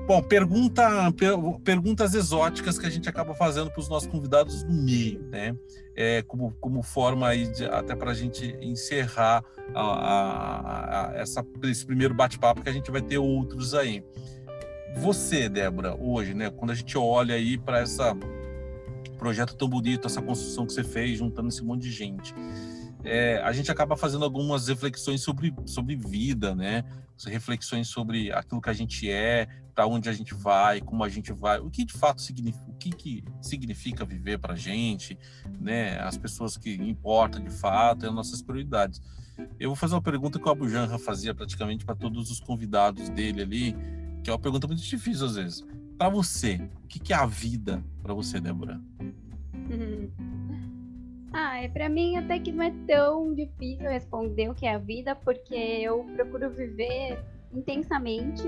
Bom, 0.07 0.23
pergunta, 0.23 0.83
per, 1.13 1.35
perguntas 1.65 2.15
exóticas 2.15 2.79
que 2.79 2.87
a 2.87 2.91
gente 2.91 3.09
acaba 3.09 3.35
fazendo 3.35 3.71
para 3.71 3.81
os 3.81 3.89
nossos 3.89 4.09
convidados 4.09 4.65
no 4.65 4.83
meio, 4.83 5.23
né? 5.31 5.57
É, 5.95 6.23
como, 6.23 6.53
como 6.61 6.83
forma 6.83 7.29
aí 7.29 7.47
de, 7.53 7.65
até 7.67 7.95
para 7.95 8.11
a 8.11 8.15
gente 8.15 8.57
encerrar 8.61 9.45
a, 9.75 9.81
a, 9.81 11.11
a, 11.11 11.15
essa, 11.15 11.45
esse 11.65 11.87
primeiro 11.87 12.15
bate-papo 12.15 12.63
que 12.63 12.69
a 12.69 12.73
gente 12.73 12.91
vai 12.91 13.03
ter 13.03 13.19
outros 13.19 13.75
aí. 13.75 14.03
Você, 14.97 15.49
Débora, 15.49 15.95
hoje, 15.95 16.35
né? 16.35 16.51
Quando 16.51 16.71
a 16.71 16.75
gente 16.75 16.97
olha 16.99 17.35
aí 17.35 17.57
para 17.57 17.81
essa 17.81 18.17
projeto 19.19 19.55
tão 19.55 19.69
bonito, 19.69 20.07
essa 20.07 20.23
construção 20.23 20.67
que 20.67 20.73
você 20.73 20.83
fez, 20.83 21.19
juntando 21.19 21.49
esse 21.49 21.63
monte 21.63 21.83
de 21.83 21.93
gente 21.93 22.35
é, 23.05 23.41
a 23.43 23.53
gente 23.53 23.71
acaba 23.71 23.97
fazendo 23.97 24.25
algumas 24.25 24.69
reflexões 24.69 25.23
sobre, 25.23 25.55
sobre 25.67 25.97
vida, 25.97 26.55
né? 26.55 26.85
Reflexões 27.29 27.89
sobre 27.89 28.33
aquilo 28.33 28.61
que 28.61 28.71
a 28.71 28.73
gente 28.73 29.11
é, 29.11 29.47
para 29.75 29.87
onde 29.87 30.09
a 30.09 30.13
gente 30.13 30.35
vai, 30.35 30.81
como 30.81 31.05
a 31.05 31.09
gente 31.09 31.33
vai, 31.33 31.59
o 31.59 31.71
que 31.71 31.85
de 31.85 31.93
fato 31.93 32.21
significa, 32.21 32.71
o 32.71 32.75
que, 32.75 32.91
que 32.91 33.25
significa 33.41 34.05
viver 34.05 34.39
para 34.39 34.55
a 34.55 34.57
gente, 34.57 35.19
né? 35.59 35.99
As 36.01 36.17
pessoas 36.17 36.57
que 36.57 36.75
importam 36.75 37.43
de 37.43 37.51
fato, 37.51 38.07
as 38.07 38.15
nossas 38.15 38.43
prioridades. 38.43 39.01
Eu 39.59 39.71
vou 39.71 39.77
fazer 39.77 39.95
uma 39.95 40.03
pergunta 40.03 40.39
que 40.39 40.47
o 40.47 40.51
Abu 40.51 40.69
Janra 40.69 40.99
fazia 40.99 41.35
praticamente 41.35 41.85
para 41.85 41.95
todos 41.95 42.31
os 42.31 42.41
convidados 42.41 43.09
dele 43.09 43.43
ali, 43.43 43.77
que 44.23 44.31
é 44.31 44.33
uma 44.33 44.39
pergunta 44.39 44.67
muito 44.67 44.83
difícil 44.83 45.27
às 45.27 45.35
vezes. 45.35 45.67
Para 45.97 46.09
você, 46.09 46.61
o 46.85 46.87
que, 46.87 46.99
que 46.99 47.13
é 47.13 47.17
a 47.17 47.27
vida 47.27 47.83
para 48.03 48.15
você, 48.15 48.41
Débora? 48.41 48.81
Ah, 51.33 51.63
é 51.63 51.69
para 51.69 51.89
mim 51.89 52.17
até 52.17 52.39
que 52.39 52.51
não 52.51 52.65
é 52.65 52.73
tão 52.87 53.35
difícil 53.35 53.89
responder 53.89 54.49
o 54.51 54.55
que 54.55 54.67
é 54.67 54.75
a 54.75 54.79
vida, 54.79 55.15
porque 55.15 55.55
eu 55.55 56.05
procuro 56.17 56.51
viver 56.51 57.19
intensamente 57.53 58.45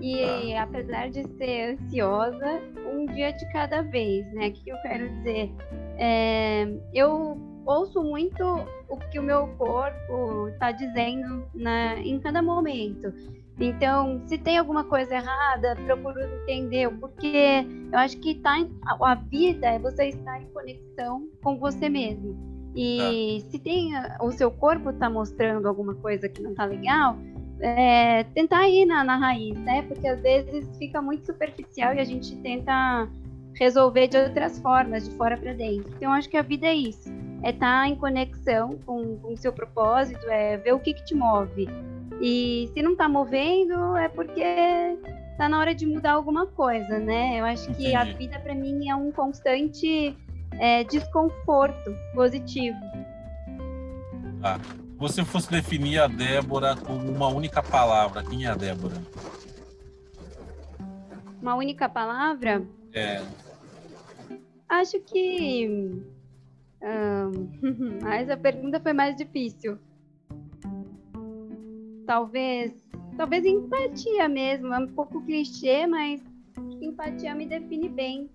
e 0.00 0.54
ah. 0.54 0.62
apesar 0.62 1.10
de 1.10 1.26
ser 1.36 1.74
ansiosa, 1.74 2.60
um 2.92 3.06
dia 3.06 3.32
de 3.32 3.50
cada 3.52 3.82
vez, 3.82 4.30
né? 4.32 4.48
O 4.48 4.52
que 4.52 4.70
eu 4.70 4.76
quero 4.82 5.08
dizer? 5.08 5.50
É, 5.98 6.68
eu 6.94 7.36
ouço 7.66 8.02
muito 8.02 8.44
o 8.88 8.96
que 9.10 9.18
o 9.18 9.22
meu 9.22 9.48
corpo 9.56 10.48
está 10.48 10.72
dizendo 10.72 11.46
na, 11.54 11.96
em 11.96 12.18
cada 12.18 12.40
momento. 12.40 13.12
Então, 13.60 14.22
se 14.26 14.38
tem 14.38 14.56
alguma 14.56 14.84
coisa 14.84 15.16
errada, 15.16 15.74
procuro 15.84 16.20
entender 16.42 16.86
o 16.86 16.92
porquê. 16.92 17.66
Eu 17.92 17.98
acho 17.98 18.16
que 18.18 18.36
tá 18.36 18.58
em, 18.58 18.70
a, 18.86 19.12
a, 19.12 19.14
vida 19.16 19.66
é 19.66 19.78
você 19.78 20.10
estar 20.10 20.40
em 20.40 20.46
conexão 20.46 21.28
com 21.42 21.58
você 21.58 21.88
mesmo. 21.88 22.36
E 22.74 23.38
ah. 23.40 23.50
se 23.50 23.58
tem 23.58 23.92
o 24.20 24.30
seu 24.30 24.50
corpo 24.50 24.90
está 24.90 25.10
mostrando 25.10 25.66
alguma 25.66 25.94
coisa 25.96 26.28
que 26.28 26.40
não 26.40 26.52
está 26.52 26.66
legal, 26.66 27.16
é, 27.60 28.22
tentar 28.32 28.68
ir 28.68 28.86
na, 28.86 29.02
na 29.02 29.16
raiz, 29.16 29.58
né? 29.58 29.82
Porque 29.82 30.06
às 30.06 30.20
vezes 30.20 30.68
fica 30.78 31.02
muito 31.02 31.26
superficial 31.26 31.94
e 31.94 31.98
a 31.98 32.04
gente 32.04 32.36
tenta 32.36 33.08
resolver 33.54 34.06
de 34.06 34.16
outras 34.18 34.60
formas, 34.60 35.08
de 35.08 35.16
fora 35.16 35.36
para 35.36 35.52
dentro. 35.52 35.92
Então, 35.96 36.12
acho 36.12 36.28
que 36.28 36.36
a 36.36 36.42
vida 36.42 36.68
é 36.68 36.74
isso. 36.74 37.10
É 37.42 37.50
estar 37.50 37.82
tá 37.82 37.88
em 37.88 37.96
conexão 37.96 38.78
com 38.86 39.18
o 39.24 39.36
seu 39.36 39.52
propósito, 39.52 40.24
é 40.28 40.56
ver 40.58 40.74
o 40.74 40.78
que, 40.78 40.94
que 40.94 41.04
te 41.04 41.14
move 41.16 41.68
e 42.20 42.70
se 42.74 42.82
não 42.82 42.92
está 42.92 43.08
movendo, 43.08 43.96
é 43.96 44.08
porque 44.08 44.42
está 45.32 45.48
na 45.48 45.58
hora 45.58 45.74
de 45.74 45.86
mudar 45.86 46.12
alguma 46.12 46.46
coisa, 46.46 46.98
né? 46.98 47.38
Eu 47.38 47.44
acho 47.44 47.66
que 47.74 47.88
Entendi. 47.90 47.94
a 47.94 48.04
vida 48.04 48.40
para 48.40 48.54
mim 48.54 48.88
é 48.88 48.94
um 48.96 49.12
constante 49.12 50.16
é, 50.58 50.82
desconforto 50.84 51.94
positivo. 52.14 52.78
Ah, 54.42 54.58
você 54.96 55.24
fosse 55.24 55.48
definir 55.50 56.00
a 56.00 56.08
Débora 56.08 56.74
com 56.76 56.94
uma 56.94 57.28
única 57.28 57.62
palavra, 57.62 58.24
quem 58.24 58.46
é 58.46 58.48
a 58.48 58.54
Débora? 58.56 58.96
Uma 61.40 61.54
única 61.54 61.88
palavra? 61.88 62.66
É. 62.92 63.22
Acho 64.68 64.98
que. 65.00 66.02
Um... 66.82 67.48
essa 68.10 68.36
pergunta 68.36 68.80
foi 68.80 68.92
mais 68.92 69.16
difícil. 69.16 69.78
Talvez. 72.08 72.72
Talvez 73.18 73.44
empatia 73.44 74.26
mesmo. 74.30 74.72
É 74.72 74.78
um 74.78 74.86
pouco 74.86 75.22
clichê, 75.26 75.86
mas 75.86 76.24
empatia 76.80 77.34
me 77.34 77.44
define 77.44 77.86
bem. 77.86 78.30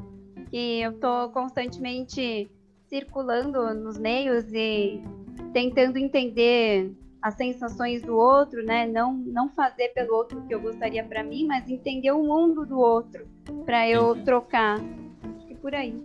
Que 0.52 0.82
eu 0.82 1.00
tô 1.00 1.30
constantemente 1.30 2.52
circulando 2.88 3.74
nos 3.74 3.98
meios 3.98 4.46
e 4.54 5.02
tentando 5.52 5.98
entender 5.98 6.96
as 7.20 7.34
sensações 7.34 8.04
do 8.04 8.16
outro, 8.16 8.64
né? 8.64 8.86
Não 8.86 9.12
não 9.12 9.50
fazer 9.50 9.90
pelo 9.90 10.14
outro 10.18 10.38
o 10.38 10.46
que 10.46 10.54
eu 10.54 10.62
gostaria 10.62 11.04
para 11.04 11.24
mim, 11.24 11.48
mas 11.48 11.68
entender 11.68 12.12
o 12.12 12.22
mundo 12.22 12.68
do 12.68 12.78
outro 12.78 13.28
para 13.66 13.90
eu 13.90 14.24
trocar. 14.24 14.80
Acho 15.36 15.48
que 15.48 15.56
por 15.56 15.74
aí. 15.74 16.00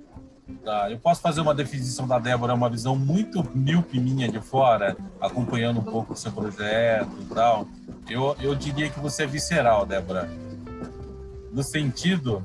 Tá, 0.65 0.91
eu 0.91 0.99
posso 0.99 1.21
fazer 1.21 1.43
uma 1.43 1.55
definição 1.55 2.07
da 2.07 2.19
Débora, 2.19 2.55
uma 2.55 2.71
visão 2.71 2.97
muito 2.97 3.47
míope 3.55 4.01
minha 4.01 4.29
de 4.29 4.41
fora, 4.41 4.97
acompanhando 5.21 5.81
um 5.81 5.85
pouco 5.85 6.15
o 6.15 6.17
seu 6.17 6.33
projeto 6.33 7.11
e 7.21 7.35
tal. 7.35 7.69
Eu, 8.09 8.35
eu 8.41 8.55
diria 8.55 8.89
que 8.89 8.99
você 8.99 9.25
é 9.25 9.27
visceral, 9.27 9.85
Débora. 9.85 10.29
No 11.53 11.63
sentido 11.63 12.43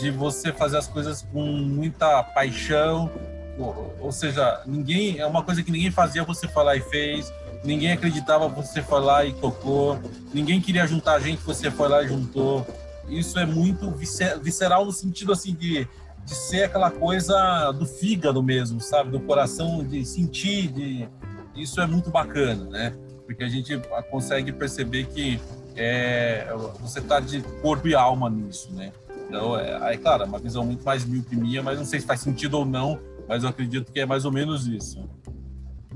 de 0.00 0.10
você 0.10 0.52
fazer 0.52 0.78
as 0.78 0.86
coisas 0.86 1.22
com 1.22 1.42
muita 1.42 2.22
paixão, 2.22 3.10
ou, 3.58 4.10
seja, 4.10 4.62
ninguém 4.66 5.18
é 5.18 5.26
uma 5.26 5.42
coisa 5.42 5.62
que 5.62 5.70
ninguém 5.70 5.90
fazia, 5.90 6.24
você 6.24 6.48
lá 6.62 6.74
e 6.74 6.80
fez. 6.80 7.32
Ninguém 7.62 7.92
acreditava, 7.92 8.48
você 8.48 8.82
lá 8.90 9.24
e 9.24 9.32
tocou. 9.34 9.98
Ninguém 10.32 10.60
queria 10.60 10.86
juntar 10.86 11.20
gente, 11.20 11.42
você 11.42 11.70
foi 11.70 11.88
lá 11.88 12.02
e 12.02 12.08
juntou. 12.08 12.66
Isso 13.08 13.38
é 13.38 13.46
muito 13.46 13.90
visceral 14.42 14.84
no 14.84 14.92
sentido 14.92 15.32
assim 15.32 15.54
de 15.54 15.86
de 16.24 16.34
ser 16.34 16.64
aquela 16.64 16.90
coisa 16.90 17.70
do 17.72 17.86
fígado 17.86 18.42
mesmo, 18.42 18.80
sabe? 18.80 19.10
Do 19.10 19.20
coração, 19.20 19.84
de 19.84 20.04
sentir, 20.04 20.68
de... 20.68 21.08
isso 21.54 21.80
é 21.80 21.86
muito 21.86 22.10
bacana, 22.10 22.64
né? 22.64 22.94
Porque 23.26 23.44
a 23.44 23.48
gente 23.48 23.80
consegue 24.10 24.52
perceber 24.52 25.06
que 25.06 25.40
é, 25.76 26.46
você 26.80 27.00
está 27.00 27.20
de 27.20 27.42
corpo 27.60 27.88
e 27.88 27.94
alma 27.94 28.30
nisso, 28.30 28.72
né? 28.74 28.92
Então, 29.28 29.58
é, 29.58 29.76
aí, 29.82 29.98
claro, 29.98 30.22
é 30.22 30.26
uma 30.26 30.38
visão 30.38 30.64
muito 30.64 30.84
mais 30.84 31.04
míope 31.04 31.34
minha, 31.34 31.62
mas 31.62 31.78
não 31.78 31.84
sei 31.84 32.00
se 32.00 32.06
faz 32.06 32.20
sentido 32.20 32.58
ou 32.58 32.64
não, 32.64 32.98
mas 33.26 33.42
eu 33.42 33.48
acredito 33.48 33.90
que 33.90 34.00
é 34.00 34.06
mais 34.06 34.24
ou 34.24 34.32
menos 34.32 34.66
isso. 34.66 35.08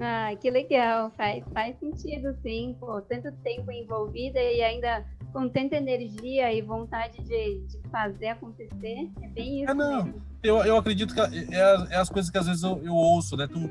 Ah, 0.01 0.31
que 0.41 0.51
legal, 0.51 1.11
faz, 1.17 1.45
faz 1.53 1.77
sentido 1.79 2.37
sim, 2.43 2.77
pô, 2.79 3.01
tanto 3.03 3.33
tempo 3.43 3.71
envolvida 3.73 4.41
e 4.41 4.63
ainda 4.63 5.05
com 5.33 5.49
tanta 5.49 5.77
energia 5.77 6.53
e 6.53 6.63
vontade 6.63 7.23
de, 7.23 7.61
de 7.67 7.79
fazer 7.91 8.29
acontecer, 8.29 9.09
é 9.21 9.29
bem 9.29 9.63
isso. 9.63 9.71
É, 9.71 9.75
não. 9.75 10.05
Mesmo. 10.05 10.29
Eu, 10.43 10.59
eu 10.59 10.77
acredito 10.77 11.15
que 11.15 11.21
é, 11.21 11.25
é, 11.51 11.87
é, 11.91 11.97
as 11.97 12.09
coisas 12.09 12.31
que 12.31 12.39
às 12.39 12.47
vezes 12.47 12.63
eu, 12.63 12.81
eu 12.85 12.95
ouço, 12.95 13.37
né? 13.37 13.49
Tem 13.49 13.57
um, 13.61 13.69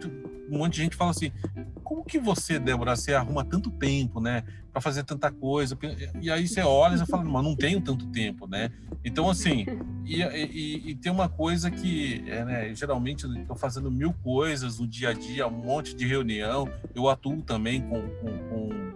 um, 0.53 0.57
monte 0.57 0.73
de 0.73 0.83
gente 0.83 0.95
fala 0.97 1.11
assim: 1.11 1.31
como 1.81 2.03
que 2.03 2.19
você, 2.19 2.59
Débora, 2.59 2.95
você 2.95 3.13
arruma 3.13 3.45
tanto 3.45 3.71
tempo, 3.71 4.19
né? 4.19 4.43
Para 4.73 4.81
fazer 4.81 5.03
tanta 5.03 5.31
coisa? 5.31 5.77
E 6.21 6.29
aí 6.29 6.45
você 6.45 6.61
olha 6.61 6.95
e 6.95 7.05
fala: 7.05 7.23
mas 7.23 7.43
não 7.43 7.55
tenho 7.55 7.79
tanto 7.79 8.05
tempo, 8.07 8.47
né? 8.47 8.69
Então, 9.03 9.29
assim, 9.29 9.65
e, 10.05 10.21
e, 10.21 10.89
e 10.89 10.95
tem 10.95 11.09
uma 11.09 11.29
coisa 11.29 11.71
que, 11.71 12.23
é, 12.27 12.43
né? 12.43 12.75
Geralmente 12.75 13.23
eu 13.23 13.33
estou 13.33 13.55
fazendo 13.55 13.89
mil 13.89 14.13
coisas 14.21 14.77
no 14.77 14.85
dia 14.85 15.09
a 15.09 15.13
dia, 15.13 15.47
um 15.47 15.51
monte 15.51 15.95
de 15.95 16.05
reunião. 16.05 16.69
Eu 16.93 17.07
atuo 17.07 17.41
também 17.41 17.81
com, 17.81 18.01
com, 18.01 18.37
com 18.49 18.87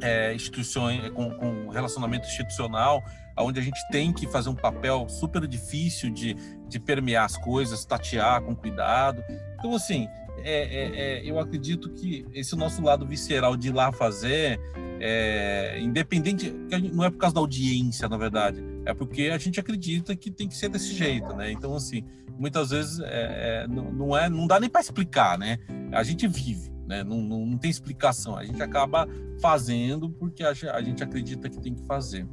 é, 0.00 0.34
instituições, 0.34 1.08
com, 1.10 1.30
com 1.30 1.68
relacionamento 1.68 2.26
institucional, 2.26 3.02
onde 3.36 3.60
a 3.60 3.62
gente 3.62 3.80
tem 3.90 4.12
que 4.12 4.26
fazer 4.26 4.48
um 4.48 4.54
papel 4.54 5.08
super 5.08 5.46
difícil 5.46 6.10
de, 6.10 6.34
de 6.68 6.80
permear 6.80 7.24
as 7.24 7.36
coisas, 7.36 7.84
tatear 7.84 8.42
com 8.42 8.54
cuidado. 8.54 9.22
Então, 9.58 9.74
assim, 9.74 10.08
é, 10.38 10.62
é, 10.62 11.00
é, 11.00 11.30
eu 11.30 11.38
acredito 11.38 11.90
que 11.90 12.26
esse 12.32 12.54
nosso 12.56 12.82
lado 12.82 13.06
visceral 13.06 13.56
de 13.56 13.68
ir 13.68 13.72
lá 13.72 13.92
fazer, 13.92 14.60
é, 15.00 15.78
independente, 15.80 16.50
não 16.92 17.04
é 17.04 17.10
por 17.10 17.18
causa 17.18 17.34
da 17.34 17.40
audiência, 17.40 18.08
na 18.08 18.16
verdade, 18.16 18.62
é 18.84 18.94
porque 18.94 19.30
a 19.32 19.38
gente 19.38 19.58
acredita 19.58 20.14
que 20.16 20.30
tem 20.30 20.48
que 20.48 20.56
ser 20.56 20.68
desse 20.68 20.94
jeito, 20.94 21.34
né? 21.34 21.50
Então, 21.50 21.74
assim, 21.74 22.04
muitas 22.38 22.70
vezes 22.70 23.00
é, 23.00 23.64
é, 23.64 23.68
não, 23.68 23.92
não, 23.92 24.16
é, 24.16 24.28
não 24.28 24.46
dá 24.46 24.58
nem 24.60 24.70
para 24.70 24.80
explicar, 24.80 25.38
né? 25.38 25.58
A 25.92 26.02
gente 26.02 26.26
vive 26.26 26.77
né? 26.88 27.04
Não, 27.04 27.20
não, 27.20 27.44
não, 27.44 27.58
tem 27.58 27.70
explicação. 27.70 28.36
A 28.36 28.44
gente 28.44 28.62
acaba 28.62 29.06
fazendo 29.40 30.08
porque 30.08 30.42
a, 30.42 30.50
a 30.50 30.82
gente 30.82 31.04
acredita 31.04 31.48
que 31.48 31.60
tem 31.60 31.74
que 31.74 31.84
fazer. 31.84 32.26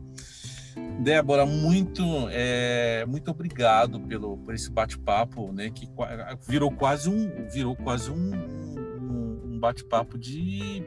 Débora, 1.00 1.46
muito, 1.46 2.04
é, 2.32 3.06
muito 3.06 3.30
obrigado 3.32 4.00
pelo 4.00 4.38
por 4.38 4.54
esse 4.54 4.70
bate-papo, 4.72 5.52
né? 5.52 5.70
Que 5.70 5.88
virou 6.48 6.72
quase 6.72 7.10
um, 7.10 7.48
virou 7.50 7.76
quase 7.76 8.10
um, 8.10 8.34
um, 8.36 9.42
um 9.46 9.60
bate-papo 9.60 10.18
de 10.18 10.84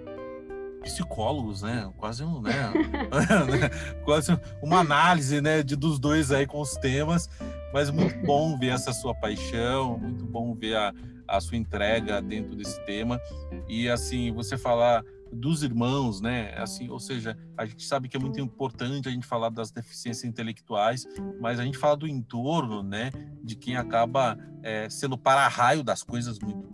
psicólogos, 0.82 1.62
né? 1.62 1.90
Quase 1.96 2.22
um, 2.22 2.40
né? 2.40 2.52
quase 4.04 4.38
uma 4.62 4.80
análise, 4.80 5.40
né? 5.40 5.62
De 5.62 5.76
dos 5.76 5.98
dois 5.98 6.32
aí 6.32 6.46
com 6.46 6.60
os 6.60 6.72
temas. 6.76 7.28
Mas 7.72 7.90
muito 7.90 8.18
bom 8.24 8.58
ver 8.58 8.68
essa 8.68 8.92
sua 8.92 9.14
paixão, 9.14 9.98
muito 9.98 10.24
bom 10.24 10.54
ver 10.54 10.76
a, 10.76 10.94
a 11.26 11.40
sua 11.40 11.56
entrega 11.56 12.20
dentro 12.22 12.56
desse 12.56 12.82
tema 12.86 13.20
e 13.68 13.88
assim 13.88 14.32
você 14.32 14.56
falar 14.56 15.04
dos 15.32 15.62
irmãos, 15.62 16.20
né? 16.20 16.54
Assim, 16.56 16.88
ou 16.88 16.98
seja, 16.98 17.36
a 17.56 17.66
gente 17.66 17.84
sabe 17.84 18.08
que 18.08 18.16
é 18.16 18.20
muito 18.20 18.40
importante 18.40 19.08
a 19.08 19.10
gente 19.10 19.26
falar 19.26 19.50
das 19.50 19.70
deficiências 19.70 20.24
intelectuais, 20.24 21.06
mas 21.40 21.60
a 21.60 21.64
gente 21.64 21.76
fala 21.76 21.96
do 21.96 22.06
entorno, 22.06 22.82
né? 22.82 23.10
De 23.42 23.54
quem 23.54 23.76
acaba 23.76 24.38
é, 24.62 24.88
sendo 24.88 25.18
para-raio 25.18 25.82
das 25.82 26.02
coisas 26.02 26.38
muito, 26.38 26.66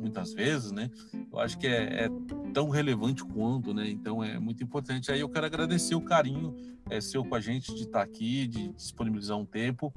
muitas 0.00 0.32
vezes, 0.32 0.72
né? 0.72 0.90
Eu 1.32 1.38
acho 1.38 1.56
que 1.58 1.66
é, 1.66 2.04
é, 2.04 2.08
tão 2.52 2.68
relevante 2.68 3.24
quanto, 3.24 3.72
né? 3.72 3.88
Então 3.88 4.22
é 4.22 4.38
muito 4.38 4.62
importante. 4.62 5.12
Aí 5.12 5.20
eu 5.20 5.28
quero 5.28 5.46
agradecer 5.46 5.94
o 5.94 6.00
carinho 6.00 6.54
é, 6.90 7.00
seu 7.00 7.24
com 7.24 7.34
a 7.34 7.40
gente 7.40 7.72
de 7.74 7.82
estar 7.82 8.02
aqui, 8.02 8.46
de 8.46 8.68
disponibilizar 8.72 9.38
um 9.38 9.46
tempo 9.46 9.92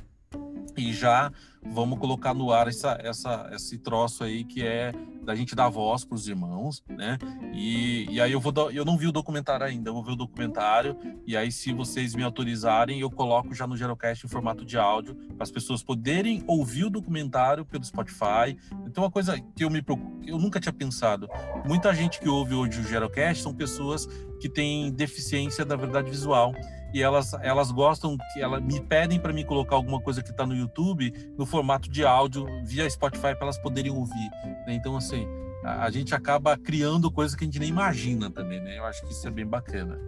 e 0.77 0.93
já 0.93 1.31
vamos 1.63 1.97
colocar 1.97 2.33
no 2.33 2.51
ar 2.51 2.67
essa, 2.67 2.97
essa, 3.01 3.49
esse 3.53 3.77
troço 3.77 4.23
aí 4.23 4.43
que 4.43 4.63
é 4.63 4.91
da 5.23 5.33
gente 5.33 5.55
dar 5.55 5.67
voz 5.69 6.05
para 6.05 6.15
os 6.15 6.27
irmãos, 6.27 6.83
né? 6.87 7.17
E, 7.51 8.05
e 8.11 8.21
aí 8.21 8.31
eu 8.31 8.39
vou 8.39 8.53
eu 8.71 8.85
não 8.85 8.95
vi 8.95 9.07
o 9.07 9.11
documentário 9.11 9.65
ainda, 9.65 9.89
eu 9.89 9.93
vou 9.93 10.03
ver 10.03 10.11
o 10.11 10.15
documentário 10.15 10.95
e 11.25 11.35
aí 11.35 11.51
se 11.51 11.73
vocês 11.73 12.13
me 12.13 12.23
autorizarem 12.23 12.99
eu 12.99 13.09
coloco 13.09 13.53
já 13.55 13.65
no 13.65 13.75
Gerocast 13.75 14.25
em 14.25 14.29
formato 14.29 14.63
de 14.63 14.77
áudio 14.77 15.15
para 15.15 15.43
as 15.43 15.49
pessoas 15.49 15.81
poderem 15.81 16.43
ouvir 16.45 16.85
o 16.85 16.89
documentário 16.89 17.65
pelo 17.65 17.83
Spotify. 17.83 18.55
Então 18.85 19.03
uma 19.03 19.11
coisa 19.11 19.39
que 19.55 19.63
eu 19.63 19.69
me 19.69 19.83
eu 20.27 20.37
nunca 20.37 20.59
tinha 20.59 20.73
pensado, 20.73 21.27
muita 21.65 21.93
gente 21.93 22.19
que 22.19 22.29
ouve 22.29 22.53
hoje 22.53 22.79
o 22.79 22.83
Gerocast 22.83 23.41
são 23.41 23.53
pessoas 23.53 24.07
que 24.39 24.49
têm 24.49 24.91
deficiência 24.91 25.65
da 25.65 25.75
verdade 25.75 26.09
visual 26.09 26.53
e 26.95 27.03
elas, 27.03 27.33
elas 27.41 27.71
gostam 27.71 28.15
que 28.31 28.41
elas 28.41 28.63
me 28.63 28.79
pedem 28.79 29.19
para 29.19 29.33
mim 29.33 29.43
colocar 29.43 29.75
alguma 29.75 29.99
coisa 29.99 30.23
que 30.23 30.31
está 30.31 30.45
no 30.45 30.55
YouTube 30.55 31.11
no 31.37 31.45
formato 31.45 31.89
de 31.89 32.05
áudio 32.05 32.47
via 32.63 32.89
Spotify 32.89 33.35
para 33.35 33.41
elas 33.41 33.57
poderem 33.57 33.91
ouvir. 33.91 34.29
Né? 34.65 34.75
Então, 34.75 34.95
assim, 34.95 35.27
a, 35.61 35.83
a, 35.83 35.91
gente 35.91 36.15
acaba 36.15 36.57
criando 36.57 37.11
coisas 37.11 37.35
que 37.35 37.43
a 37.43 37.47
gente 37.47 37.59
nem 37.59 37.67
imagina 37.67 38.31
também, 38.31 38.61
né? 38.61 38.77
Eu 38.77 38.85
acho 38.85 39.05
que 39.05 39.11
isso 39.11 39.27
é 39.27 39.29
bem 39.29 39.45
bacana. 39.45 39.99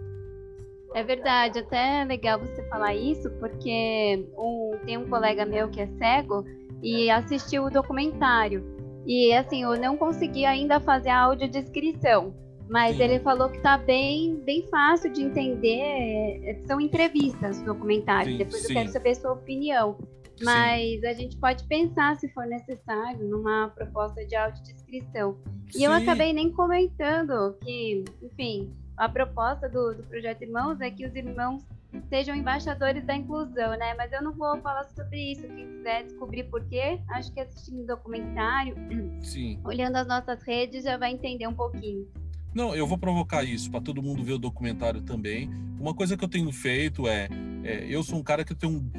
É 0.94 1.04
verdade, 1.04 1.58
até 1.58 2.00
é 2.00 2.04
legal 2.06 2.40
você 2.40 2.66
falar 2.70 2.94
isso, 2.94 3.30
porque 3.32 4.26
um, 4.38 4.78
tem 4.86 4.96
um 4.96 5.10
colega 5.10 5.44
meu 5.44 5.68
que 5.68 5.82
é 5.82 5.86
cego 5.98 6.42
e 6.82 7.10
assistiu 7.10 7.66
o 7.66 7.70
documentário. 7.70 8.64
E 9.06 9.34
assim, 9.34 9.62
eu 9.62 9.78
não 9.78 9.94
consegui 9.94 10.46
ainda 10.46 10.80
fazer 10.80 11.10
a 11.10 11.20
audiodescrição 11.20 12.34
mas 12.68 12.96
Sim. 12.96 13.02
ele 13.02 13.20
falou 13.20 13.48
que 13.48 13.56
está 13.56 13.78
bem, 13.78 14.36
bem 14.44 14.66
fácil 14.68 15.10
de 15.10 15.22
entender. 15.22 16.40
É, 16.44 16.62
são 16.66 16.80
entrevistas, 16.80 17.60
documentários. 17.62 18.32
Sim, 18.32 18.38
Depois 18.38 18.62
sim. 18.62 18.72
eu 18.72 18.76
quero 18.76 18.92
saber 18.92 19.10
a 19.10 19.14
sua 19.14 19.32
opinião. 19.32 19.98
Mas 20.42 21.02
a 21.02 21.12
gente 21.14 21.36
pode 21.36 21.64
pensar, 21.64 22.16
se 22.16 22.28
for 22.28 22.46
necessário, 22.46 23.26
numa 23.26 23.68
proposta 23.70 24.24
de 24.24 24.36
audiodescrição. 24.36 25.36
E 25.74 25.82
eu 25.82 25.92
acabei 25.92 26.32
nem 26.32 26.52
comentando 26.52 27.56
que, 27.60 28.04
enfim, 28.22 28.72
a 28.96 29.08
proposta 29.08 29.68
do, 29.68 29.94
do 29.94 30.02
Projeto 30.04 30.42
Irmãos 30.42 30.80
é 30.80 30.90
que 30.90 31.04
os 31.04 31.14
irmãos 31.16 31.66
sejam 32.08 32.36
embaixadores 32.36 33.04
da 33.04 33.16
inclusão, 33.16 33.70
né? 33.78 33.94
Mas 33.96 34.12
eu 34.12 34.22
não 34.22 34.32
vou 34.32 34.60
falar 34.60 34.84
sobre 34.84 35.32
isso. 35.32 35.42
Quem 35.48 35.66
quiser 35.66 36.04
descobrir 36.04 36.44
por 36.44 36.64
quê, 36.68 37.00
acho 37.10 37.32
que 37.32 37.40
assistindo 37.40 37.82
o 37.82 37.86
documentário, 37.86 38.76
Sim. 39.20 39.60
olhando 39.64 39.96
as 39.96 40.06
nossas 40.06 40.42
redes, 40.42 40.84
já 40.84 40.96
vai 40.96 41.12
entender 41.12 41.46
um 41.46 41.54
pouquinho. 41.54 42.06
Não, 42.54 42.74
eu 42.74 42.86
vou 42.86 42.98
provocar 42.98 43.44
isso 43.44 43.70
para 43.70 43.80
todo 43.80 44.02
mundo 44.02 44.24
ver 44.24 44.32
o 44.32 44.38
documentário 44.38 45.02
também. 45.02 45.50
Uma 45.78 45.94
coisa 45.94 46.16
que 46.16 46.24
eu 46.24 46.28
tenho 46.28 46.50
feito 46.50 47.06
é, 47.06 47.28
é, 47.62 47.86
eu 47.88 48.02
sou 48.02 48.18
um 48.18 48.22
cara 48.22 48.44
que 48.44 48.54
tenho 48.54 48.90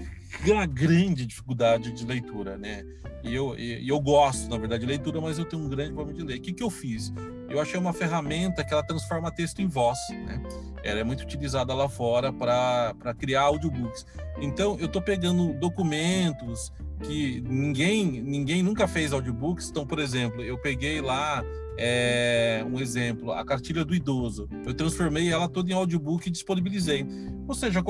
uma 0.45 0.65
grande 0.65 1.25
dificuldade 1.25 1.91
de 1.91 2.05
leitura, 2.05 2.57
né? 2.57 2.85
E 3.23 3.35
eu, 3.35 3.57
e 3.57 3.87
eu 3.87 3.99
gosto, 3.99 4.49
na 4.49 4.57
verdade, 4.57 4.81
de 4.81 4.87
leitura, 4.87 5.19
mas 5.19 5.37
eu 5.37 5.45
tenho 5.45 5.63
um 5.63 5.67
grande 5.69 5.93
problema 5.93 6.17
de 6.17 6.25
ler. 6.25 6.37
O 6.37 6.41
que, 6.41 6.53
que 6.53 6.63
eu 6.63 6.69
fiz? 6.69 7.11
Eu 7.49 7.59
achei 7.59 7.79
uma 7.79 7.91
ferramenta 7.91 8.63
que 8.63 8.71
ela 8.71 8.83
transforma 8.83 9.31
texto 9.31 9.59
em 9.59 9.67
voz, 9.67 9.97
né? 10.09 10.41
Ela 10.83 10.99
é 10.99 11.03
muito 11.03 11.23
utilizada 11.23 11.73
lá 11.73 11.89
fora 11.89 12.31
para 12.31 13.13
criar 13.17 13.41
audiobooks. 13.41 14.05
Então, 14.39 14.77
eu 14.79 14.85
estou 14.85 15.01
pegando 15.01 15.53
documentos 15.53 16.71
que 17.01 17.41
ninguém, 17.41 18.21
ninguém 18.21 18.63
nunca 18.63 18.87
fez 18.87 19.11
audiobooks. 19.11 19.69
Então, 19.69 19.85
por 19.85 19.99
exemplo, 19.99 20.41
eu 20.41 20.57
peguei 20.57 21.01
lá 21.01 21.43
é, 21.81 22.65
um 22.69 22.77
exemplo, 22.77 23.31
a 23.31 23.45
cartilha 23.45 23.85
do 23.85 23.95
idoso. 23.95 24.49
Eu 24.65 24.73
transformei 24.73 25.31
ela 25.31 25.47
toda 25.47 25.71
em 25.71 25.73
audiobook 25.73 26.27
e 26.27 26.31
disponibilizei. 26.31 27.07
Ou 27.47 27.55
seja, 27.55 27.81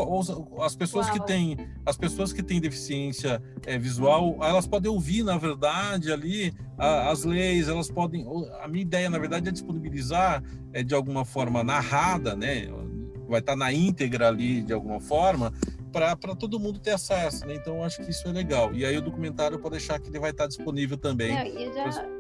as 0.62 0.76
pessoas 0.76 1.08
Uau. 1.08 1.16
que 1.16 1.26
têm 1.26 1.58
as 1.84 1.98
pessoas 1.98 2.32
que 2.32 2.44
têm 2.44 2.62
deficiência 2.62 3.42
é, 3.66 3.80
visual, 3.80 4.38
elas 4.42 4.68
podem 4.68 4.92
ouvir, 4.92 5.24
na 5.24 5.38
verdade, 5.38 6.12
ali 6.12 6.54
a, 6.78 7.10
as 7.10 7.24
leis, 7.24 7.68
elas 7.68 7.90
podem. 7.90 8.28
A 8.62 8.68
minha 8.68 8.84
ideia, 8.84 9.10
na 9.10 9.18
verdade, 9.18 9.50
é 9.50 9.52
disponibilizar 9.52 10.44
é, 10.72 10.84
de 10.84 10.94
alguma 10.94 11.26
forma 11.26 11.64
narrada, 11.64 12.36
né? 12.36 12.68
Vai 13.28 13.40
estar 13.40 13.56
na 13.56 13.74
íntegra 13.74 14.28
ali 14.28 14.62
de 14.62 14.72
alguma 14.72 15.00
forma, 15.00 15.52
para 15.92 16.16
todo 16.36 16.60
mundo 16.60 16.80
ter 16.80 16.92
acesso, 16.92 17.46
né? 17.48 17.56
Então 17.56 17.84
acho 17.84 18.04
que 18.04 18.12
isso 18.12 18.28
é 18.28 18.32
legal. 18.32 18.72
E 18.74 18.86
aí 18.86 18.96
o 18.98 19.02
documentário 19.02 19.58
pode 19.58 19.78
deixar 19.78 20.00
que 20.00 20.10
ele 20.10 20.20
vai 20.20 20.30
estar 20.30 20.48
disponível 20.48 20.98
também. 20.98 21.34
Não, 21.34 22.19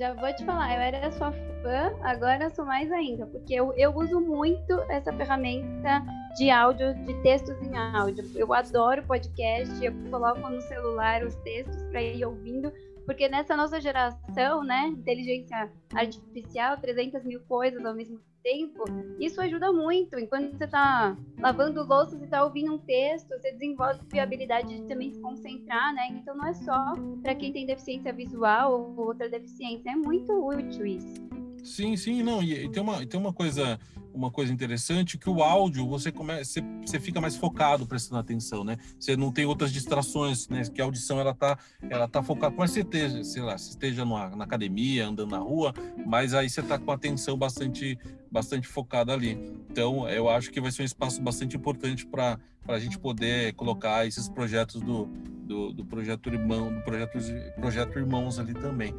já, 0.00 0.14
vou 0.14 0.32
te 0.32 0.42
falar, 0.46 0.74
eu 0.74 0.80
era 0.80 1.12
sua 1.12 1.30
fã, 1.30 1.94
agora 2.00 2.48
sou 2.48 2.64
mais 2.64 2.90
ainda, 2.90 3.26
porque 3.26 3.52
eu, 3.52 3.74
eu 3.76 3.94
uso 3.94 4.18
muito 4.18 4.72
essa 4.88 5.12
ferramenta 5.12 6.02
de 6.38 6.48
áudio, 6.48 6.94
de 7.04 7.12
textos 7.22 7.54
em 7.60 7.76
áudio. 7.76 8.24
Eu 8.34 8.50
adoro 8.54 9.02
podcast, 9.02 9.84
eu 9.84 9.92
coloco 10.10 10.40
no 10.48 10.60
celular 10.62 11.22
os 11.22 11.34
textos 11.36 11.82
para 11.90 12.00
ir 12.00 12.24
ouvindo, 12.24 12.72
porque 13.06 13.28
nessa 13.28 13.56
nossa 13.56 13.80
geração, 13.80 14.62
né, 14.64 14.88
inteligência 14.88 15.70
artificial, 15.94 16.76
300 16.78 17.24
mil 17.24 17.40
coisas 17.42 17.84
ao 17.84 17.94
mesmo 17.94 18.20
tempo, 18.42 18.84
isso 19.18 19.40
ajuda 19.40 19.72
muito. 19.72 20.18
Enquanto 20.18 20.56
você 20.56 20.64
está 20.64 21.16
lavando 21.38 21.84
louça, 21.84 22.16
você 22.16 22.24
está 22.24 22.44
ouvindo 22.44 22.74
um 22.74 22.78
texto, 22.78 23.28
você 23.28 23.52
desenvolve 23.52 24.18
a 24.18 24.22
habilidade 24.22 24.74
de 24.74 24.88
também 24.88 25.12
se 25.12 25.20
concentrar, 25.20 25.94
né? 25.94 26.08
Então 26.10 26.34
não 26.34 26.46
é 26.46 26.54
só 26.54 26.94
para 27.22 27.34
quem 27.34 27.52
tem 27.52 27.66
deficiência 27.66 28.12
visual 28.12 28.94
ou 28.96 29.06
outra 29.06 29.28
deficiência, 29.28 29.90
é 29.90 29.96
muito 29.96 30.32
útil 30.32 30.86
isso. 30.86 31.29
Sim, 31.64 31.96
sim, 31.96 32.22
não. 32.22 32.42
E, 32.42 32.64
e 32.64 32.68
tem, 32.68 32.82
uma, 32.82 33.06
tem 33.06 33.18
uma 33.18 33.32
coisa 33.32 33.78
uma 34.12 34.30
coisa 34.30 34.52
interessante 34.52 35.16
que 35.16 35.28
o 35.30 35.42
áudio 35.42 35.86
você 35.86 36.10
começa 36.10 36.60
você, 36.84 36.98
fica 36.98 37.20
mais 37.20 37.36
focado 37.36 37.86
prestando 37.86 38.20
atenção 38.20 38.64
né? 38.64 38.76
Você 38.98 39.16
não 39.16 39.30
tem 39.30 39.46
outras 39.46 39.72
distrações 39.72 40.48
né? 40.48 40.62
Que 40.64 40.80
a 40.80 40.84
audição 40.84 41.20
ela 41.20 41.34
tá 41.34 41.58
ela 41.88 42.08
tá 42.08 42.22
focada 42.22 42.54
você 42.54 42.80
esteja 42.80 43.22
sei 43.22 43.42
lá 43.42 43.56
você 43.56 43.70
esteja 43.70 44.04
numa, 44.04 44.30
na 44.30 44.44
academia 44.44 45.06
andando 45.06 45.30
na 45.30 45.38
rua 45.38 45.72
mas 46.04 46.34
aí 46.34 46.50
você 46.50 46.62
tá 46.62 46.78
com 46.78 46.90
a 46.90 46.94
atenção 46.94 47.36
bastante 47.36 47.98
bastante 48.30 48.66
focada 48.66 49.12
ali. 49.12 49.38
Então 49.70 50.08
eu 50.08 50.28
acho 50.28 50.50
que 50.50 50.60
vai 50.60 50.72
ser 50.72 50.82
um 50.82 50.86
espaço 50.86 51.22
bastante 51.22 51.56
importante 51.56 52.06
para 52.06 52.38
para 52.64 52.76
a 52.76 52.80
gente 52.80 52.98
poder 52.98 53.54
colocar 53.54 54.06
esses 54.06 54.28
projetos 54.28 54.80
do, 54.82 55.06
do, 55.06 55.72
do 55.72 55.84
projeto 55.84 56.28
irmão 56.28 56.72
do 56.72 56.80
projeto 56.82 57.18
projeto 57.56 57.98
irmãos 57.98 58.38
ali 58.38 58.54
também 58.54 58.94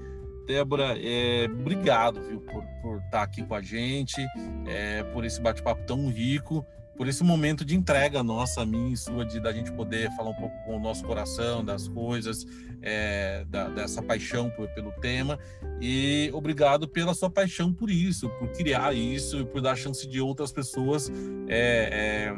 Débora, 0.46 0.98
é, 0.98 1.46
obrigado 1.46 2.22
viu, 2.22 2.42
por, 2.42 2.64
por 2.82 2.98
estar 2.98 3.10
tá 3.12 3.22
aqui 3.24 3.44
com 3.44 3.56
a 3.56 3.62
gente, 3.62 4.22
é, 4.68 5.04
por 5.04 5.24
esse 5.24 5.39
bate-papo 5.39 5.84
tão 5.86 6.10
rico, 6.10 6.66
por 6.98 7.08
esse 7.08 7.24
momento 7.24 7.66
de 7.66 7.76
entrega 7.76 8.22
nossa, 8.22 8.66
minha 8.66 8.94
e 8.94 8.98
sua, 8.98 9.26
de 9.26 9.39
da 9.39 9.52
gente 9.52 9.72
poder 9.72 10.12
falar 10.16 10.30
um 10.30 10.36
pouco 10.36 10.56
com 10.66 10.78
o 10.78 10.80
nosso 10.80 11.04
coração, 11.04 11.64
das 11.64 11.88
coisas, 11.88 12.46
é, 12.82 13.46
da, 13.50 13.70
dessa 13.70 14.02
paixão 14.02 14.50
por, 14.52 14.68
pelo 14.70 14.92
tema. 14.92 15.39
E 15.80 16.30
obrigado 16.34 16.88
pela 16.88 17.14
sua 17.14 17.30
paixão 17.30 17.74
por 17.74 17.89
isso, 17.89 18.30
por 18.38 18.50
criar 18.50 18.94
isso, 18.94 19.46
por 19.48 19.62
dar 19.62 19.76
chance 19.76 20.08
de 20.08 20.22
outras 20.22 20.52
pessoas 20.52 21.10
é, 21.48 22.30
é, 22.30 22.34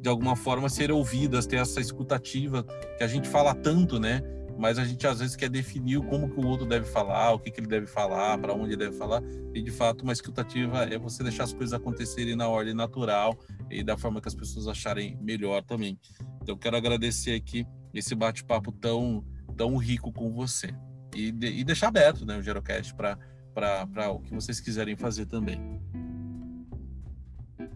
de 0.00 0.08
alguma 0.08 0.36
forma 0.36 0.68
serem 0.68 0.94
ouvidas, 0.94 1.46
ter 1.46 1.56
essa 1.56 1.80
escutativa 1.80 2.64
que 2.96 3.02
a 3.02 3.08
gente 3.08 3.28
fala 3.28 3.54
tanto, 3.54 3.98
né? 3.98 4.22
Mas 4.58 4.78
a 4.78 4.84
gente 4.84 5.06
às 5.06 5.20
vezes 5.20 5.36
quer 5.36 5.48
definir 5.48 6.00
como 6.00 6.28
que 6.28 6.40
o 6.40 6.46
outro 6.46 6.66
deve 6.66 6.86
falar, 6.86 7.32
o 7.32 7.38
que, 7.38 7.50
que 7.50 7.60
ele 7.60 7.66
deve 7.66 7.86
falar, 7.86 8.38
para 8.38 8.54
onde 8.54 8.70
ele 8.70 8.84
deve 8.84 8.96
falar, 8.96 9.22
e 9.54 9.62
de 9.62 9.70
fato 9.70 10.02
uma 10.02 10.12
escutativa 10.12 10.84
é 10.84 10.98
você 10.98 11.22
deixar 11.22 11.44
as 11.44 11.52
coisas 11.52 11.72
acontecerem 11.72 12.34
na 12.36 12.48
ordem 12.48 12.74
natural 12.74 13.36
e 13.70 13.82
da 13.82 13.96
forma 13.96 14.20
que 14.20 14.28
as 14.28 14.34
pessoas 14.34 14.66
acharem 14.66 15.18
melhor 15.20 15.62
também. 15.62 15.98
Então 16.42 16.56
quero 16.56 16.76
agradecer 16.76 17.34
aqui 17.34 17.66
esse 17.92 18.14
bate-papo 18.14 18.72
tão, 18.72 19.24
tão 19.56 19.76
rico 19.76 20.12
com 20.12 20.32
você 20.32 20.74
e, 21.14 21.32
de, 21.32 21.46
e 21.46 21.64
deixar 21.64 21.88
aberto 21.88 22.24
né, 22.24 22.36
o 22.36 22.42
Gerocast 22.42 22.94
para 22.94 24.10
o 24.10 24.20
que 24.20 24.34
vocês 24.34 24.60
quiserem 24.60 24.96
fazer 24.96 25.26
também. 25.26 25.80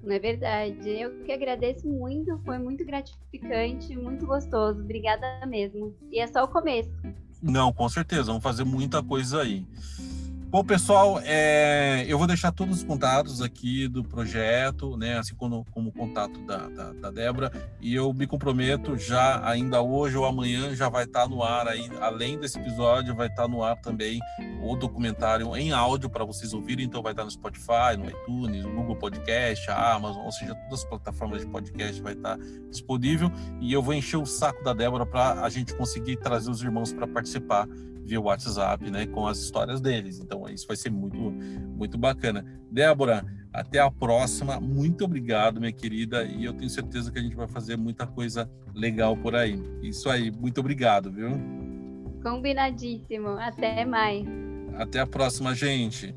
Não 0.02 0.14
é 0.14 0.18
verdade. 0.18 0.88
Eu 0.88 1.22
que 1.24 1.32
agradeço 1.32 1.86
muito, 1.86 2.38
foi 2.44 2.58
muito 2.58 2.84
gratificante, 2.84 3.96
muito 3.96 4.26
gostoso. 4.26 4.80
Obrigada 4.80 5.44
mesmo. 5.46 5.94
E 6.10 6.18
é 6.18 6.26
só 6.26 6.44
o 6.44 6.48
começo. 6.48 6.90
Não, 7.42 7.72
com 7.72 7.88
certeza, 7.88 8.24
vamos 8.24 8.42
fazer 8.42 8.64
muita 8.64 9.02
coisa 9.02 9.42
aí. 9.42 9.66
Bom, 10.50 10.64
pessoal, 10.64 11.20
é, 11.22 12.04
eu 12.08 12.18
vou 12.18 12.26
deixar 12.26 12.50
todos 12.50 12.78
os 12.78 12.82
contatos 12.82 13.40
aqui 13.40 13.86
do 13.86 14.02
projeto, 14.02 14.96
né, 14.96 15.16
assim 15.16 15.32
como, 15.36 15.64
como 15.70 15.90
o 15.90 15.92
contato 15.92 16.40
da, 16.40 16.68
da, 16.68 16.92
da 16.92 17.10
Débora, 17.12 17.52
e 17.80 17.94
eu 17.94 18.12
me 18.12 18.26
comprometo 18.26 18.96
já, 18.96 19.48
ainda 19.48 19.80
hoje 19.80 20.16
ou 20.16 20.24
amanhã, 20.24 20.74
já 20.74 20.88
vai 20.88 21.04
estar 21.04 21.28
no 21.28 21.44
ar 21.44 21.68
aí, 21.68 21.88
além 22.00 22.36
desse 22.36 22.58
episódio, 22.58 23.14
vai 23.14 23.28
estar 23.28 23.46
no 23.46 23.62
ar 23.62 23.76
também 23.76 24.18
o 24.60 24.74
documentário 24.74 25.56
em 25.56 25.70
áudio 25.70 26.10
para 26.10 26.24
vocês 26.24 26.52
ouvirem, 26.52 26.84
então 26.84 27.00
vai 27.00 27.12
estar 27.12 27.22
no 27.22 27.30
Spotify, 27.30 27.96
no 27.96 28.10
iTunes, 28.10 28.64
no 28.64 28.72
Google 28.72 28.96
Podcast, 28.96 29.70
a 29.70 29.94
Amazon, 29.94 30.24
ou 30.24 30.32
seja, 30.32 30.52
todas 30.52 30.80
as 30.80 30.84
plataformas 30.84 31.42
de 31.42 31.46
podcast 31.46 32.02
vai 32.02 32.14
estar 32.14 32.36
disponível, 32.68 33.30
e 33.60 33.72
eu 33.72 33.80
vou 33.80 33.94
encher 33.94 34.16
o 34.16 34.26
saco 34.26 34.64
da 34.64 34.72
Débora 34.72 35.06
para 35.06 35.44
a 35.44 35.48
gente 35.48 35.72
conseguir 35.76 36.16
trazer 36.16 36.50
os 36.50 36.60
irmãos 36.60 36.92
para 36.92 37.06
participar 37.06 37.68
via 38.10 38.20
WhatsApp, 38.20 38.90
né, 38.90 39.06
com 39.06 39.26
as 39.26 39.38
histórias 39.38 39.80
deles. 39.80 40.18
Então 40.18 40.48
isso 40.48 40.66
vai 40.66 40.76
ser 40.76 40.90
muito 40.90 41.16
muito 41.76 41.96
bacana. 41.96 42.44
Débora, 42.70 43.24
até 43.52 43.78
a 43.78 43.90
próxima. 43.90 44.60
Muito 44.60 45.04
obrigado, 45.04 45.60
minha 45.60 45.72
querida, 45.72 46.24
e 46.24 46.44
eu 46.44 46.52
tenho 46.52 46.68
certeza 46.68 47.10
que 47.10 47.18
a 47.18 47.22
gente 47.22 47.36
vai 47.36 47.46
fazer 47.46 47.76
muita 47.76 48.06
coisa 48.06 48.50
legal 48.74 49.16
por 49.16 49.34
aí. 49.34 49.60
Isso 49.82 50.10
aí, 50.10 50.30
muito 50.30 50.58
obrigado, 50.58 51.10
viu? 51.12 51.30
Combinadíssimo. 52.22 53.28
Até 53.28 53.84
mais. 53.84 54.26
Até 54.76 55.00
a 55.00 55.06
próxima, 55.06 55.54
gente. 55.54 56.14